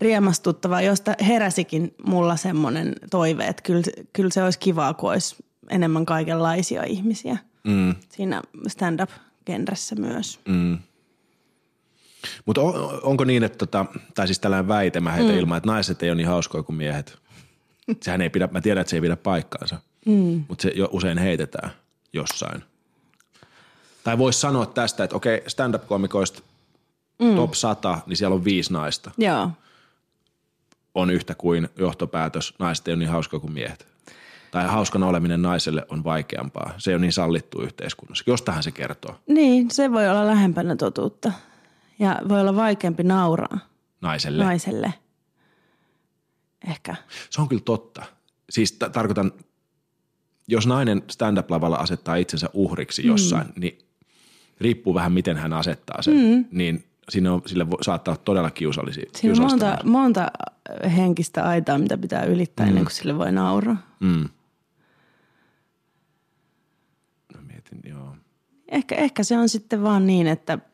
riemastuttava, 0.00 0.80
josta 0.80 1.14
heräsikin 1.26 1.94
mulla 2.06 2.36
semmoinen 2.36 2.94
toive, 3.10 3.46
että 3.46 3.62
kyllä, 3.62 3.82
kyllä 4.12 4.30
se 4.30 4.44
olisi 4.44 4.58
kivaa, 4.58 4.94
kun 4.94 5.10
olisi 5.10 5.36
enemmän 5.68 6.06
kaikenlaisia 6.06 6.84
ihmisiä 6.84 7.38
mm. 7.64 7.94
siinä 8.08 8.42
stand-up-genressä 8.68 9.96
myös. 9.96 10.40
Mm. 10.48 10.78
Mutta 12.46 12.60
on, 12.60 13.00
onko 13.02 13.24
niin, 13.24 13.44
että, 13.44 13.58
tota, 13.58 13.86
tai 14.14 14.26
siis 14.26 14.38
tällainen 14.38 14.68
väite 14.68 15.00
mä 15.00 15.12
heitä 15.12 15.32
mm. 15.32 15.38
ilman, 15.38 15.56
että 15.56 15.70
naiset 15.70 16.02
ei 16.02 16.10
ole 16.10 16.16
niin 16.16 16.28
hauskoja 16.28 16.62
kuin 16.62 16.76
miehet. 16.76 17.18
Sehän 18.02 18.20
ei 18.20 18.30
pidä, 18.30 18.48
mä 18.52 18.60
tiedän, 18.60 18.80
että 18.80 18.90
se 18.90 18.96
ei 18.96 19.00
pidä 19.00 19.16
paikkaansa, 19.16 19.76
mm. 20.06 20.44
mutta 20.48 20.62
se 20.62 20.72
jo 20.74 20.88
usein 20.92 21.18
heitetään 21.18 21.70
jossain. 22.12 22.64
Tai 24.04 24.18
voisi 24.18 24.40
sanoa 24.40 24.66
tästä, 24.66 25.04
että 25.04 25.16
okei, 25.16 25.42
stand-up-komikoista 25.46 26.42
mm. 27.18 27.36
top 27.36 27.54
100, 27.54 27.98
niin 28.06 28.16
siellä 28.16 28.34
on 28.34 28.44
viisi 28.44 28.72
naista. 28.72 29.10
Joo. 29.18 29.50
On 30.94 31.10
yhtä 31.10 31.34
kuin 31.34 31.68
johtopäätös, 31.78 32.54
naiset 32.58 32.88
ei 32.88 32.94
ole 32.94 32.98
niin 32.98 33.08
hauskoja 33.08 33.40
kuin 33.40 33.52
miehet. 33.52 33.86
Tai 34.50 34.66
hauskana 34.66 35.06
oleminen 35.06 35.42
naiselle 35.42 35.86
on 35.88 36.04
vaikeampaa. 36.04 36.74
Se 36.78 36.90
ei 36.90 36.94
ole 36.94 37.00
niin 37.00 37.12
sallittu 37.12 37.62
yhteiskunnassa. 37.62 38.24
Jostahan 38.26 38.62
se 38.62 38.70
kertoo. 38.70 39.14
Niin, 39.26 39.70
se 39.70 39.92
voi 39.92 40.08
olla 40.08 40.26
lähempänä 40.26 40.76
totuutta. 40.76 41.32
Ja 42.00 42.20
voi 42.28 42.40
olla 42.40 42.56
vaikeampi 42.56 43.02
nauraa. 43.02 43.58
Naiselle. 44.00 44.44
Naiselle. 44.44 44.94
Ehkä. 46.68 46.94
Se 47.30 47.40
on 47.40 47.48
kyllä 47.48 47.62
totta. 47.64 48.02
Siis 48.50 48.72
t- 48.72 48.92
tarkoitan, 48.92 49.32
jos 50.48 50.66
nainen 50.66 51.02
stand-up-lavalla 51.10 51.76
asettaa 51.76 52.16
itsensä 52.16 52.50
uhriksi 52.52 53.06
jossain, 53.06 53.46
mm. 53.46 53.60
niin 53.60 53.78
riippuu 54.60 54.94
vähän 54.94 55.12
miten 55.12 55.36
hän 55.36 55.52
asettaa 55.52 56.02
sen, 56.02 56.14
mm. 56.14 56.44
niin 56.50 56.84
sinne 57.08 57.30
on, 57.30 57.42
sille 57.46 57.70
voi, 57.70 57.84
saattaa 57.84 58.12
olla 58.12 58.22
todella 58.24 58.50
kiusallisia. 58.50 59.10
Siinä 59.16 59.34
on 59.44 59.50
monta, 59.50 59.78
monta 59.84 60.30
henkistä 60.96 61.44
aitaa, 61.44 61.78
mitä 61.78 61.98
pitää 61.98 62.24
ylittää 62.24 62.66
mm. 62.66 62.68
ennen 62.68 62.84
kuin 62.84 62.94
sille 62.94 63.18
voi 63.18 63.32
nauraa. 63.32 63.96
Mm. 64.00 64.28
No 67.34 67.40
mietin, 67.46 67.80
joo. 67.84 68.16
Ehkä, 68.68 68.94
ehkä 68.94 69.22
se 69.22 69.38
on 69.38 69.48
sitten 69.48 69.82
vaan 69.82 70.06
niin, 70.06 70.26
että– 70.26 70.58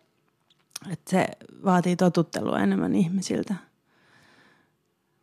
että 0.90 1.10
se 1.10 1.26
vaatii 1.64 1.96
totuttelua 1.96 2.60
enemmän 2.60 2.94
ihmisiltä. 2.94 3.54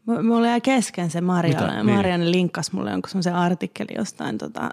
Mulla 0.06 0.48
jäi 0.48 0.62
kesken 0.62 1.12
se 1.12 1.22
Marianne. 1.22 1.84
Niin. 1.84 1.96
Marianne 1.96 2.32
linkkas 2.32 2.72
mulle 2.72 2.92
jonkun 2.92 3.10
semmoisen 3.10 3.36
artikkeli 3.36 3.98
jostain, 3.98 4.38
tota, 4.38 4.70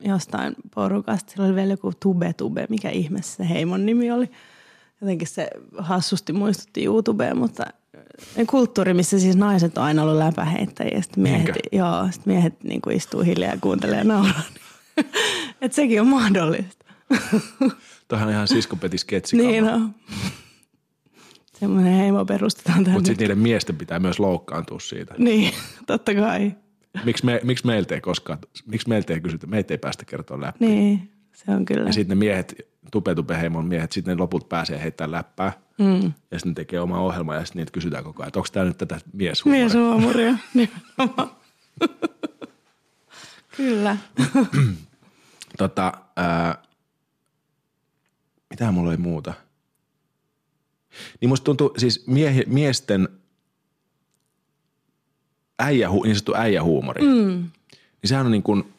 jostain 0.00 0.54
porukasta. 0.74 1.32
Sillä 1.32 1.46
oli 1.46 1.54
vielä 1.54 1.72
joku 1.72 1.92
Tube 2.00 2.32
Tube, 2.32 2.66
mikä 2.68 2.90
ihmeessä 2.90 3.36
se 3.36 3.48
heimon 3.48 3.86
nimi 3.86 4.10
oli. 4.10 4.30
Jotenkin 5.00 5.28
se 5.28 5.50
hassusti 5.78 6.32
muistutti 6.32 6.84
YouTubeen, 6.84 7.38
mutta 7.38 7.66
kulttuuri, 8.46 8.94
missä 8.94 9.18
siis 9.18 9.36
naiset 9.36 9.78
on 9.78 9.84
aina 9.84 10.02
ollut 10.02 10.18
läpäheittäjiä. 10.18 11.02
Sitten 11.02 11.22
miehet, 11.22 11.56
joo, 11.72 12.08
sit 12.10 12.26
miehet 12.26 12.64
niin 12.64 12.80
kuin 12.80 12.96
istuu 12.96 13.20
hiljaa 13.20 13.50
ja 13.50 13.58
kuuntelee 13.60 13.98
ja 13.98 14.04
nauraa. 14.04 14.42
Että 15.60 15.76
sekin 15.76 16.00
on 16.00 16.06
mahdollista. 16.06 16.84
Tuohan 18.08 18.28
on 18.28 18.34
ihan 18.34 18.48
siskopeti 18.48 18.98
sketsi. 18.98 19.36
Niin 19.36 19.68
on. 19.68 19.94
Semmoinen 21.60 21.92
heimo 21.92 22.24
perustetaan 22.24 22.76
tänne. 22.76 22.92
Mutta 22.92 23.06
sitten 23.06 23.24
niiden 23.24 23.38
miesten 23.38 23.76
pitää 23.76 23.98
myös 23.98 24.20
loukkaantua 24.20 24.80
siitä. 24.80 25.14
Niin, 25.18 25.54
totta 25.86 26.14
kai. 26.14 26.52
Miksi, 27.04 27.24
me, 27.24 27.40
miksi 27.44 27.66
meiltä 27.66 27.94
ei 27.94 28.00
koskaan, 28.00 28.38
miksi 28.66 28.88
meiltä 28.88 29.12
ei 29.12 29.20
kysytä, 29.20 29.46
meitä 29.46 29.74
ei 29.74 29.78
päästä 29.78 30.04
kertoa 30.04 30.40
läpi. 30.40 30.66
Niin, 30.66 31.12
se 31.34 31.50
on 31.52 31.64
kyllä. 31.64 31.86
Ja 31.86 31.92
sitten 31.92 32.18
ne 32.18 32.24
miehet, 32.24 32.54
tupe 32.92 33.14
tupe 33.14 33.40
heimon 33.40 33.66
miehet, 33.66 33.92
sitten 33.92 34.16
ne 34.16 34.22
loput 34.22 34.48
pääsee 34.48 34.82
heittämään 34.82 35.12
läppää. 35.12 35.52
Mm. 35.78 36.12
Ja 36.30 36.38
sitten 36.38 36.50
ne 36.50 36.54
tekee 36.54 36.80
oma 36.80 37.00
ohjelma 37.00 37.34
ja 37.34 37.44
sitten 37.44 37.60
niitä 37.60 37.72
kysytään 37.72 38.04
koko 38.04 38.22
ajan, 38.22 38.28
että 38.28 38.38
onko 38.38 38.48
tämä 38.52 38.66
nyt 38.66 38.78
tätä 38.78 39.00
mieshuumoria. 39.12 39.64
Mieshuumoria, 39.64 40.34
nimenomaan. 40.54 41.30
kyllä. 43.56 43.96
tota, 45.58 45.92
äh, 46.18 46.65
mitä 48.56 48.72
mulla 48.72 48.90
oli 48.90 48.96
muuta? 48.96 49.34
Niin 51.20 51.28
musta 51.28 51.44
tuntuu, 51.44 51.74
siis 51.78 52.06
miehi, 52.06 52.44
miesten 52.46 53.08
äijä, 55.58 55.88
niin 55.88 56.14
sanottu 56.14 56.34
äijähuumori, 56.34 57.02
mm. 57.02 57.32
niin 57.32 57.50
sehän 58.04 58.26
on 58.26 58.32
niin 58.32 58.42
kuin, 58.42 58.72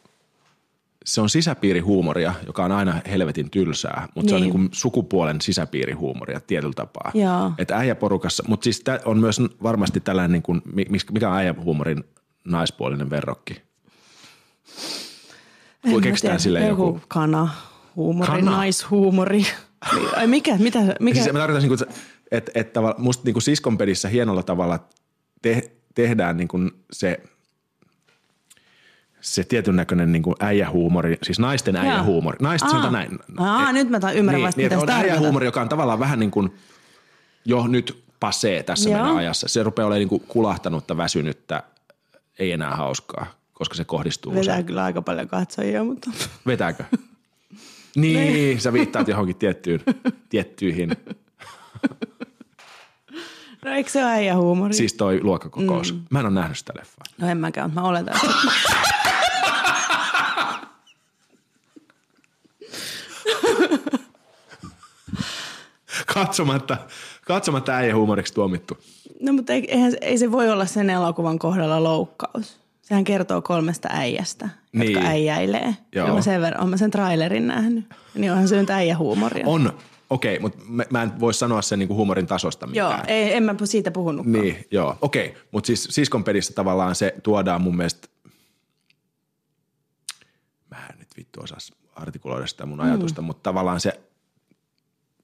se 1.04 1.20
on 1.20 1.30
sisäpiirihuumoria, 1.30 2.34
joka 2.46 2.64
on 2.64 2.72
aina 2.72 3.00
helvetin 3.10 3.50
tylsää, 3.50 4.08
mutta 4.14 4.20
niin. 4.20 4.28
se 4.28 4.34
on 4.34 4.40
niin 4.40 4.50
kuin 4.50 4.60
niin. 4.60 4.70
sukupuolen 4.72 5.40
sisäpiirihuumoria 5.40 6.40
tietyllä 6.40 6.74
tapaa. 6.76 7.12
Että 7.58 7.76
äijäporukassa, 7.76 8.44
mutta 8.48 8.64
siis 8.64 8.84
on 9.04 9.18
myös 9.18 9.40
varmasti 9.62 10.00
tällainen, 10.00 10.32
niin 10.32 10.42
kuin, 10.42 10.62
mikä 11.12 11.28
on 11.30 11.36
äijähuumorin 11.36 12.04
naispuolinen 12.44 13.10
verrokki? 13.10 13.62
En 15.84 16.00
Keksitään 16.00 16.40
sille 16.40 16.66
joku, 16.66 16.86
joku 16.86 17.00
kana 17.08 17.48
huumori, 17.96 18.30
kana. 18.30 18.50
naishuumori. 18.50 19.46
Ai 20.16 20.26
mikä, 20.26 20.56
mitä, 20.56 20.78
mikä? 21.00 21.22
Siis 21.22 21.32
mä 21.32 21.38
tarkoitan, 21.38 21.72
että, 21.72 21.86
että, 22.30 22.52
että 22.54 22.80
musta 22.98 23.24
niin 23.24 23.34
kuin 23.34 23.42
siskonpedissä 23.42 24.08
hienolla 24.08 24.42
tavalla 24.42 24.88
te, 25.42 25.70
tehdään 25.94 26.36
niin 26.36 26.48
kuin 26.48 26.70
se, 26.92 27.20
se 29.20 29.44
tietyn 29.44 29.76
näköinen 29.76 30.12
niin 30.12 30.22
äijähuumori, 30.40 31.18
siis 31.22 31.38
naisten 31.38 31.76
äijähuumori. 31.76 32.36
Naiset 32.40 32.68
sanotaan 32.68 32.92
näin. 32.92 33.18
Aa, 33.36 33.68
et, 33.68 33.74
nyt 33.74 33.88
mä 33.88 34.12
ymmärrän 34.12 34.38
niin, 34.38 34.46
vasta, 34.46 34.60
niin, 34.60 34.72
mitä 34.72 34.78
on 34.78 34.90
äijähuumori, 34.90 35.46
joka 35.46 35.60
on 35.60 35.68
tavallaan 35.68 35.98
vähän 35.98 36.18
niin 36.18 36.30
kuin 36.30 36.54
jo 37.44 37.66
nyt 37.66 38.04
pasee 38.20 38.62
tässä 38.62 38.90
Joo. 38.90 38.98
meidän 38.98 39.16
ajassa. 39.16 39.48
Se 39.48 39.62
rupeaa 39.62 39.86
olemaan 39.86 40.00
niin 40.00 40.08
kuin 40.08 40.22
kulahtanutta, 40.28 40.96
väsynyttä, 40.96 41.62
ei 42.38 42.52
enää 42.52 42.76
hauskaa, 42.76 43.26
koska 43.52 43.74
se 43.74 43.84
kohdistuu 43.84 44.34
Vetää 44.34 44.54
usein. 44.54 44.66
kyllä 44.66 44.84
aika 44.84 45.02
paljon 45.02 45.28
katsojia, 45.28 45.84
mutta... 45.84 46.10
Vetääkö? 46.46 46.84
Niin, 47.96 48.32
niin, 48.32 48.60
sä 48.60 48.72
viittaat 48.72 49.08
johonkin 49.08 49.36
tiettyyn, 49.36 49.80
tiettyihin. 50.28 50.96
No 53.64 53.70
eikö 53.70 53.90
se 53.90 54.04
ole 54.04 54.12
äijä 54.12 54.36
huumori? 54.36 54.74
Siis 54.74 54.94
toi 54.94 55.20
luokkakokous. 55.22 55.92
Mm. 55.92 56.02
Mä 56.10 56.20
en 56.20 56.26
ole 56.26 56.34
nähnyt 56.34 56.58
sitä 56.58 56.72
leffaa. 56.76 57.04
No 57.18 57.28
en 57.28 57.38
mäkään, 57.38 57.70
mutta 57.70 57.80
mä 57.80 57.88
oletan, 57.88 58.14
että... 58.16 58.28
katsomatta, 66.14 66.76
katsomatta 67.26 67.72
äijä 67.72 67.94
huumoriksi 67.94 68.34
tuomittu. 68.34 68.78
No 69.20 69.32
mutta 69.32 69.52
ei, 69.52 69.64
eihän, 69.68 69.92
ei 70.00 70.18
se 70.18 70.32
voi 70.32 70.50
olla 70.50 70.66
sen 70.66 70.90
elokuvan 70.90 71.38
kohdalla 71.38 71.82
loukkaus. 71.82 72.60
Sehän 72.88 73.04
kertoo 73.04 73.42
kolmesta 73.42 73.88
äijästä, 73.92 74.48
niin. 74.72 74.92
jotka 74.92 75.08
äijäilee. 75.08 75.76
Joo. 75.94 76.14
mä 76.14 76.22
sen, 76.22 76.40
verran, 76.40 76.68
mä 76.68 76.76
sen 76.76 76.90
trailerin 76.90 77.46
nähnyt. 77.46 77.84
Niin 78.14 78.32
onhan 78.32 78.48
se 78.48 78.56
nyt 78.56 78.70
äijähuumoria. 78.70 79.46
On, 79.46 79.72
okei, 80.10 80.36
okay, 80.36 80.42
mutta 80.42 80.88
mä, 80.90 81.02
en 81.02 81.20
voi 81.20 81.34
sanoa 81.34 81.62
sen 81.62 81.78
niinku 81.78 81.94
huumorin 81.94 82.26
tasosta 82.26 82.66
mitään. 82.66 82.90
Joo, 82.90 83.00
ei, 83.06 83.34
en 83.34 83.42
mä 83.42 83.54
siitä 83.64 83.90
puhunutkaan. 83.90 84.42
Niin, 84.42 84.66
joo, 84.70 84.98
okei. 85.00 85.26
Okay. 85.26 85.40
Mutta 85.50 85.66
siis 85.66 85.88
siskon 85.90 86.24
pedissä 86.24 86.54
tavallaan 86.54 86.94
se 86.94 87.14
tuodaan 87.22 87.62
mun 87.62 87.76
mielestä, 87.76 88.08
mä 90.70 90.86
en 90.92 90.98
nyt 90.98 91.08
vittu 91.16 91.40
osaa 91.42 91.58
artikuloida 91.96 92.46
sitä 92.46 92.66
mun 92.66 92.80
ajatusta, 92.80 93.22
mm. 93.22 93.26
mutta 93.26 93.42
tavallaan 93.42 93.80
se 93.80 94.00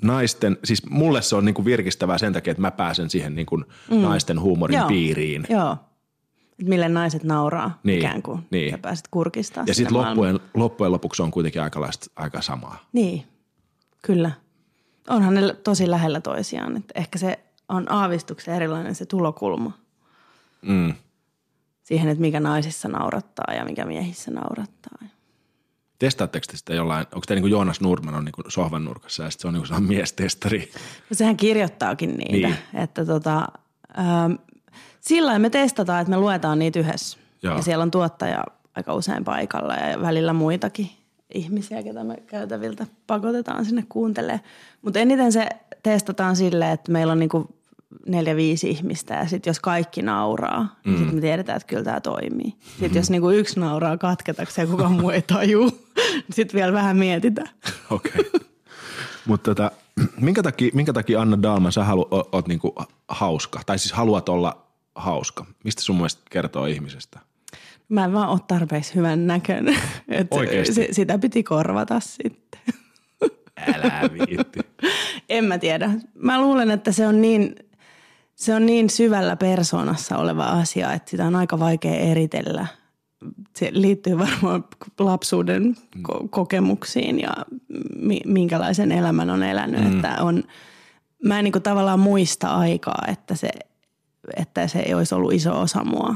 naisten, 0.03 0.59
siis 0.65 0.87
mulle 0.91 1.23
se 1.23 1.37
on 1.37 1.45
niinku 1.45 1.65
virkistävää 1.65 2.19
sen 2.19 2.33
takia, 2.33 2.51
että 2.51 2.61
mä 2.61 2.71
pääsen 2.71 3.11
siihen 3.11 3.35
niinku 3.35 3.57
mm. 3.57 3.65
naisten 4.03 4.41
huumorin 4.41 4.79
joo. 4.79 4.89
piiriin. 4.89 5.47
Joo. 5.49 5.77
Että 6.59 6.69
mille 6.69 6.89
naiset 6.89 7.25
nauraa 7.25 7.81
niin, 7.83 7.99
ikään 7.99 8.23
kuin. 8.23 8.47
Niin. 8.51 8.71
Ja 8.71 8.79
pääset 8.79 9.09
kurkistaa 9.11 9.65
Ja 9.67 9.75
sitten 9.75 9.99
loppujen, 9.99 10.41
loppujen 10.55 10.93
lopuksi 10.93 11.23
on 11.23 11.31
kuitenkin 11.31 11.63
aika, 11.63 11.91
aika 12.17 12.43
samaa. 12.43 12.79
Niin, 12.93 13.25
kyllä. 14.03 14.31
Onhan 15.09 15.35
ne 15.35 15.55
tosi 15.55 15.91
lähellä 15.91 16.21
toisiaan. 16.21 16.77
Että 16.77 16.93
ehkä 17.01 17.19
se 17.19 17.39
on 17.69 17.93
aavistuksen 17.93 18.55
erilainen 18.55 18.95
se 18.95 19.07
tulokulma. 19.07 19.73
Mm. 20.63 20.95
Siihen, 21.83 22.09
että 22.09 22.21
mikä 22.21 22.41
naisissa 22.41 22.89
naurattaa 22.89 23.55
ja 23.55 23.65
mikä 23.65 23.85
miehissä 23.85 24.31
naurattaa. 24.31 24.95
Testaatteko 25.99 26.47
te 26.51 26.57
sitä 26.57 26.75
jollain, 26.75 27.07
onko 27.15 27.25
te 27.27 27.35
niin 27.35 27.43
kuin 27.43 27.51
Joonas 27.51 27.81
Nurman 27.81 28.15
on 28.15 28.25
niin 28.25 28.33
kuin 28.33 28.45
sohvan 28.49 28.85
nurkassa 28.85 29.23
ja 29.23 29.31
sitten 29.31 29.43
se 29.43 29.49
on 29.49 29.55
niin 29.55 29.69
kuin 29.69 29.89
miestestari? 29.97 30.71
No 31.11 31.15
sehän 31.15 31.37
kirjoittaakin 31.37 32.17
niitä, 32.17 32.49
niin. 32.49 32.57
että 32.75 33.05
tota, 33.05 33.49
ähm, 33.99 34.33
sillä 35.05 35.39
me 35.39 35.51
testataan, 35.51 36.01
että 36.01 36.11
me 36.11 36.17
luetaan 36.17 36.59
niitä 36.59 36.79
yhdessä. 36.79 37.19
Joo. 37.43 37.57
Ja 37.57 37.63
siellä 37.63 37.83
on 37.83 37.91
tuottaja 37.91 38.45
aika 38.75 38.95
usein 38.95 39.25
paikalla 39.25 39.75
ja 39.75 40.01
välillä 40.01 40.33
muitakin 40.33 40.91
ihmisiä, 41.35 41.83
ketä 41.83 42.05
me 42.05 42.17
käytäviltä 42.27 42.87
pakotetaan 43.07 43.65
sinne 43.65 43.85
kuuntelemaan. 43.89 44.41
Mutta 44.83 44.99
eniten 44.99 45.33
se 45.33 45.49
testataan 45.83 46.37
silleen, 46.37 46.73
että 46.73 46.93
meillä 46.93 47.13
on 47.13 47.19
niinku 47.19 47.49
neljä, 48.07 48.37
viisi 48.37 48.71
ihmistä 48.71 49.15
ja 49.15 49.29
sitten 49.29 49.51
jos 49.51 49.61
kaikki 49.61 50.03
nauraa, 50.03 50.59
niin 50.61 50.71
mm. 50.85 50.91
niin 50.91 50.99
sitten 50.99 51.15
me 51.15 51.21
tiedetään, 51.21 51.57
että 51.57 51.67
kyllä 51.67 51.85
tämä 51.85 52.01
toimii. 52.01 52.51
Sitten 52.51 52.69
mm-hmm. 52.81 52.97
jos 52.97 53.11
niinku 53.11 53.31
yksi 53.31 53.61
nauraa 53.61 53.99
katketakseen 53.99 54.67
ja 54.67 54.71
kukaan 54.71 54.93
muu 54.93 55.11
ei 55.11 55.23
tajuu, 55.23 55.71
Sitten 56.35 56.59
vielä 56.59 56.73
vähän 56.73 56.97
mietitään. 56.97 57.49
Okei. 57.91 58.13
Okay. 58.21 58.41
Mutta 59.27 59.55
tota, 59.55 59.71
minkä, 60.21 60.43
takia, 60.43 60.71
minkä 60.75 60.93
takia 60.93 61.21
Anna 61.21 61.43
Dalman 61.43 61.73
sä 61.73 61.85
halu, 61.85 62.09
o, 62.11 62.29
oot 62.33 62.49
niinku 62.49 62.75
hauska? 63.09 63.61
Tai 63.67 63.79
siis 63.79 63.93
haluat 63.93 64.29
olla 64.29 64.64
hauska? 64.95 65.47
Mistä 65.65 65.83
sun 65.83 65.97
mielestä 65.97 66.23
kertoo 66.31 66.67
ihmisestä? 66.67 67.21
Mä 67.89 68.05
en 68.05 68.13
vaan 68.13 68.29
ole 68.29 68.41
tarpeeksi 68.49 68.95
hyvän 68.95 69.27
näköinen. 69.27 69.77
Että 70.09 70.37
Oikeesti? 70.37 70.89
sitä 70.91 71.19
piti 71.19 71.43
korvata 71.43 72.01
sitten. 72.01 72.61
Älä 73.75 74.11
viitti. 74.13 74.61
En 75.29 75.45
mä 75.45 75.59
tiedä. 75.59 75.91
Mä 76.15 76.41
luulen, 76.41 76.71
että 76.71 76.93
se 76.93 77.07
on 77.07 77.21
niin, 77.21 77.57
se 78.35 78.55
on 78.55 78.67
niin 78.67 78.91
syvällä 78.91 79.37
persoonassa 79.37 80.19
oleva 80.19 80.45
asia, 80.45 80.93
että 80.93 81.11
sitä 81.11 81.27
on 81.27 81.37
aika 81.37 81.59
vaikea 81.59 81.95
eritellä. 81.95 82.67
Se 83.57 83.69
liittyy 83.73 84.19
varmaan 84.19 84.65
lapsuuden 84.99 85.77
ko- 85.99 86.29
kokemuksiin 86.31 87.21
ja 87.21 87.33
mi- 87.97 88.23
minkälaisen 88.27 88.93
elämän 88.93 89.31
on 89.31 89.43
elänyt. 89.43 89.81
Mm. 89.81 89.95
Että 89.97 90.23
on, 90.23 90.43
mä 91.25 91.39
en 91.39 91.45
niin 91.45 91.63
tavallaan 91.63 92.01
muista 92.01 92.49
aikaa, 92.49 93.05
että 93.09 93.35
se, 93.35 93.49
että 94.37 94.69
se 94.69 94.79
ei 94.79 94.95
olisi 94.95 95.15
ollut 95.15 95.33
iso 95.33 95.61
osa 95.61 95.85
mua. 95.85 96.15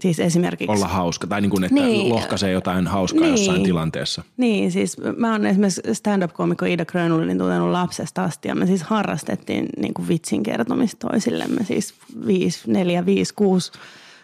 Siis 0.00 0.20
esimerkiksi... 0.20 0.72
Olla 0.72 0.88
hauska. 0.88 1.26
Tai 1.26 1.40
niin 1.40 1.50
kuin, 1.50 1.64
että 1.64 1.74
Niin. 1.74 1.86
niin. 1.86 2.08
lohkaisee 2.08 2.52
jotain 2.52 2.86
hauskaa 2.86 3.20
niin. 3.20 3.34
Niin. 3.34 3.46
jossain 3.46 3.62
tilanteessa. 3.64 4.22
Niin, 4.36 4.72
siis 4.72 4.96
mä 5.16 5.32
oon 5.32 5.46
esimerkiksi 5.46 5.82
stand-up-komikko 5.92 6.64
Ida 6.64 6.84
Grönlundin 6.84 7.38
tuntenut 7.38 7.70
lapsesta 7.70 8.24
asti 8.24 8.48
ja 8.48 8.54
me 8.54 8.66
siis 8.66 8.82
harrastettiin 8.82 9.68
niin 9.76 9.94
kuin 9.94 10.08
vitsin 10.08 10.42
kertomista 10.42 11.08
toisillemme 11.08 11.64
siis 11.64 11.94
5, 12.26 12.70
4, 12.70 13.06
5, 13.06 13.34
6, 13.34 13.72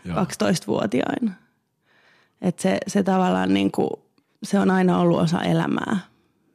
Joo. 0.05 0.17
12-vuotiaina. 0.25 1.33
Et 2.43 2.59
se, 2.59 2.79
se 2.87 3.03
tavallaan 3.03 3.55
niin 3.55 3.71
kuin, 3.73 3.91
se 4.43 4.59
on 4.59 4.71
aina 4.71 4.99
ollut 4.99 5.21
osa 5.21 5.43
elämää. 5.43 5.99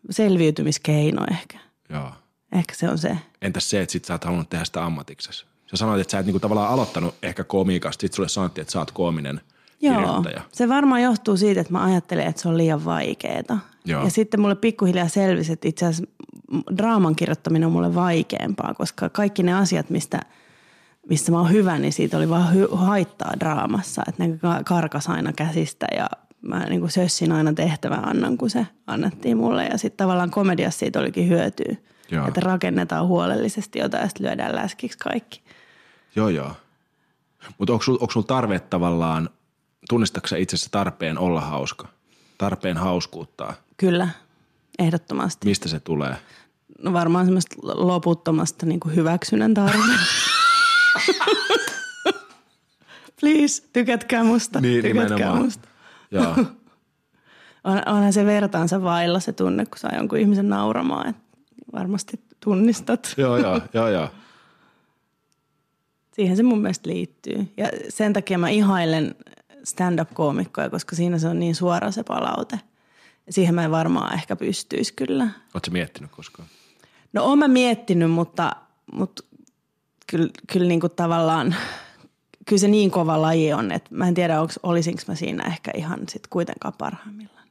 Selviytymiskeino 0.10 1.26
ehkä. 1.32 1.60
Joo. 1.90 2.12
Ehkä 2.52 2.76
se 2.76 2.90
on 2.90 2.98
se. 2.98 3.18
Entäs 3.42 3.70
se, 3.70 3.82
että 3.82 3.92
sit 3.92 4.06
sä 4.06 4.14
oot 4.14 4.24
halunnut 4.24 4.50
tehdä 4.50 4.66
sitä 4.66 4.86
ammatiksesi? 4.86 5.46
Sä 5.74 5.78
sanoit, 5.78 6.02
että 6.02 6.12
sä 6.12 6.20
et 6.20 6.26
niinku 6.26 6.40
tavallaan 6.40 6.70
aloittanut 6.70 7.16
ehkä 7.24 7.44
komiikasta, 7.44 8.02
sit 8.02 8.14
sulle 8.14 8.30
sanottiin, 8.30 8.62
että 8.62 8.72
sä 8.72 8.80
oot 8.80 8.92
koominen 8.92 9.42
Joo, 9.82 9.96
kirjoittaja. 9.96 10.42
se 10.52 10.70
varmaan 10.70 11.02
johtuu 11.02 11.38
siitä, 11.38 11.62
että 11.62 11.74
mä 11.74 11.84
ajattelen, 11.84 12.28
että 12.28 12.42
se 12.42 12.50
on 12.50 12.58
liian 12.58 12.86
vaikeeta. 12.86 13.58
Joo. 13.86 14.04
Ja 14.04 14.10
sitten 14.10 14.40
mulle 14.40 14.56
pikkuhiljaa 14.56 15.08
selvisi, 15.08 15.54
että 15.54 15.68
itse 15.68 15.86
asiassa 15.86 16.14
draaman 16.78 17.16
kirjoittaminen 17.16 17.66
on 17.66 17.72
mulle 17.72 17.96
vaikeampaa, 17.96 18.74
koska 18.74 19.10
kaikki 19.10 19.44
ne 19.44 19.54
asiat, 19.54 19.90
mistä, 19.90 20.20
missä 21.10 21.32
mä 21.32 21.38
oon 21.40 21.52
hyvä, 21.52 21.80
niin 21.80 21.94
siitä 21.94 22.18
oli 22.18 22.30
vaan 22.30 22.54
hy- 22.56 22.76
haittaa 22.76 23.34
draamassa. 23.40 24.04
Että 24.08 24.28
ne 24.28 24.38
ka- 24.38 24.62
karkas 24.66 25.08
aina 25.10 25.34
käsistä 25.34 25.86
ja 25.98 26.10
mä 26.42 26.66
niin 26.66 26.80
kuin 26.80 26.92
sössin 26.92 27.32
aina 27.32 27.54
tehtävän 27.54 28.08
annan, 28.10 28.38
kun 28.38 28.50
se 28.50 28.68
annettiin 28.88 29.38
mulle. 29.38 29.66
Ja 29.66 29.78
sitten 29.78 29.98
tavallaan 29.98 30.32
komediassa 30.32 30.80
siitä 30.80 31.00
olikin 31.00 31.30
hyötyä. 31.30 31.76
Joo. 32.12 32.28
Että 32.28 32.42
rakennetaan 32.42 33.08
huolellisesti 33.08 33.80
jotain 33.80 34.02
ja 34.02 34.08
sitten 34.08 34.28
lyödään 34.28 34.56
läskiksi 34.56 34.98
kaikki. 34.98 35.43
Joo, 36.16 36.30
joo. 36.30 36.52
Mutta 37.58 37.74
onko 37.74 37.84
sulla 37.84 38.08
sul 38.12 38.22
tarve 38.22 38.60
tavallaan, 38.60 39.30
tunnistatko 39.90 40.28
sä 40.28 40.38
itsessä 40.38 40.70
tarpeen 40.72 41.18
olla 41.18 41.42
hauska? 41.42 41.88
Tarpeen 42.38 42.78
hauskuuttaa? 42.78 43.54
Kyllä, 43.78 44.10
ehdottomasti. 44.80 45.48
Mistä 45.48 45.70
se 45.70 45.80
tulee? 45.80 46.16
No 46.84 46.94
varmaan 46.94 47.26
semmoista 47.26 47.56
loputtomasta 47.64 48.66
niin 48.66 48.80
kuin 48.80 48.96
hyväksynnän 48.96 49.54
tarve. 49.54 49.78
Please, 53.22 53.64
tykätkää 53.74 54.24
musta. 54.24 54.62
Niin, 54.62 54.82
tykätkää 54.82 55.18
nimenomaan. 55.18 55.44
musta. 55.44 55.68
Joo. 56.12 56.36
On, 57.64 57.82
onhan 57.86 58.14
se 58.14 58.26
vertaansa 58.26 58.84
vailla 58.84 59.20
se 59.20 59.34
tunne, 59.34 59.66
kun 59.66 59.78
saa 59.78 59.96
jonkun 59.96 60.20
ihmisen 60.20 60.50
nauramaan. 60.50 61.10
Et 61.10 61.16
varmasti 61.74 62.20
tunnistat. 62.40 63.14
joo, 63.18 63.38
joo, 63.38 63.62
joo, 63.74 63.88
joo. 63.90 64.10
Siihen 66.14 66.38
se 66.38 66.44
mun 66.44 66.62
mielestä 66.62 66.90
liittyy. 66.90 67.54
Ja 67.58 67.70
sen 67.90 68.14
takia 68.14 68.38
mä 68.38 68.50
ihailen 68.50 69.16
stand-up-koomikkoja, 69.64 70.70
koska 70.70 70.96
siinä 70.96 71.18
se 71.18 71.28
on 71.28 71.40
niin 71.40 71.56
suora 71.56 71.92
se 71.92 72.04
palaute. 72.04 72.60
Siihen 73.30 73.56
mä 73.56 73.64
en 73.64 73.72
varmaan 73.72 74.14
ehkä 74.14 74.36
pystyisi 74.36 74.94
kyllä. 74.94 75.24
Oletko 75.54 75.72
miettinyt 75.72 76.12
koskaan? 76.12 76.48
No 77.14 77.24
oon 77.24 77.40
mä 77.40 77.48
miettinyt, 77.48 78.12
mutta, 78.12 78.56
mutta 78.94 79.24
kyllä, 80.08 80.30
kyllä 80.52 80.68
niin 80.68 80.80
kuin 80.80 80.94
tavallaan, 80.96 81.56
kyllä 82.46 82.60
se 82.60 82.68
niin 82.68 82.92
kova 82.92 83.22
laji 83.22 83.54
on, 83.54 83.72
että 83.72 83.90
mä 83.94 84.08
en 84.08 84.14
tiedä, 84.14 84.42
onks, 84.42 84.60
olisinko 84.64 85.02
mä 85.08 85.16
siinä 85.16 85.44
ehkä 85.44 85.72
ihan 85.76 86.00
sit 86.10 86.28
kuitenkaan 86.28 86.74
parhaimmillaan. 86.78 87.48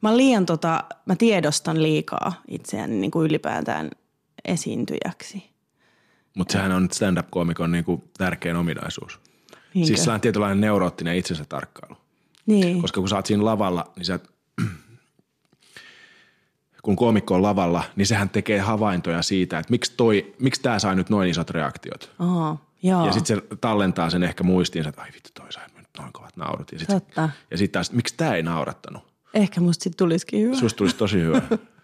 Mä 0.00 0.16
liian 0.16 0.46
tota, 0.46 0.84
mä 1.06 1.16
tiedostan 1.16 1.82
liikaa 1.82 2.42
itseäni 2.48 2.94
niin 2.94 3.10
kuin 3.10 3.26
ylipäätään 3.26 3.90
esiintyjäksi. 4.44 5.55
Mutta 6.36 6.52
sehän 6.52 6.72
on 6.72 6.88
stand-up-koomikon 6.92 7.72
niinku 7.72 8.04
tärkein 8.18 8.56
ominaisuus. 8.56 9.20
Niinkö? 9.74 9.86
Siis 9.86 10.00
sellainen 10.00 10.20
tietynlainen 10.20 10.60
neuroottinen 10.60 11.16
itsensä 11.16 11.44
tarkkailu. 11.48 11.96
Niin, 12.46 12.80
Koska 12.80 13.00
kun 13.00 13.08
sä 13.08 13.16
oot 13.16 13.26
siinä 13.26 13.44
lavalla, 13.44 13.92
niin 13.96 14.04
sä, 14.04 14.18
kun 16.82 16.96
koomikko 16.96 17.34
on 17.34 17.42
lavalla, 17.42 17.84
niin 17.96 18.06
sehän 18.06 18.28
tekee 18.28 18.58
havaintoja 18.60 19.22
siitä, 19.22 19.58
että 19.58 19.70
miksi, 19.70 19.92
toi, 19.96 20.34
miksi 20.38 20.62
tää 20.62 20.78
sai 20.78 20.96
nyt 20.96 21.10
noin 21.10 21.30
isot 21.30 21.50
reaktiot. 21.50 22.14
Oho, 22.18 22.60
joo. 22.82 23.06
Ja 23.06 23.12
sitten 23.12 23.36
se 23.36 23.56
tallentaa 23.60 24.10
sen 24.10 24.22
ehkä 24.22 24.44
muistiinsa, 24.44 24.88
että 24.88 25.02
ai 25.02 25.08
vittu 25.14 25.30
toi 25.34 25.52
sai 25.52 25.64
nyt 25.76 25.88
noin 25.98 26.12
kovat 26.12 26.36
naurut. 26.36 26.72
Ja 26.72 26.78
sitten 26.78 27.02
sit 27.54 27.72
taas, 27.72 27.92
miksi 27.92 28.14
tää 28.16 28.36
ei 28.36 28.42
naurattanut? 28.42 29.02
Ehkä 29.34 29.60
musta 29.60 29.84
sit 29.84 29.96
tulisikin 29.96 30.42
hyvä. 30.42 30.56
Susta 30.56 30.76
tulisi 30.76 30.96
tosi 30.96 31.20
hyvä. 31.20 31.42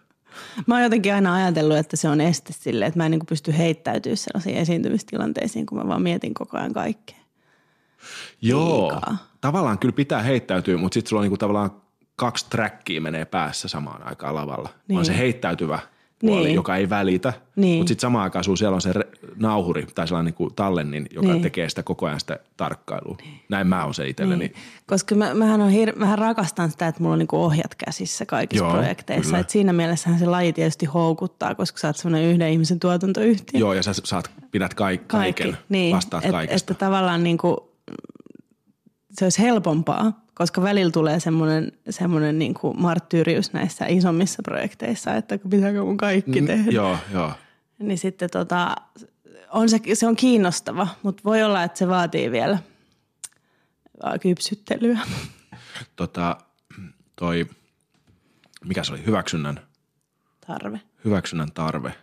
Mä 0.67 0.75
oon 0.75 0.83
jotenkin 0.83 1.13
aina 1.13 1.33
ajatellut, 1.35 1.77
että 1.77 1.97
se 1.97 2.09
on 2.09 2.21
este 2.21 2.53
sille, 2.53 2.85
että 2.85 2.99
mä 2.99 3.05
en 3.05 3.11
niin 3.11 3.25
pysty 3.29 3.57
heittäytyä 3.57 4.15
sellaisiin 4.15 4.57
esiintymistilanteisiin, 4.57 5.65
kun 5.65 5.77
mä 5.77 5.87
vaan 5.87 6.01
mietin 6.01 6.33
koko 6.33 6.57
ajan 6.57 6.73
kaikkea. 6.73 7.17
Joo. 8.41 8.81
Liikaa. 8.91 9.17
Tavallaan 9.41 9.79
kyllä 9.79 9.93
pitää 9.95 10.21
heittäytyä, 10.21 10.77
mutta 10.77 10.93
sitten 10.93 11.09
sulla 11.09 11.19
on 11.19 11.23
niinku 11.23 11.37
tavallaan 11.37 11.71
kaksi 12.15 12.45
trackia 12.49 13.01
menee 13.01 13.25
päässä 13.25 13.67
samaan 13.67 14.07
aikaan 14.07 14.35
lavalla. 14.35 14.69
Niin. 14.87 14.97
On 14.97 15.03
Niin. 15.03 15.05
se 15.05 15.17
heittäytyvä 15.17 15.79
puoli, 16.25 16.43
Niin. 16.45 16.55
joka 16.55 16.75
ei 16.75 16.89
välitä, 16.89 17.33
Niin. 17.55 17.77
mutta 17.77 17.87
sitten 17.87 18.01
samaan 18.01 18.23
aikaan 18.23 18.43
sulla 18.43 18.57
siellä 18.57 18.75
on 18.75 18.81
se 18.81 18.91
re- 18.93 19.17
nauhuri 19.35 19.85
tai 19.95 20.07
sellainen 20.07 20.25
niinku 20.25 20.49
tallennin, 20.49 21.07
joka 21.13 21.27
Niin. 21.27 21.41
tekee 21.41 21.69
sitä 21.69 21.83
koko 21.83 22.05
ajan 22.05 22.19
sitä 22.19 22.39
tarkkailua. 22.57 23.17
Näin 23.49 23.67
mä 23.67 23.83
oon 23.85 23.93
se 23.93 24.07
itselleni. 24.07 24.39
Niin. 24.47 24.53
Koska 24.87 25.15
mä, 25.15 25.33
mähän, 25.33 25.61
on 25.61 25.71
hir- 25.71 25.95
mähän 25.99 26.17
rakastan 26.19 26.71
sitä, 26.71 26.87
että 26.87 27.01
mulla 27.01 27.13
on 27.13 27.19
niinku 27.19 27.43
ohjat 27.43 27.75
käsissä 27.85 28.25
kaikissa 28.25 28.65
Joo, 28.65 28.73
projekteissa. 28.73 29.23
kyllä. 29.25 29.39
Et 29.39 29.49
siinä 29.49 29.73
mielessähän 29.73 30.19
se 30.19 30.25
laji 30.25 30.53
tietysti 30.53 30.85
houkuttaa, 30.85 31.55
koska 31.55 31.77
sä 31.79 31.87
oot 31.87 31.97
semmoinen 31.97 32.29
yhden 32.31 32.49
ihmisen 32.49 32.79
tuotantoyhtiö. 32.79 33.59
Joo, 33.59 33.73
ja 33.73 33.83
sä 33.83 33.91
saat, 34.03 34.31
pidät 34.51 34.73
kaik- 34.73 35.07
kaiken, 35.07 35.57
Niin, 35.69 35.95
vastaat 35.95 36.25
et, 36.25 36.31
kaikesta. 36.31 36.73
Että 36.73 36.85
tavallaan 36.85 37.23
niinku, 37.23 37.71
se 39.13 39.25
olisi 39.25 39.41
helpompaa, 39.41 40.25
koska 40.33 40.61
välillä 40.61 40.91
tulee 40.91 41.19
semmoinen, 41.19 41.71
semmoinen 41.89 42.39
niinku 42.39 42.73
marttyyrius 42.73 43.53
näissä 43.53 43.85
isommissa 43.85 44.41
projekteissa, 44.43 45.15
että 45.15 45.39
pitääkö 45.49 45.83
mun 45.83 45.97
kaikki 45.97 46.41
Mm, 46.41 46.47
tehdä. 46.47 46.71
Joo, 46.71 46.97
joo. 47.13 47.31
Niin 47.79 47.97
sitten 47.97 48.29
tota, 48.29 48.75
on 49.51 49.69
se, 49.69 49.79
se 49.93 50.07
on 50.07 50.15
kiinnostava, 50.15 50.87
mutta 51.03 51.21
voi 51.25 51.43
olla, 51.43 51.63
että 51.63 51.79
se 51.79 51.87
vaatii 51.87 52.31
vielä 52.31 52.57
kypsyttelyä. 54.21 54.99
Tota, 55.95 56.37
toi, 57.15 57.45
mikä 58.65 58.83
se 58.83 58.93
oli, 58.93 59.05
hyväksynnän, 59.05 59.59
Tarve. 60.47 60.81
hyväksynnän 61.05 61.51
tarve. 61.51 61.93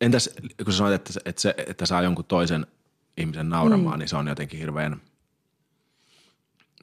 Entäs 0.00 0.30
kun 0.64 0.72
sä 0.72 0.76
sanoit, 0.78 0.94
että, 0.94 1.20
että, 1.24 1.42
se, 1.42 1.54
että 1.66 1.86
saa 1.86 2.02
jonkun 2.02 2.24
toisen 2.24 2.66
ihmisen 3.16 3.48
nauramaan, 3.48 3.96
mm. 3.96 3.98
niin 3.98 4.08
se 4.08 4.16
on 4.16 4.28
jotenkin 4.28 4.60
hirveän 4.60 5.00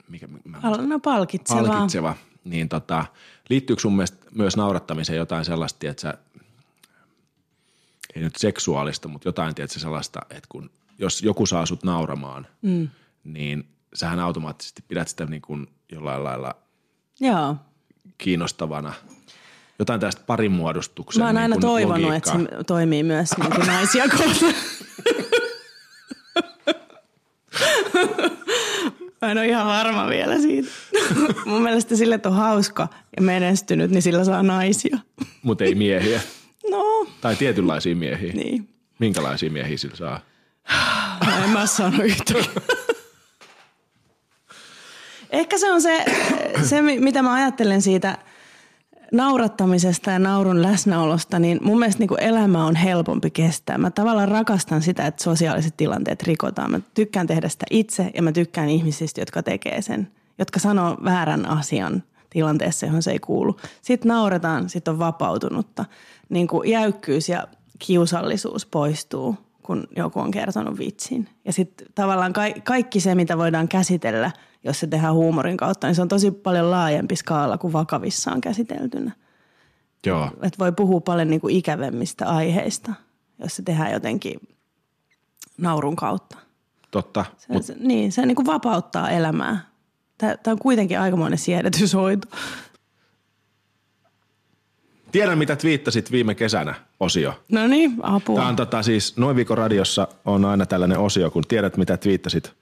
mikä, 0.09 0.27
mä, 0.27 0.59
no 0.87 0.99
palkitsevaa. 0.99 1.63
palkitseva. 1.63 2.15
Niin 2.43 2.69
tota, 2.69 3.05
liittyykö 3.49 3.81
sun 3.81 3.95
mielestä 3.95 4.17
myös 4.35 4.57
naurattamiseen 4.57 5.17
jotain 5.17 5.45
sellaista, 5.45 5.89
että 5.89 6.01
sä, 6.01 6.13
ei 8.15 8.21
nyt 8.21 8.35
seksuaalista, 8.35 9.07
mutta 9.07 9.27
jotain 9.27 9.55
tiedätkö, 9.55 9.79
sellaista, 9.79 10.19
että 10.29 10.49
kun, 10.49 10.69
jos 10.99 11.23
joku 11.23 11.45
saa 11.45 11.65
sut 11.65 11.83
nauramaan, 11.83 12.47
mm. 12.61 12.89
niin 13.23 13.67
sähän 13.93 14.19
automaattisesti 14.19 14.83
pidät 14.87 15.07
sitä 15.07 15.25
niin 15.25 15.41
kuin 15.41 15.67
jollain 15.91 16.23
lailla 16.23 16.55
Joo. 17.19 17.55
kiinnostavana. 18.17 18.93
Jotain 19.79 19.99
tästä 19.99 20.21
parimuodostuksen 20.27 21.21
Mä 21.21 21.25
oon 21.25 21.35
niin 21.35 21.41
aina 21.41 21.57
toivonut, 21.57 22.05
logiikkaa. 22.05 22.35
että 22.35 22.57
se 22.57 22.63
toimii 22.63 23.03
myös 23.03 23.29
niin 23.37 23.67
naisia 23.67 24.03
kohtaan. 24.09 24.53
Mä 29.21 29.31
en 29.31 29.37
ole 29.37 29.47
ihan 29.47 29.67
varma 29.67 30.07
vielä 30.09 30.39
siitä. 30.39 30.69
Mun 31.45 31.61
mielestä 31.61 31.95
sille, 31.95 32.15
että 32.15 32.29
on 32.29 32.35
hauska 32.35 32.87
ja 33.17 33.21
menestynyt, 33.21 33.91
niin 33.91 34.01
sillä 34.01 34.23
saa 34.23 34.43
naisia. 34.43 34.97
Mutta 35.41 35.63
ei 35.63 35.75
miehiä. 35.75 36.21
No, 36.71 37.07
Tai 37.21 37.35
tietynlaisia 37.35 37.95
miehiä. 37.95 38.33
niin. 38.33 38.69
Minkälaisia 38.99 39.51
miehiä 39.51 39.77
sillä 39.77 39.95
saa? 39.95 40.19
No, 41.25 41.43
en 41.43 41.49
mä 41.49 41.65
sano 41.65 42.03
yhtäkään. 42.03 42.45
Ehkä 45.29 45.57
se 45.57 45.71
on 45.71 45.81
se, 45.81 46.05
se, 46.63 46.81
mitä 46.81 47.21
mä 47.21 47.33
ajattelen 47.33 47.81
siitä 47.81 48.17
naurattamisesta 49.11 50.11
ja 50.11 50.19
naurun 50.19 50.61
läsnäolosta, 50.61 51.39
niin 51.39 51.59
mun 51.61 51.79
mielestä 51.79 51.99
niin 51.99 52.19
elämä 52.19 52.65
on 52.65 52.75
helpompi 52.75 53.29
kestää. 53.31 53.77
Mä 53.77 53.91
tavallaan 53.91 54.27
rakastan 54.27 54.81
sitä, 54.81 55.07
että 55.07 55.23
sosiaaliset 55.23 55.77
tilanteet 55.77 56.23
rikotaan. 56.23 56.71
Mä 56.71 56.79
tykkään 56.93 57.27
tehdä 57.27 57.49
sitä 57.49 57.65
itse 57.69 58.11
ja 58.15 58.21
mä 58.21 58.31
tykkään 58.31 58.69
ihmisistä, 58.69 59.21
jotka 59.21 59.43
tekee 59.43 59.81
sen, 59.81 60.11
jotka 60.39 60.59
sanoo 60.59 60.97
väärän 61.03 61.45
asian 61.45 62.03
tilanteessa, 62.29 62.85
johon 62.85 63.03
se 63.03 63.11
ei 63.11 63.19
kuulu. 63.19 63.57
Sitten 63.81 64.09
nauretaan, 64.09 64.69
sitten 64.69 64.91
on 64.91 64.99
vapautunutta. 64.99 65.85
Niin 66.29 66.47
kuin 66.47 66.69
jäykkyys 66.69 67.29
ja 67.29 67.47
kiusallisuus 67.79 68.65
poistuu, 68.65 69.37
kun 69.69 69.87
joku 69.95 70.19
on 70.19 70.31
kertonut 70.31 70.79
vitsin. 70.79 71.29
Ja 71.45 71.53
sitten 71.53 71.87
tavallaan 71.95 72.33
ka- 72.33 72.61
kaikki 72.63 72.99
se, 72.99 73.15
mitä 73.15 73.37
voidaan 73.37 73.67
käsitellä, 73.67 74.31
jos 74.63 74.79
se 74.79 74.87
tehdään 74.87 75.13
huumorin 75.13 75.57
kautta, 75.57 75.87
niin 75.87 75.95
se 75.95 76.01
on 76.01 76.07
tosi 76.07 76.31
paljon 76.31 76.71
laajempi 76.71 77.15
skaala 77.15 77.57
kuin 77.57 77.73
vakavissaan 77.73 78.41
käsiteltynä. 78.41 79.11
Joo. 80.05 80.29
Et 80.41 80.59
voi 80.59 80.71
puhua 80.71 81.01
paljon 81.01 81.29
niin 81.29 81.41
kuin 81.41 81.55
ikävemmistä 81.55 82.25
aiheista, 82.25 82.93
jos 83.39 83.55
se 83.55 83.61
tehdään 83.61 83.91
jotenkin 83.91 84.39
naurun 85.57 85.95
kautta. 85.95 86.37
Totta. 86.91 87.25
Se, 87.37 87.53
Mut... 87.53 87.65
se, 87.65 87.75
niin, 87.79 88.11
se 88.11 88.25
niin 88.25 88.35
kuin 88.35 88.45
vapauttaa 88.45 89.09
elämää. 89.09 89.69
Tämä 90.17 90.35
on 90.47 90.59
kuitenkin 90.59 90.99
aikamoinen 90.99 91.39
siedätyshoito. 91.39 92.27
Tiedän, 95.11 95.37
mitä 95.37 95.55
twiittasit 95.55 96.11
viime 96.11 96.35
kesänä, 96.35 96.75
osio. 96.99 97.33
No 97.51 97.67
niin, 97.67 97.93
apua. 98.01 98.35
Tämä 98.35 98.47
on 98.47 98.55
tota, 98.55 98.83
siis, 98.83 99.17
noin 99.17 99.35
viikon 99.35 99.57
radiossa 99.57 100.07
on 100.25 100.45
aina 100.45 100.65
tällainen 100.65 100.99
osio, 100.99 101.31
kun 101.31 101.43
tiedät, 101.47 101.77
mitä 101.77 101.97
twiittasit. 101.97 102.53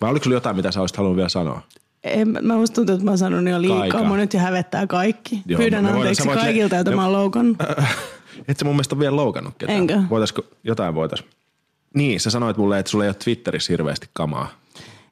Vai 0.00 0.10
oliko 0.10 0.24
sulla 0.24 0.36
jotain, 0.36 0.56
mitä 0.56 0.72
sä 0.72 0.80
olisit 0.80 0.96
halunnut 0.96 1.16
vielä 1.16 1.28
sanoa? 1.28 1.62
En, 2.04 2.28
mä 2.42 2.56
musta 2.56 2.74
tuntuu, 2.74 2.94
että 2.94 3.04
mä 3.04 3.10
oon 3.10 3.18
sanonut 3.18 3.52
jo 3.52 3.60
liikaa. 3.60 3.78
Kaika. 3.88 4.16
Nyt 4.16 4.34
jo 4.34 4.40
hävettää 4.40 4.86
kaikki. 4.86 5.42
Joo, 5.46 5.58
Pyydän 5.58 5.86
anteeksi 5.86 6.24
voidaan, 6.26 6.46
kaikilta, 6.46 6.74
joita 6.74 6.90
mä 6.90 7.02
oon 7.02 7.12
loukannut. 7.12 7.56
et 8.48 8.58
sä 8.58 8.64
mun 8.64 8.74
mielestä 8.74 8.94
ole 8.94 9.00
vielä 9.00 9.16
loukannut 9.16 9.54
ketään. 9.58 9.78
Enkö? 9.78 10.02
Voitaisko, 10.10 10.42
jotain 10.64 10.94
voitais. 10.94 11.24
Niin, 11.94 12.20
sä 12.20 12.30
sanoit 12.30 12.56
mulle, 12.56 12.78
että 12.78 12.90
sulla 12.90 13.04
ei 13.04 13.08
ole 13.08 13.16
Twitterissä 13.24 13.72
hirveästi 13.72 14.08
kamaa. 14.12 14.48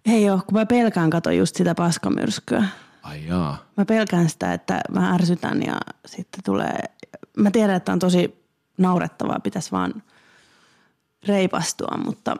Ei 0.07 0.30
oo, 0.30 0.41
kun 0.47 0.59
mä 0.59 0.66
pelkään 0.66 1.11
kato 1.11 1.30
just 1.30 1.57
sitä 1.57 1.74
paskamyrskyä. 1.74 2.64
Ai 3.07 3.27
jaa. 3.27 3.59
Mä 3.77 3.85
pelkään 3.85 4.29
sitä, 4.29 4.53
että 4.53 4.81
mä 4.91 5.15
ärsytän 5.15 5.63
ja 5.63 5.81
sitten 6.07 6.45
tulee, 6.45 6.79
mä 7.37 7.51
tiedän, 7.51 7.77
että 7.77 7.93
on 7.93 7.99
tosi 7.99 8.45
naurettavaa, 8.79 9.41
pitäisi 9.41 9.73
vaan 9.73 10.03
reipastua, 11.29 11.99
mutta 12.05 12.37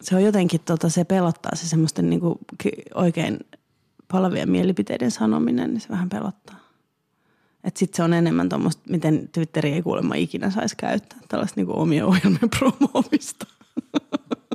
se 0.00 0.16
on 0.16 0.22
jotenkin, 0.22 0.60
tota, 0.60 0.88
se 0.88 1.04
pelottaa 1.04 1.54
se 1.54 1.68
semmoisten 1.68 2.10
niinku 2.10 2.38
oikein 2.94 3.38
palavien 4.12 4.50
mielipiteiden 4.50 5.10
sanominen, 5.10 5.70
niin 5.70 5.80
se 5.80 5.88
vähän 5.88 6.08
pelottaa. 6.08 6.56
Että 7.64 7.78
sitten 7.78 7.96
se 7.96 8.02
on 8.02 8.12
enemmän 8.12 8.48
tuommoista, 8.48 8.82
miten 8.88 9.28
Twitteri 9.32 9.72
ei 9.72 9.82
kuulemma 9.82 10.14
ikinä 10.14 10.50
saisi 10.50 10.76
käyttää, 10.76 11.18
tällaista 11.28 11.60
niinku 11.60 11.80
omia 11.80 12.06
ohjelmien 12.06 12.50
promoomista. 12.58 13.46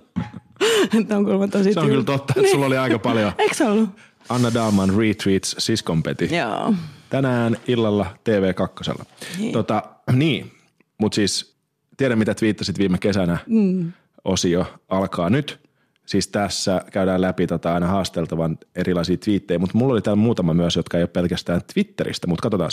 että 0.99 1.17
on 1.17 1.23
kuulemma 1.23 1.47
tosi 1.47 1.73
Se 1.73 1.79
on 1.79 1.87
kyllä 1.87 2.03
totta, 2.03 2.33
että 2.37 2.51
sulla 2.51 2.65
oli 2.65 2.77
aika 2.77 2.99
paljon. 3.09 3.31
Eikö 3.37 3.55
se 3.55 3.65
ollut? 3.65 3.89
Anna 4.29 4.53
Dalman 4.53 4.89
retweets 4.97 5.55
siskonpeti. 5.59 6.35
Joo. 6.35 6.73
Tänään 7.09 7.57
illalla 7.67 8.05
TV2. 8.29 9.03
Niin, 9.37 9.53
tota, 9.53 9.83
niin. 10.11 10.51
mutta 10.97 11.15
siis 11.15 11.55
tiedän 11.97 12.17
mitä 12.17 12.33
twiittasit 12.33 12.79
viime 12.79 12.97
kesänä. 12.97 13.37
Mm. 13.47 13.91
Osio 14.25 14.65
alkaa 14.89 15.29
nyt. 15.29 15.59
Siis 16.05 16.27
tässä 16.27 16.81
käydään 16.91 17.21
läpi 17.21 17.47
tota 17.47 17.73
aina 17.73 17.87
haasteltavan 17.87 18.57
erilaisia 18.75 19.17
twiittejä, 19.17 19.59
mutta 19.59 19.77
mulla 19.77 19.93
oli 19.93 20.01
täällä 20.01 20.21
muutama 20.21 20.53
myös, 20.53 20.75
jotka 20.75 20.97
ei 20.97 21.03
ole 21.03 21.07
pelkästään 21.07 21.61
Twitteristä, 21.73 22.27
mutta 22.27 22.41
katsotaan. 22.41 22.71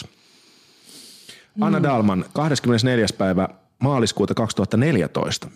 Anna 1.61 1.79
mm. 1.79 1.83
Dalman, 1.83 2.25
24. 2.33 3.07
päivä 3.19 3.49
maaliskuuta 3.79 4.35
2014 4.35 5.49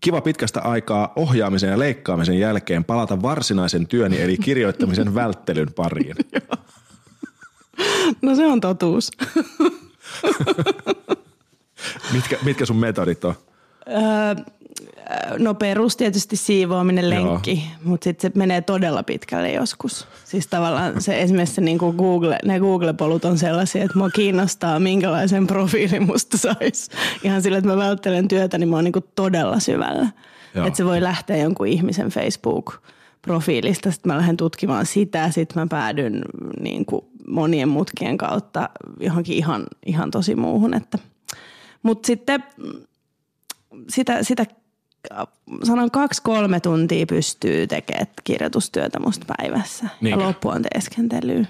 kiva 0.00 0.20
pitkästä 0.20 0.60
aikaa 0.60 1.12
ohjaamisen 1.16 1.70
ja 1.70 1.78
leikkaamisen 1.78 2.38
jälkeen 2.38 2.84
palata 2.84 3.22
varsinaisen 3.22 3.86
työni 3.86 4.20
eli 4.20 4.36
kirjoittamisen 4.36 5.14
välttelyn 5.20 5.72
pariin. 5.72 6.16
No 8.22 8.36
se 8.36 8.46
on 8.46 8.60
totuus. 8.60 9.10
mitkä, 12.14 12.38
mitkä 12.44 12.66
sun 12.66 12.76
metodit 12.76 13.24
on? 13.24 13.34
Öö, 13.88 14.44
no 15.38 15.54
perus 15.54 15.96
tietysti 15.96 16.36
siivoaminen, 16.36 17.10
lenkki, 17.10 17.64
mutta 17.84 18.04
sitten 18.04 18.32
se 18.32 18.38
menee 18.38 18.60
todella 18.60 19.02
pitkälle 19.02 19.52
joskus. 19.52 20.06
Siis 20.24 20.46
tavallaan 20.46 21.00
se 21.02 21.22
esimerkiksi 21.22 21.54
se 21.54 21.60
niinku 21.60 21.92
Google, 21.92 22.38
ne 22.44 22.60
Google-polut 22.60 23.24
on 23.24 23.38
sellaisia, 23.38 23.84
että 23.84 23.98
mua 23.98 24.10
kiinnostaa 24.10 24.80
minkälaisen 24.80 25.46
profiilin 25.46 26.06
musta 26.06 26.38
saisi. 26.38 26.90
Ihan 27.22 27.42
sillä, 27.42 27.58
että 27.58 27.70
mä 27.70 27.76
välttelen 27.76 28.28
työtä, 28.28 28.58
niin 28.58 28.68
mä 28.68 28.76
oon 28.76 28.84
niinku 28.84 29.04
todella 29.14 29.60
syvällä. 29.60 30.06
Että 30.54 30.76
se 30.76 30.84
voi 30.84 31.02
lähteä 31.02 31.36
jonkun 31.36 31.66
ihmisen 31.66 32.08
Facebook-profiilista, 32.08 33.90
sitten 33.92 34.12
mä 34.12 34.16
lähden 34.16 34.36
tutkimaan 34.36 34.86
sitä, 34.86 35.30
sitten 35.30 35.62
mä 35.62 35.66
päädyn 35.66 36.22
niin 36.60 36.84
kuin 36.84 37.04
monien 37.26 37.68
mutkien 37.68 38.18
kautta 38.18 38.68
johonkin 39.00 39.36
ihan, 39.36 39.66
ihan 39.86 40.10
tosi 40.10 40.34
muuhun. 40.34 40.74
Että. 40.74 40.98
Mutta 41.82 42.06
sitten 42.06 42.44
sitä, 43.88 44.22
sitä 44.22 44.46
sanon 45.64 45.90
kaksi-kolme 45.90 46.60
tuntia 46.60 47.06
pystyy 47.06 47.66
tekemään 47.66 48.06
kirjoitustyötä 48.24 49.00
musta 49.00 49.26
päivässä. 49.36 49.86
Niinkö? 50.00 50.20
Ja 50.20 50.26
loppu 50.26 50.48
on 50.48 50.62
teeskentelyä. 50.62 51.46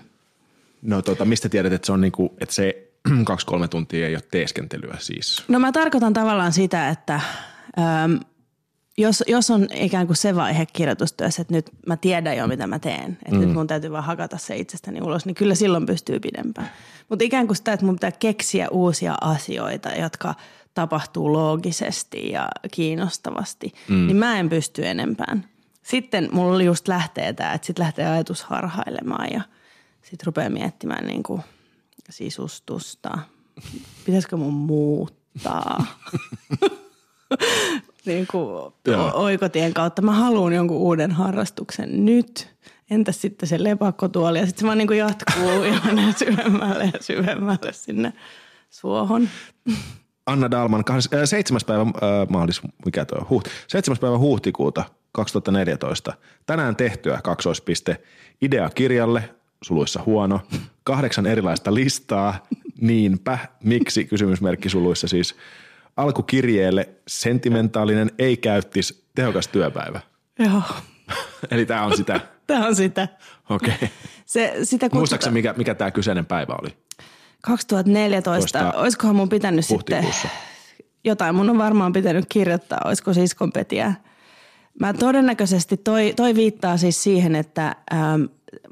No 0.83 1.03
tota, 1.03 1.25
mistä 1.25 1.49
tiedät, 1.49 1.73
että 1.73 1.87
se 1.87 1.93
on 1.93 2.01
niinku, 2.01 2.35
että 2.41 2.55
se 2.55 2.91
kaksi-kolme 3.25 3.69
tuntia 3.69 4.07
ei 4.07 4.15
ole 4.15 4.23
teeskentelyä 4.31 4.97
siis? 5.01 5.45
No 5.49 5.59
mä 5.59 5.73
tarkoitan 5.73 6.13
tavallaan 6.13 6.53
sitä, 6.53 6.89
että 6.89 7.21
äm, 8.05 8.21
jos, 8.99 9.25
jos 9.27 9.51
on 9.51 9.67
ikään 9.75 10.07
kuin 10.07 10.17
se 10.17 10.35
vaihe 10.35 10.67
kirjoitustyössä, 10.73 11.43
että 11.43 11.55
nyt 11.55 11.71
mä 11.87 11.97
tiedän 11.97 12.37
jo 12.37 12.47
mitä 12.47 12.67
mä 12.67 12.79
teen, 12.79 13.19
että 13.25 13.37
mm. 13.37 13.41
nyt 13.41 13.53
mun 13.53 13.67
täytyy 13.67 13.91
vaan 13.91 14.05
hakata 14.05 14.39
se 14.39 14.57
itsestäni 14.57 15.01
ulos, 15.01 15.27
niin 15.27 15.35
kyllä 15.35 15.55
silloin 15.55 15.87
pystyy 15.87 16.21
pidempään. 16.21 16.71
Mutta 17.11 17.25
ikään 17.25 17.47
kuin 17.47 17.57
sitä, 17.57 17.73
että 17.73 17.87
mun 17.87 17.95
pitää 17.95 18.13
keksiä 18.13 18.69
uusia 18.69 19.15
asioita, 19.21 19.89
jotka– 19.89 20.35
tapahtuu 20.75 21.33
loogisesti 21.33 22.31
ja 22.31 22.49
kiinnostavasti, 22.71 23.73
mm. 23.89 24.07
niin 24.07 24.17
mä 24.17 24.39
en 24.39 24.49
pysty 24.49 24.87
enempään. 24.87 25.45
Sitten 25.83 26.29
mulla 26.33 26.63
just 26.63 26.89
lähtee 26.89 27.33
tämä, 27.33 27.53
että 27.53 27.67
sitten 27.67 27.83
lähtee 27.83 28.07
ajatus 28.07 28.43
harhailemaan 28.43 29.33
ja 29.33 29.41
sitten 30.03 30.27
rupeaa 30.27 30.51
miettimään 30.51 31.07
niin 31.07 31.23
kuin 31.23 31.43
sisustusta. 32.11 33.19
Pitäisikö 34.07 34.37
mun 34.37 34.55
muuttaa? 34.55 35.87
niin 38.07 38.27
kuin 38.31 38.73
oikotien 39.13 39.75
kautta. 39.75 40.03
Mä 40.03 40.13
haluan 40.13 40.53
jonkun 40.53 40.77
uuden 40.77 41.13
harrastuksen 41.13 42.05
nyt. 42.05 42.55
Entäs 42.91 43.21
sitten 43.21 43.49
se 43.49 43.65
lepakkotuoli? 43.65 44.39
Ja 44.39 44.47
sitten 44.47 44.61
se 44.61 44.67
vaan 44.67 44.79
niin 44.79 44.89
kuin 44.89 44.99
jatkuu 44.99 45.65
ja 45.73 45.81
menee 45.85 46.13
syvemmälle 46.17 46.85
ja 46.85 46.99
syvemmälle 47.01 47.73
sinne 47.73 48.13
suohon. 48.71 49.29
Anna 50.27 50.51
Dalman, 50.51 50.85
7. 51.25 51.61
Äh, 51.63 51.67
päivä 51.67 51.83
äh, 51.83 52.29
maalis, 52.29 52.61
mikä 52.85 53.05
tuo, 53.05 53.27
huht, 53.31 53.49
7. 53.69 53.99
päivä 54.01 54.19
huhtikuuta 54.19 54.85
2014. 55.13 56.13
Tänään 56.47 56.77
tehtyä 56.77 57.21
kaksoispiste 57.25 58.01
idea 58.41 58.71
kirjalle, 58.71 59.31
suluissa 59.63 60.03
huono, 60.07 60.41
kahdeksan 60.85 61.27
erilaista 61.27 61.75
listaa, 61.75 62.47
niinpä, 62.81 63.39
miksi, 63.65 64.05
kysymysmerkki 64.05 64.69
suluissa 64.69 65.09
siis, 65.09 65.35
alkukirjeelle 65.97 66.89
sentimentaalinen, 67.09 68.11
ei 68.19 68.37
käyttis, 68.37 69.05
tehokas 69.15 69.49
työpäivä. 69.49 70.01
Joo. 70.39 70.63
Eli 71.51 71.67
tämä 71.67 71.85
on 71.85 71.97
sitä. 71.97 72.21
Tämä 72.51 72.67
on 72.67 72.77
sitä. 72.77 73.09
Okei. 73.51 73.75
Okay. 73.75 73.89
Se, 74.27 74.57
sitä 74.63 74.89
Muistaakseni, 74.93 75.35
mikä, 75.35 75.55
mikä 75.57 75.75
tämä 75.75 75.91
kyseinen 75.91 76.27
päivä 76.27 76.55
oli? 76.63 76.77
2014, 77.41 78.73
olisikohan 78.73 79.17
mun 79.17 79.29
pitänyt 79.29 79.67
sitten 79.67 80.07
jotain, 81.05 81.35
mun 81.35 81.51
on 81.51 81.59
varmaan 81.59 81.93
pitänyt 81.93 82.25
kirjoittaa, 82.29 82.81
olisiko 82.85 83.13
siskonpetiä. 83.13 83.95
Mä 84.81 84.93
todennäköisesti, 84.93 85.77
toi, 85.77 86.13
toi 86.17 86.35
viittaa 86.35 86.77
siis 86.77 87.03
siihen, 87.03 87.35
että 87.35 87.77
äm, 87.93 88.29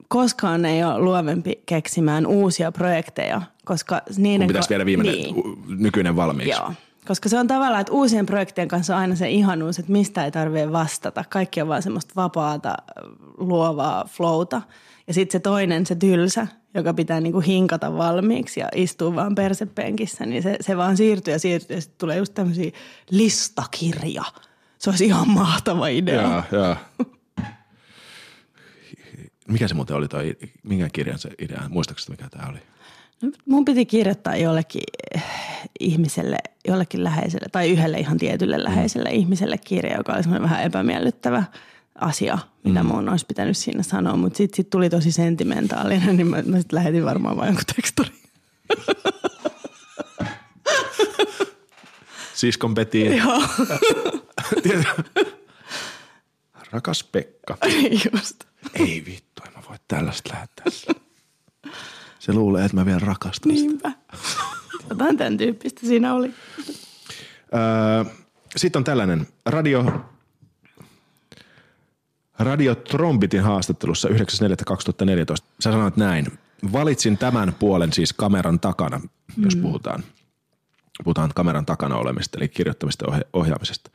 koskaan 0.09 0.64
ei 0.64 0.85
ole 0.85 0.99
luovempi 0.99 1.62
keksimään 1.66 2.26
uusia 2.26 2.72
projekteja, 2.72 3.43
koska 3.64 4.03
niiden... 4.16 4.41
Kun 4.41 4.47
pitäisi 4.47 4.68
viedä 4.68 4.87
viimeinen 4.87 5.14
niin. 5.14 5.35
nykyinen 5.66 6.16
valmiiksi. 6.16 6.61
Joo, 6.61 6.72
koska 7.09 7.28
se 7.28 7.38
on 7.38 7.46
tavallaan, 7.46 7.80
että 7.80 7.92
uusien 7.92 8.26
projektien 8.26 8.68
kanssa 8.68 8.94
on 8.94 9.00
aina 9.00 9.16
se 9.16 9.30
ihanuus, 9.30 9.78
että 9.78 9.92
mistä 9.92 10.24
ei 10.24 10.30
tarvitse 10.30 10.72
vastata. 10.72 11.24
Kaikki 11.28 11.62
on 11.62 11.68
vaan 11.68 11.82
semmoista 11.82 12.12
vapaata, 12.16 12.74
luovaa 13.38 14.04
flowta. 14.09 14.62
Ja 15.06 15.14
sitten 15.14 15.32
se 15.32 15.42
toinen, 15.42 15.86
se 15.86 15.94
tylsä, 15.94 16.46
joka 16.74 16.94
pitää 16.94 17.20
niinku 17.20 17.40
hinkata 17.40 17.96
valmiiksi 17.96 18.61
ja 18.61 18.68
istuu 18.74 19.14
vaan 19.14 19.34
persepenkissä, 19.34 20.26
niin 20.26 20.42
se, 20.42 20.56
se 20.61 20.76
vaan 20.76 20.96
siirtyy 20.96 21.34
ja 21.34 21.38
siirtyy 21.38 21.76
ja 21.76 21.80
sitten 21.80 21.98
tulee 21.98 22.16
just 22.16 22.34
tämmöisiä 22.34 22.70
listakirja. 23.11 24.24
Se 24.78 24.90
olisi 24.90 25.04
ihan 25.04 25.30
mahtava 25.30 25.88
idea. 25.88 26.42
Joo, 26.52 26.62
joo. 26.62 26.76
Mikä 29.48 29.68
se 29.68 29.74
muuten 29.74 29.96
oli 29.96 30.09
toi, 30.09 30.36
minkä 30.62 30.88
kirjan 30.92 31.18
se 31.18 31.30
idea? 31.38 31.62
Muistaakseni 31.68 32.16
mikä 32.16 32.30
tämä 32.30 32.48
oli? 32.48 32.59
No, 33.23 33.31
mun 33.47 33.64
piti 33.64 33.87
kirjoittaa 33.87 34.37
jollekin 34.37 34.83
eh, 35.14 35.23
ihmiselle, 35.81 36.39
jollekin 36.69 37.05
läheiselle 37.05 37.47
tai 37.53 37.71
yhdelle 37.71 37.99
ihan 37.99 38.19
tietylle 38.19 38.64
läheiselle 38.64 39.09
mm. 39.09 39.16
ihmiselle 39.16 39.59
kirja, 39.59 39.97
joka 39.97 40.12
oli 40.12 40.23
semmoinen 40.23 40.51
vähän 40.51 40.62
epämiellyttävä 40.62 41.45
asia, 41.95 42.39
mitä 42.64 42.83
mm. 42.83 42.89
mun 42.89 43.09
olisi 43.09 43.27
pitänyt 43.27 43.57
siinä 43.57 43.83
sanoa. 43.83 44.16
Mutta 44.16 44.37
sitten 44.37 44.57
sit 44.57 44.71
tuli 44.71 44.91
tosi 44.91 45.12
sentimentaalinen, 45.12 46.16
niin 46.16 46.27
mä, 46.27 46.43
mä 46.47 46.59
sitten 46.59 46.77
lähetin 46.77 47.05
varmaan 47.05 47.37
vain 47.37 47.47
jonkun 47.47 47.64
tekstorin. 47.77 48.12
Siskon 52.35 52.75
Petiin. 52.75 53.16
Joo, 53.16 53.43
Rakas 56.73 57.05
Pekka. 57.05 57.57
just. 58.12 58.45
Ei 58.75 59.03
vittu, 59.07 59.43
en 59.47 59.53
mä 59.53 59.62
voi 59.69 59.77
tällaista 59.89 60.31
lähettää. 60.33 60.64
Se 62.29 62.35
luulee, 62.35 62.64
että 62.64 62.76
mä 62.76 62.87
vielä 62.87 62.99
rakastan 62.99 63.57
sitä. 63.57 63.68
Niinpä. 63.68 63.93
Jotain 64.91 65.16
tämän 65.16 65.37
tyyppistä 65.37 65.81
siinä 65.81 66.14
oli. 66.14 66.35
Öö, 67.55 68.05
Sitten 68.57 68.81
on 68.81 68.85
tällainen 68.85 69.26
radio, 69.47 70.05
Radio 72.39 72.74
Trombitin 72.74 73.43
haastattelussa 73.43 74.09
9.4.2014. 74.09 74.14
Sä 75.61 75.72
sanoit 75.72 75.97
näin. 75.97 76.39
Valitsin 76.72 77.18
tämän 77.18 77.55
puolen 77.59 77.93
siis 77.93 78.12
kameran 78.12 78.61
takana, 78.61 79.01
jos 79.37 79.57
puhutaan, 79.57 80.05
puhutaan 81.05 81.31
kameran 81.35 81.66
takana 81.66 81.97
olemista, 81.97 82.39
eli 82.39 82.49
kirjoittamista 82.49 83.05
ja 83.05 83.12
ohja- 83.12 83.29
ohjaamisesta. 83.33 83.91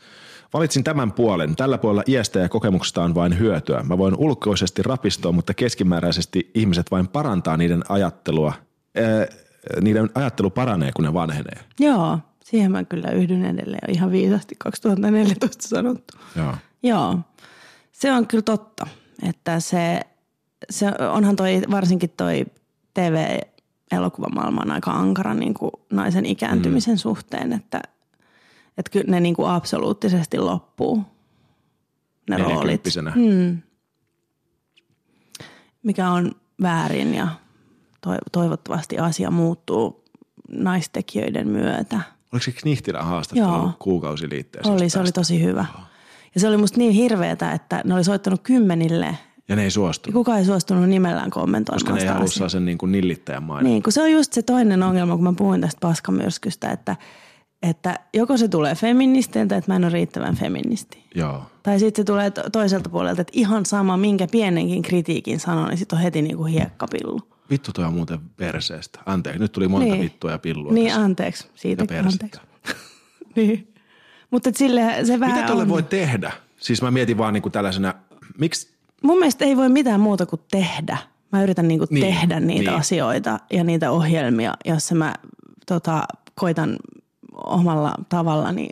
Valitsin 0.53 0.83
tämän 0.83 1.11
puolen. 1.11 1.55
Tällä 1.55 1.77
puolella 1.77 2.03
iästä 2.07 2.39
ja 2.39 2.49
kokemuksesta 2.49 3.03
on 3.03 3.15
vain 3.15 3.39
hyötyä. 3.39 3.83
Mä 3.83 3.97
voin 3.97 4.15
ulkoisesti 4.17 4.83
rapistua, 4.83 5.31
mutta 5.31 5.53
keskimääräisesti 5.53 6.51
ihmiset 6.53 6.91
vain 6.91 7.07
parantaa 7.07 7.57
niiden 7.57 7.83
ajattelua. 7.89 8.53
Ää, 8.95 9.27
niiden 9.81 10.09
ajattelu 10.15 10.49
paranee, 10.49 10.91
kun 10.91 11.05
ne 11.05 11.13
vanhenee. 11.13 11.59
Joo, 11.79 12.19
siihen 12.43 12.71
mä 12.71 12.83
kyllä 12.83 13.11
yhdyn 13.11 13.45
edelleen. 13.45 13.91
Ihan 13.91 14.11
viisasti 14.11 14.55
2014 14.59 15.67
sanottu. 15.67 16.13
Joo. 16.35 16.53
Joo, 16.83 17.19
se 17.91 18.11
on 18.11 18.27
kyllä 18.27 18.41
totta, 18.41 18.87
että 19.29 19.59
se, 19.59 20.01
se 20.69 20.85
onhan 21.11 21.35
toi, 21.35 21.61
varsinkin 21.71 22.13
toi 22.17 22.45
TV-elokuvamaailma 22.93 24.61
on 24.61 24.71
aika 24.71 24.91
ankara 24.91 25.33
niin 25.33 25.53
kuin 25.53 25.71
naisen 25.91 26.25
ikääntymisen 26.25 26.93
mm. 26.93 26.97
suhteen, 26.97 27.53
että, 27.53 27.81
että 28.77 28.91
kyllä 28.91 29.11
ne 29.11 29.19
niin 29.19 29.35
kuin 29.35 29.49
absoluuttisesti 29.49 30.37
loppuu, 30.37 31.03
ne 32.29 32.37
roolit. 32.37 32.83
Mm. 33.15 33.61
Mikä 35.83 36.09
on 36.09 36.31
väärin 36.61 37.15
ja 37.15 37.27
to- 38.01 38.17
toivottavasti 38.31 38.97
asia 38.97 39.31
muuttuu 39.31 40.03
naistekijöiden 40.51 41.47
myötä. 41.47 41.99
Oliko 42.33 42.43
se 42.43 42.51
Knihtilän 42.51 43.05
haastattelu 43.05 43.47
Joo. 43.47 43.71
kuukausiliitteessä? 43.79 44.71
Oli, 44.71 44.89
se 44.89 44.99
oli 44.99 45.11
tosi 45.11 45.43
hyvä. 45.43 45.65
Ja 46.35 46.41
se 46.41 46.47
oli 46.47 46.57
musta 46.57 46.77
niin 46.77 46.91
hirveetä, 46.91 47.51
että 47.51 47.81
ne 47.85 47.93
oli 47.93 48.03
soittanut 48.03 48.41
kymmenille 48.43 49.17
Ja 49.49 49.55
ne 49.55 49.63
ei 49.63 49.71
suostunut, 49.71 50.13
kukaan 50.13 50.39
ei 50.39 50.45
suostunut 50.45 50.89
nimellään 50.89 51.29
kommentoimaan 51.29 51.79
koska 51.79 51.93
ne 51.93 52.01
ei 52.01 52.07
halua 52.07 52.49
sen 52.49 52.65
niin 52.65 52.77
kuin 52.77 52.91
nillittäjän 52.91 53.43
maineen. 53.43 53.71
Niin, 53.71 53.83
kun 53.83 53.93
se 53.93 54.01
on 54.01 54.11
just 54.11 54.33
se 54.33 54.41
toinen 54.41 54.83
ongelma, 54.83 55.15
kun 55.15 55.23
mä 55.23 55.33
puhuin 55.37 55.61
tästä 55.61 55.79
paskamyrskystä, 55.79 56.71
että, 56.71 56.95
että 57.63 57.99
joko 58.13 58.37
se 58.37 58.47
tulee 58.47 58.75
feministeiltä, 58.75 59.57
että 59.57 59.71
mä 59.71 59.75
en 59.75 59.83
ole 59.83 59.91
riittävän 59.93 60.35
feministi. 60.35 61.03
Joo. 61.15 61.43
Tai 61.63 61.79
sitten 61.79 62.01
se 62.01 62.05
tulee 62.05 62.31
to- 62.31 62.49
toiselta 62.51 62.89
puolelta, 62.89 63.21
että 63.21 63.31
ihan 63.35 63.65
sama, 63.65 63.97
minkä 63.97 64.27
pienenkin 64.31 64.81
kritiikin 64.81 65.39
sanon, 65.39 65.69
niin 65.69 65.77
sitten 65.77 65.97
on 65.97 66.03
heti 66.03 66.21
niin 66.21 66.37
kuin 66.37 66.53
hiekkapillu. 66.53 67.19
Vittu 67.49 67.71
toi 67.73 67.85
on 67.85 67.93
muuten 67.93 68.19
perseestä. 68.37 68.99
Anteeksi, 69.05 69.39
nyt 69.41 69.51
tuli 69.51 69.67
monta 69.67 69.85
Niin. 69.87 70.01
vittua 70.01 70.31
ja 70.31 70.39
pillua. 70.39 70.71
Niin, 70.73 70.87
tässä. 70.87 71.01
anteeksi. 71.03 71.47
Siitä 71.55 71.83
anteeksi. 72.05 72.41
niin. 73.35 73.73
Mutta 74.31 74.49
sille 74.55 74.95
se 75.03 75.19
vähän 75.19 75.35
Mitä 75.35 75.47
tolle 75.47 75.61
on. 75.63 75.69
voi 75.69 75.83
tehdä? 75.83 76.31
Siis 76.57 76.81
mä 76.81 76.91
mietin 76.91 77.17
vaan 77.17 77.33
niin 77.33 77.41
kuin 77.41 77.51
tällaisena, 77.53 77.93
miksi 78.39 78.73
Mun 79.03 79.17
mielestä 79.19 79.45
ei 79.45 79.57
voi 79.57 79.69
mitään 79.69 79.99
muuta 79.99 80.25
kuin 80.25 80.41
tehdä. 80.51 80.97
Mä 81.31 81.43
yritän 81.43 81.67
niinku 81.67 81.85
Niin, 81.89 82.05
tehdä 82.05 82.39
niitä 82.39 82.71
niin. 82.71 82.79
asioita 82.79 83.39
ja 83.51 83.63
niitä 83.63 83.91
ohjelmia, 83.91 84.53
joissa 84.65 84.95
mä 84.95 85.13
tota, 85.67 86.03
koitan 86.35 86.75
omalla 87.35 87.95
tavallani 88.09 88.69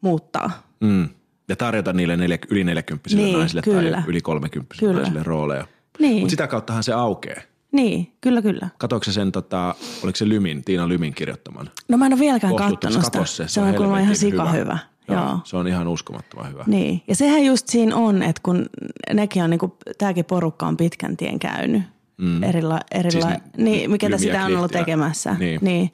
muuttaa. 0.00 0.50
mm, 0.80 1.08
ja 1.48 1.56
tarjota 1.56 1.92
niille 1.92 2.16
neljä, 2.16 2.38
yli 2.48 2.64
40 2.64 3.10
Niin, 3.16 3.38
naisille 3.38 3.62
kyllä. 3.62 3.96
tai 3.96 4.02
yli 4.06 4.20
30 4.20 4.74
Kyllä. 4.78 4.94
naisille 4.94 5.22
rooleja. 5.22 5.66
Niin. 5.98 6.18
Mutta 6.20 6.30
sitä 6.30 6.46
kauttahan 6.46 6.82
se 6.82 6.92
aukeaa. 6.92 7.40
Niin, 7.72 8.12
kyllä 8.20 8.42
kyllä. 8.42 8.68
Katoiko 8.78 9.04
se 9.04 9.12
sen, 9.12 9.32
tota, 9.32 9.74
oliko 10.02 10.16
se 10.16 10.28
Lymin, 10.28 10.64
Tiina 10.64 10.88
Lymin 10.88 11.14
kirjoittaman? 11.14 11.70
No 11.88 11.96
mä 11.98 12.06
en 12.06 12.12
ole 12.12 12.20
vieläkään 12.20 12.56
kattonut 12.56 13.04
sitä. 13.04 13.24
Se, 13.24 13.48
se 13.48 13.60
on 13.60 13.74
kuulemma 13.74 13.98
ihan 13.98 14.16
sika 14.16 14.50
hyvä. 14.50 14.78
Joo. 15.08 15.20
Joo, 15.22 15.38
Se 15.44 15.56
on 15.56 15.68
ihan 15.68 15.88
uskomattoman 15.88 16.50
hyvä. 16.52 16.64
Niin. 16.66 17.02
Ja 17.08 17.14
sehän 17.14 17.44
just 17.44 17.68
siinä 17.68 17.96
on, 17.96 18.22
että 18.22 18.40
kun 18.42 18.66
nekin 19.12 19.42
on, 19.42 19.50
niinku, 19.50 19.76
tämäkin 19.98 20.24
porukka 20.24 20.66
on 20.66 20.76
pitkän 20.76 21.16
tien 21.16 21.38
käynyt. 21.38 21.82
Mm. 22.16 22.42
Erilla, 22.42 22.80
erilla, 22.90 23.28
Siis 23.28 23.40
niin, 23.56 23.90
mikä 23.90 24.18
sitä 24.18 24.44
on 24.44 24.56
ollut 24.56 24.72
tekemässä. 24.72 25.36
Niin. 25.38 25.58
niin. 25.62 25.92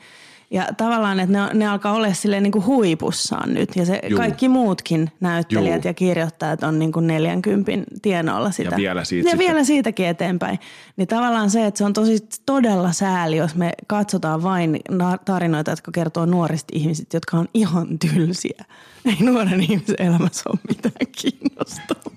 Ja 0.52 0.68
tavallaan, 0.76 1.20
että 1.20 1.32
ne, 1.32 1.54
ne 1.54 1.66
alkaa 1.68 1.92
olla 1.92 2.12
silleen 2.14 2.42
niin 2.42 2.52
kuin 2.52 2.66
huipussaan 2.66 3.54
nyt. 3.54 3.76
Ja 3.76 3.86
se 3.86 4.00
Juu. 4.08 4.16
kaikki 4.18 4.48
muutkin 4.48 5.10
näyttelijät 5.20 5.84
Juu. 5.84 5.88
ja 5.90 5.94
kirjoittajat 5.94 6.62
on 6.62 6.78
niin 6.78 6.92
kuin 6.92 7.06
40 7.06 7.72
tienoilla 8.02 8.50
sitä. 8.50 8.70
Ja 8.70 8.76
vielä 8.76 9.04
siitä 9.04 9.28
Ja 9.28 9.30
sitten- 9.30 9.46
vielä 9.48 9.64
siitäkin 9.64 10.06
eteenpäin. 10.06 10.58
Niin 10.96 11.08
tavallaan 11.08 11.50
se, 11.50 11.66
että 11.66 11.78
se 11.78 11.84
on 11.84 11.92
tosi 11.92 12.18
todella 12.46 12.92
sääli, 12.92 13.36
jos 13.36 13.54
me 13.54 13.72
katsotaan 13.86 14.42
vain 14.42 14.80
tarinoita, 15.24 15.70
jotka 15.70 15.90
kertoo 15.92 16.26
nuorista 16.26 16.72
ihmisistä, 16.72 17.16
jotka 17.16 17.36
on 17.36 17.48
ihan 17.54 17.98
tylsiä. 17.98 18.64
Ei 19.04 19.16
nuoren 19.26 19.60
ihmisen 19.62 19.96
elämässä 19.98 20.50
ole 20.50 20.58
mitään 20.68 21.06
kiinnostavaa. 21.22 22.12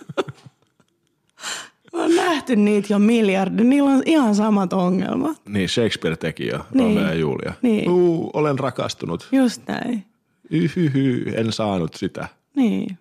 Mä 1.95 2.01
oon 2.01 2.15
nähty 2.15 2.55
niitä 2.55 2.93
jo 2.93 2.99
miljardi. 2.99 3.63
Niillä 3.63 3.89
on 3.91 4.03
ihan 4.05 4.35
samat 4.35 4.73
ongelmat. 4.73 5.41
Niin, 5.49 5.69
Shakespeare 5.69 6.17
teki 6.17 6.47
jo, 6.47 6.65
Niin. 6.73 6.97
Romeo 6.97 7.11
ja 7.11 7.13
Julia. 7.13 7.53
Niin. 7.61 7.89
Uu, 7.89 8.29
olen 8.33 8.59
rakastunut. 8.59 9.27
Just 9.31 9.61
näin. 9.67 10.05
Yhyhy, 10.49 11.33
en 11.35 11.51
saanut 11.51 11.93
sitä. 11.93 12.27
Niin. 12.55 12.97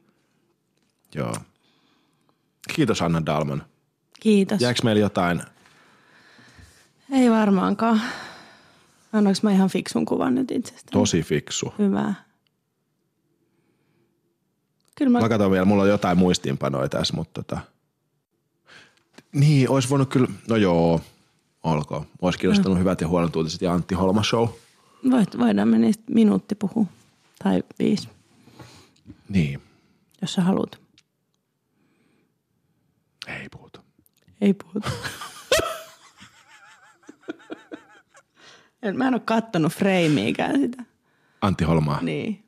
Joo. 1.14 1.34
Kiitos 2.74 3.02
Anna 3.02 3.26
Dalman. 3.26 3.62
Kiitos. 4.20 4.60
Jääkö 4.60 4.80
meillä 4.84 5.00
jotain? 5.00 5.42
Ei 7.12 7.30
varmaankaan. 7.30 8.00
Annoinko 9.12 9.40
mä 9.42 9.52
ihan 9.52 9.68
fiksun 9.68 10.04
kuvan 10.06 10.34
nyt 10.34 10.50
itsestäni? 10.50 10.92
Tosi 10.92 11.22
fiksu. 11.22 11.74
Hyvä. 11.78 12.14
Kyllä 14.94 15.10
mä... 15.10 15.20
Mä 15.20 15.28
katson 15.28 15.50
vielä, 15.50 15.64
mulla 15.64 15.82
on 15.82 15.88
jotain 15.88 16.18
muistiinpanoja 16.18 16.88
tässä, 16.88 17.14
mutta 17.14 17.42
tota... 17.42 17.60
Niin, 19.34 19.70
olisi 19.70 19.88
voinut 19.88 20.08
kyllä, 20.08 20.28
no 20.48 20.56
joo, 20.56 21.00
olkoon. 21.62 22.06
Olisi 22.22 22.38
kiinnostanut 22.38 22.78
hyvät 22.78 23.00
ja 23.00 23.08
huonot 23.08 23.36
uutiset 23.36 23.62
ja 23.62 23.72
Antti 23.72 23.94
Holma 23.94 24.22
show. 24.22 24.48
Voit, 25.10 25.38
voidaan 25.38 25.68
me 25.68 25.78
niistä 25.78 26.02
minuutti 26.10 26.54
puhua. 26.54 26.86
Tai 27.42 27.62
viisi, 27.78 28.08
Niin, 29.28 29.62
jos 30.22 30.32
sä 30.34 30.42
haluat. 30.42 30.80
ei 33.26 33.48
puhuta. 33.50 33.82
Ei 34.40 34.54
puhuta. 34.54 34.90
Mä 38.94 39.08
en 39.08 39.14
ole 39.14 39.22
kattonut 39.24 39.72
freimiikään 39.72 40.60
sitä. 40.60 40.82
Antti 41.40 41.64
Holmaa, 41.64 42.02
niin. 42.02 42.44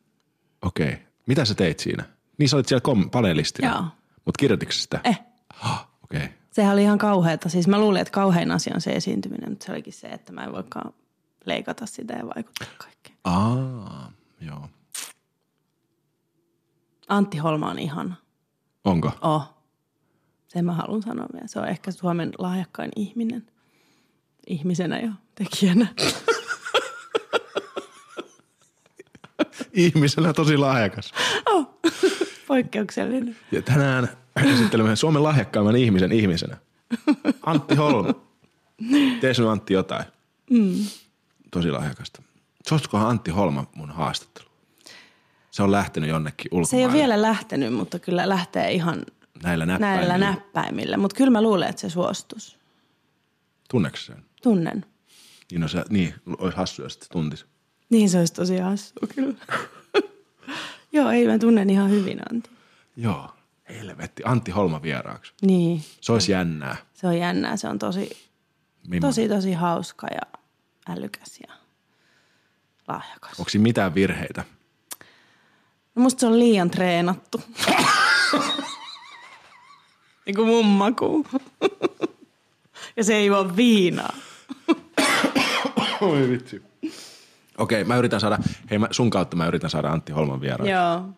Okei. 0.62 0.86
Okay. 0.92 0.98
Mitä 1.26 1.44
sä 1.44 1.54
teit 1.54 1.78
siinä? 1.80 2.04
Niin 2.38 2.48
sä 2.48 2.56
olit 2.56 2.68
siellä 2.68 2.80
kom- 2.80 3.10
panelistina. 3.10 3.68
Joo. 3.68 3.84
Mutta 4.24 4.38
kirjoititko 4.38 4.72
sitä? 4.72 5.00
Eh. 5.04 5.20
Okei. 6.04 6.24
Okay. 6.24 6.28
Sehän 6.56 6.72
oli 6.72 6.82
ihan 6.82 6.98
kauheata. 6.98 7.48
Siis 7.48 7.68
mä 7.68 7.78
luulin, 7.78 8.00
että 8.00 8.10
kauhein 8.10 8.50
asia 8.50 8.74
on 8.74 8.80
se 8.80 8.90
esiintyminen, 8.90 9.50
mutta 9.50 9.66
se 9.66 9.72
olikin 9.72 9.92
se, 9.92 10.06
että 10.06 10.32
mä 10.32 10.44
en 10.44 10.52
voikaan 10.52 10.94
leikata 11.44 11.86
sitä 11.86 12.14
ja 12.14 12.26
vaikuttaa 12.26 12.68
kaikkeen. 12.78 13.18
Aa, 13.24 14.12
joo. 14.40 14.68
Antti 17.08 17.38
Holma 17.38 17.70
on 17.70 17.78
ihana. 17.78 18.14
Onko? 18.84 19.12
Oh. 19.20 19.54
Sen 20.48 20.64
mä 20.64 20.72
haluan 20.72 21.02
sanoa 21.02 21.26
vielä. 21.32 21.46
Se 21.46 21.60
on 21.60 21.68
ehkä 21.68 21.90
Suomen 21.90 22.32
lahjakkain 22.38 22.90
ihminen. 22.96 23.46
Ihmisenä 24.46 24.98
ja 24.98 25.12
tekijänä. 25.34 25.86
Ihmisenä 29.72 30.32
tosi 30.32 30.56
lahjakas. 30.56 31.12
Poikkeuksellinen. 32.48 33.36
Ja 33.52 33.62
tänään 33.62 34.08
esittelemme 34.44 34.96
Suomen 34.96 35.22
lahjakkaimman 35.22 35.76
ihmisen 35.76 36.12
ihmisenä. 36.12 36.56
Antti 37.42 37.74
Holm. 37.74 38.14
Tee 39.20 39.34
sinun 39.34 39.50
Antti 39.52 39.74
jotain. 39.74 40.04
Mm. 40.50 40.74
Tosi 41.50 41.70
lahjakasta. 41.70 42.22
Suostukohan 42.68 43.08
Antti 43.10 43.30
Holma 43.30 43.66
mun 43.74 43.90
haastattelu? 43.90 44.46
Se 45.50 45.62
on 45.62 45.72
lähtenyt 45.72 46.10
jonnekin 46.10 46.50
Se 46.50 46.54
ei 46.54 46.58
ulkomaille. 46.60 46.86
ole 46.86 46.92
vielä 46.92 47.22
lähtenyt, 47.22 47.74
mutta 47.74 47.98
kyllä 47.98 48.28
lähtee 48.28 48.72
ihan 48.72 49.02
Näillä 49.42 49.66
näppäimillä. 49.66 50.08
näillä 50.08 50.18
näppäimillä. 50.30 50.96
Mutta 50.96 51.16
kyllä 51.16 51.30
mä 51.30 51.42
luulen, 51.42 51.68
että 51.68 51.80
se 51.80 51.90
suostus. 51.90 52.58
Tunneeko 53.70 53.96
sen? 53.96 54.24
Tunnen. 54.42 54.84
Niin, 55.50 55.60
no 55.60 55.68
se, 55.68 55.84
niin, 55.90 56.14
olisi 56.38 56.56
hassu, 56.56 56.82
jos 56.82 56.94
se 56.94 57.08
tuntis. 57.12 57.46
Niin 57.90 58.10
se 58.10 58.18
olisi 58.18 58.32
tosi 58.32 58.58
hassua 58.58 59.08
kyllä. 59.14 59.34
Joo, 60.92 61.10
ei 61.10 61.26
mä 61.26 61.38
tunnen 61.38 61.70
ihan 61.70 61.90
hyvin 61.90 62.18
Antti. 62.32 62.50
Joo. 62.96 63.30
Helvetti. 63.68 64.22
Antti 64.26 64.50
Holma 64.50 64.82
vieraaksi. 64.82 65.32
Niin, 65.42 65.84
Se 66.00 66.12
olisi 66.12 66.32
jännää. 66.32 66.76
se 66.94 67.06
on 67.06 67.18
jännää. 67.18 67.56
Se 67.56 67.68
on 67.68 67.78
tosi, 67.78 68.28
Mimmo. 68.88 69.06
tosi, 69.08 69.28
tosi 69.28 69.52
hauska 69.52 70.06
ja 70.06 70.38
älykäs 70.88 71.40
ja 71.48 71.54
lahjakas. 72.88 73.38
Onko 73.40 73.48
siinä 73.48 73.62
mitään 73.62 73.94
virheitä? 73.94 74.44
No 75.94 76.02
musta 76.02 76.20
se 76.20 76.26
on 76.26 76.38
liian 76.38 76.70
treenattu. 76.70 77.42
niin 80.26 80.36
kuin 80.36 80.48
mun 80.48 80.66
maku. 80.66 81.26
ja 82.96 83.04
se 83.04 83.14
ei 83.14 83.30
ole 83.30 83.56
viinaa. 83.56 84.14
Oi 86.00 86.28
vitsi. 86.28 86.62
Okei, 87.58 87.84
mä 87.84 87.96
yritän 87.96 88.20
saada, 88.20 88.38
hei 88.70 88.78
mä, 88.78 88.88
sun 88.90 89.10
kautta 89.10 89.36
mä 89.36 89.46
yritän 89.46 89.70
saada 89.70 89.88
Antti 89.92 90.12
Holman 90.12 90.40
vieraaksi. 90.40 90.70
Joo, 90.70 91.08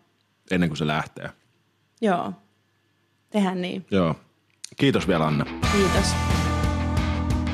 Ennen 0.50 0.68
kuin 0.70 0.76
se 0.76 0.86
lähtee. 0.86 1.30
Joo. 2.00 2.32
Tehdään 3.30 3.62
niin. 3.62 3.86
Joo. 3.90 4.14
Kiitos 4.76 5.08
vielä 5.08 5.26
Anna. 5.26 5.44
Kiitos. 5.72 6.14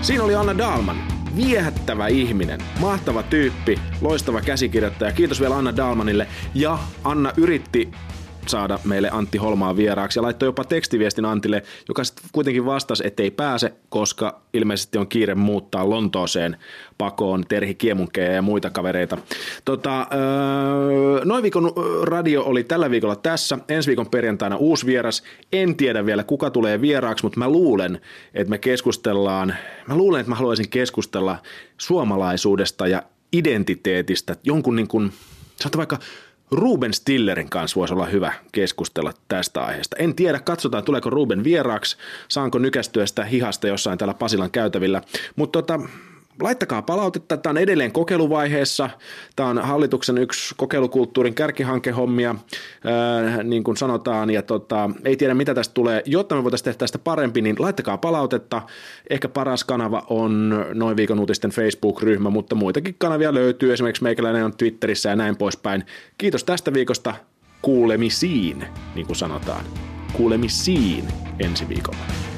Siinä 0.00 0.24
oli 0.24 0.34
Anna 0.34 0.58
Dalman. 0.58 0.96
Viehättävä 1.36 2.06
ihminen, 2.06 2.60
mahtava 2.80 3.22
tyyppi, 3.22 3.80
loistava 4.00 4.40
käsikirjoittaja. 4.40 5.12
Kiitos 5.12 5.40
vielä 5.40 5.56
Anna 5.56 5.76
Dalmanille. 5.76 6.26
Ja 6.54 6.78
Anna 7.04 7.32
yritti 7.36 7.92
saada 8.46 8.78
meille 8.84 9.08
Antti 9.12 9.38
Holmaa 9.38 9.76
vieraaksi 9.76 10.18
ja 10.18 10.22
laittoi 10.22 10.48
jopa 10.48 10.64
tekstiviestin 10.64 11.24
Antille, 11.24 11.62
joka 11.88 12.04
sitten 12.04 12.24
kuitenkin 12.32 12.66
vastasi, 12.66 13.06
ettei 13.06 13.30
pääse, 13.30 13.72
koska 13.88 14.40
ilmeisesti 14.54 14.98
on 14.98 15.08
kiire 15.08 15.34
muuttaa 15.34 15.90
Lontooseen 15.90 16.56
pakoon 16.98 17.44
Terhi 17.48 17.74
Kiemunkeja 17.74 18.32
ja 18.32 18.42
muita 18.42 18.70
kavereita. 18.70 19.18
Tota, 19.64 20.00
öö, 20.00 21.24
noin 21.24 21.42
viikon 21.42 21.72
radio 22.02 22.42
oli 22.42 22.64
tällä 22.64 22.90
viikolla 22.90 23.16
tässä. 23.16 23.58
Ensi 23.68 23.88
viikon 23.88 24.10
perjantaina 24.10 24.56
uusi 24.56 24.86
vieras. 24.86 25.22
En 25.52 25.76
tiedä 25.76 26.06
vielä 26.06 26.24
kuka 26.24 26.50
tulee 26.50 26.80
vieraaksi, 26.80 27.24
mutta 27.24 27.38
mä 27.38 27.48
luulen, 27.48 28.00
että 28.34 28.50
me 28.50 28.58
keskustellaan, 28.58 29.54
mä 29.86 29.96
luulen, 29.96 30.20
että 30.20 30.30
mä 30.30 30.36
haluaisin 30.36 30.68
keskustella 30.68 31.38
suomalaisuudesta 31.78 32.86
ja 32.86 33.02
identiteetistä. 33.32 34.36
Jonkun 34.42 34.76
niin 34.76 34.88
kuin, 34.88 35.12
vaikka 35.76 35.98
Ruben 36.54 36.94
Stillerin 36.94 37.50
kanssa 37.50 37.80
voisi 37.80 37.94
olla 37.94 38.06
hyvä 38.06 38.32
keskustella 38.52 39.12
tästä 39.28 39.64
aiheesta. 39.64 39.96
En 39.98 40.14
tiedä, 40.14 40.40
katsotaan 40.40 40.84
tuleeko 40.84 41.10
Ruben 41.10 41.44
vieraaksi, 41.44 41.96
saanko 42.28 42.58
nykästyä 42.58 43.06
sitä 43.06 43.24
hihasta 43.24 43.68
jossain 43.68 43.98
täällä 43.98 44.14
Pasilan 44.14 44.50
käytävillä. 44.50 45.02
Mutta 45.36 45.62
tota, 45.62 45.80
laittakaa 46.40 46.82
palautetta, 46.82 47.36
tämä 47.36 47.50
on 47.50 47.58
edelleen 47.58 47.92
kokeiluvaiheessa. 47.92 48.90
Tämä 49.36 49.48
on 49.48 49.58
hallituksen 49.58 50.18
yksi 50.18 50.54
kokeilukulttuurin 50.56 51.34
kärkihankehommia, 51.34 52.34
ää, 52.84 53.42
niin 53.42 53.64
kuin 53.64 53.76
sanotaan, 53.76 54.30
ja 54.30 54.42
tota, 54.42 54.90
ei 55.04 55.16
tiedä 55.16 55.34
mitä 55.34 55.54
tästä 55.54 55.74
tulee. 55.74 56.02
Jotta 56.06 56.34
me 56.34 56.42
voitaisiin 56.44 56.64
tehdä 56.64 56.78
tästä 56.78 56.98
parempi, 56.98 57.40
niin 57.40 57.56
laittakaa 57.58 57.98
palautetta. 57.98 58.62
Ehkä 59.10 59.28
paras 59.28 59.64
kanava 59.64 60.02
on 60.10 60.64
Noin 60.74 60.96
viikon 60.96 61.20
uutisten 61.20 61.50
Facebook-ryhmä, 61.50 62.30
mutta 62.30 62.54
muitakin 62.54 62.94
kanavia 62.98 63.34
löytyy. 63.34 63.72
Esimerkiksi 63.72 64.02
meikäläinen 64.02 64.44
on 64.44 64.56
Twitterissä 64.56 65.08
ja 65.08 65.16
näin 65.16 65.36
poispäin. 65.36 65.84
Kiitos 66.18 66.44
tästä 66.44 66.72
viikosta. 66.72 67.14
Kuulemisiin, 67.62 68.64
niin 68.94 69.06
kuin 69.06 69.16
sanotaan. 69.16 69.64
Kuulemisiin 70.12 71.04
ensi 71.38 71.68
viikolla. 71.68 72.33